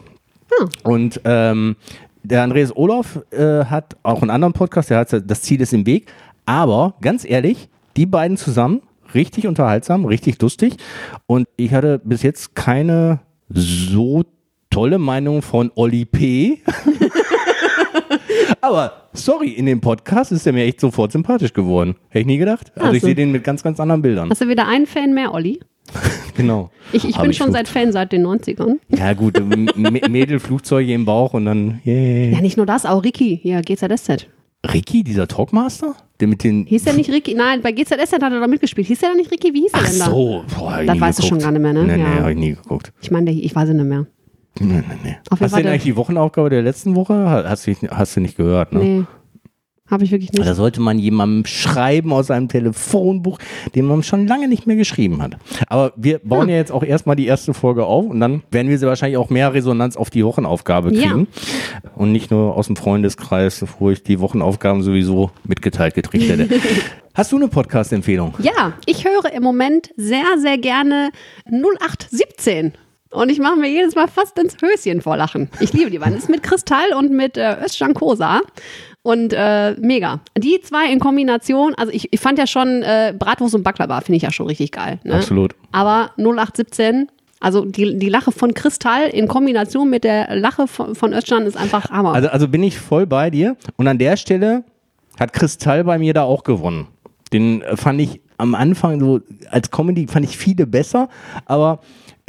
[0.60, 0.66] Ah.
[0.84, 1.76] Und ähm,
[2.24, 5.86] der Andreas Olof äh, hat auch einen anderen Podcast, der heißt Das Ziel ist im
[5.86, 6.12] Weg.
[6.45, 8.82] Aber ganz ehrlich, die beiden zusammen
[9.14, 10.78] richtig unterhaltsam, richtig lustig.
[11.26, 14.24] Und ich hatte bis jetzt keine so
[14.70, 16.62] tolle Meinung von Olli P.
[18.62, 21.95] Aber sorry, in dem Podcast ist er mir echt sofort sympathisch geworden.
[22.10, 22.72] Hätte ich nie gedacht.
[22.76, 24.30] Also Ach ich sehe den mit ganz, ganz anderen Bildern.
[24.30, 25.60] Hast du wieder einen Fan mehr, Olli?
[26.36, 26.70] Genau.
[26.94, 27.56] Ich, ich Hab bin schon gut.
[27.56, 28.78] seit Fan seit den 90ern.
[28.90, 32.32] Ja gut, M- M- Mädel, Flugzeuge im Bauch und dann, yeah.
[32.32, 34.28] Ja, nicht nur das, auch Ricky, hier, GZSZ.
[34.74, 35.96] Ricky, dieser Talkmaster?
[36.20, 36.66] Der mit den...
[36.68, 37.34] Hieß der nicht Ricky?
[37.34, 38.86] Nein, bei GZSZ hat er da mitgespielt.
[38.88, 39.54] Hieß der da nicht Ricky?
[39.54, 40.06] Wie hieß er Ach denn da?
[40.06, 40.44] so.
[40.56, 41.84] Boah, hab ich Das weißt du schon gar nicht mehr, ne?
[41.84, 42.20] Nee, nee, Ja.
[42.22, 42.94] habe ich nie geguckt.
[43.02, 44.06] Ich meine, ich weiß es nicht mehr.
[44.60, 45.16] Nee, nee, nee.
[45.32, 47.14] Auf Hast du denn eigentlich die Wochenaufgabe der letzten Woche?
[47.28, 48.80] Hast du, hast du nicht gehört, ne?
[48.84, 49.04] Nee,
[49.92, 50.46] habe ich wirklich nicht.
[50.46, 53.38] Da sollte man jemandem schreiben aus einem Telefonbuch,
[53.76, 55.38] den man schon lange nicht mehr geschrieben hat.
[55.68, 58.78] Aber wir bauen ja, jetzt auch erstmal die erste Folge auf und dann werden wir
[58.80, 61.10] sie wahrscheinlich auch mehr Resonanz auf die Wochenaufgabe Ja.
[61.10, 61.28] kriegen.
[61.96, 66.50] Und nicht nur aus dem Freundeskreis, wo ich die Wochenaufgaben sowieso mitgeteilt gekriegt hätte.
[67.14, 68.36] Hast du eine Podcast-Empfehlung?
[68.42, 71.10] Ja, ich höre im Moment sehr, sehr gerne
[71.46, 72.74] 0817.
[73.12, 75.50] Und ich mache mir jedes Mal fast ins Höschen vor Lachen.
[75.60, 76.14] Ich liebe die beiden.
[76.14, 78.39] Das ist mit Kristall und mit äh, Özcan Kosa.
[79.04, 80.20] Und äh, mega.
[80.38, 84.18] Die zwei in Kombination, also ich, ich fand ja schon äh, Bratwurst und Baklava, finde
[84.18, 84.99] ich ja schon richtig geil.
[85.04, 85.16] Ne?
[85.16, 85.56] Absolut.
[85.72, 87.08] Aber 0817,
[87.39, 91.58] also die, die Lache von Kristall in Kombination mit der Lache von, von Özcan ist
[91.58, 92.14] einfach Hammer.
[92.14, 93.58] Also, also bin ich voll bei dir.
[93.76, 94.64] Und an der Stelle
[95.20, 96.88] hat Kristall bei mir da auch gewonnen.
[97.34, 101.10] Den fand ich am Anfang so als Comedy fand ich viele besser,
[101.45, 101.80] aber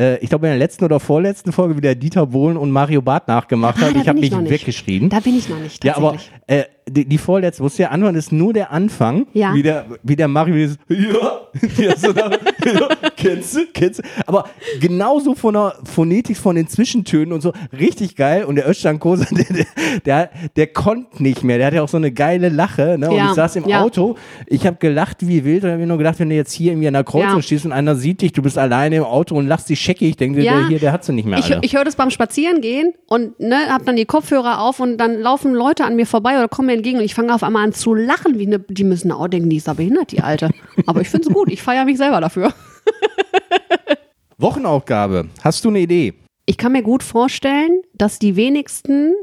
[0.01, 3.03] äh, ich glaube in der letzten oder vorletzten Folge, wie der Dieter Bohlen und Mario
[3.03, 5.09] Barth nachgemacht Ah, hat, ich habe mich weggeschrieben.
[5.09, 5.84] Da bin ich noch nicht.
[5.84, 6.16] Ja, aber
[6.47, 9.55] äh, die, die vorletzte, du dir anhören, ist nur der Anfang, Ja.
[9.55, 11.40] wie, der, wie der Mario dieses, ja,
[11.78, 14.45] ja, so da, ja, kennst du, kennst du, aber
[14.80, 19.26] genauso von der Phonetik, von den Zwischentönen und so, richtig geil und der Özcan Kosa,
[19.30, 19.66] der, der,
[20.05, 23.11] der, der konnte nicht mehr, der hatte auch so eine geile Lache, ne?
[23.11, 23.82] und Ja, ich saß im ja.
[23.82, 24.16] Auto,
[24.47, 26.88] ich habe gelacht wie wild und habe mir nur gedacht, wenn du jetzt hier irgendwie
[26.88, 27.43] an der Kreuzung Ja.
[27.43, 30.43] stehst und einer sieht dich, du bist alleine im Auto und lachst dich scheckig, denke
[30.43, 30.59] Ja.
[30.59, 31.61] der hier, der hat sie nicht mehr Ich, alle.
[31.62, 35.53] ich höre das beim Spazierengehen und ne, hab dann die Kopfhörer auf und dann laufen
[35.53, 37.94] Leute an mir vorbei oder kommen mir entgegen und ich fange auf einmal an zu
[37.94, 40.50] lachen, wie ne, die müssen auch denken, die ist da behindert, die Alte.
[40.86, 42.52] Aber ich finde es gut, ich feiere mich selber dafür.
[44.38, 46.14] Wochenaufgabe, hast du eine Idee?
[46.46, 49.14] Ich kann mir gut vorstellen, dass die wenigsten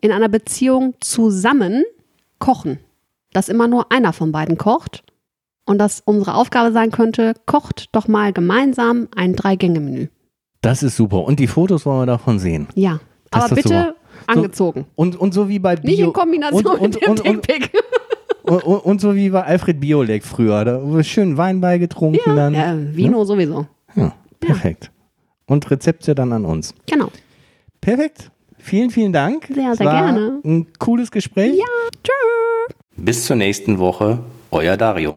[0.00, 1.82] in einer Beziehung zusammen
[2.38, 2.78] kochen.
[3.32, 5.02] Dass immer nur einer von beiden kocht
[5.64, 10.08] und dass unsere Aufgabe sein könnte, kocht doch mal gemeinsam ein Drei-Gänge-Menü.
[10.60, 12.68] Das ist super und die Fotos wollen wir davon sehen.
[12.76, 13.00] Ja,
[13.30, 13.94] Das aber bitte super.
[14.26, 14.86] Angezogen.
[14.94, 17.48] Und, und so wie bei Bio, Nicht in Kombination und, und, mit dem und, und,
[17.48, 17.70] Dickpick.
[18.42, 20.64] und, und, und so wie bei Alfred Biolek früher.
[20.64, 22.54] Da wurde schön Wein beigetrunken dann.
[22.54, 23.66] Ja, Vino sowieso.
[23.94, 24.90] Ja, perfekt.
[25.46, 26.74] Und Rezepte dann an uns.
[26.86, 27.10] Genau.
[27.80, 28.30] Perfekt.
[28.58, 29.48] Vielen, vielen Dank.
[29.52, 30.40] Sehr, Es sehr war gerne.
[30.44, 31.56] Ein cooles Gespräch.
[31.56, 31.64] Ja,
[32.02, 32.76] tschüss.
[32.96, 34.20] Bis zur nächsten Woche,
[34.50, 35.14] euer Dario.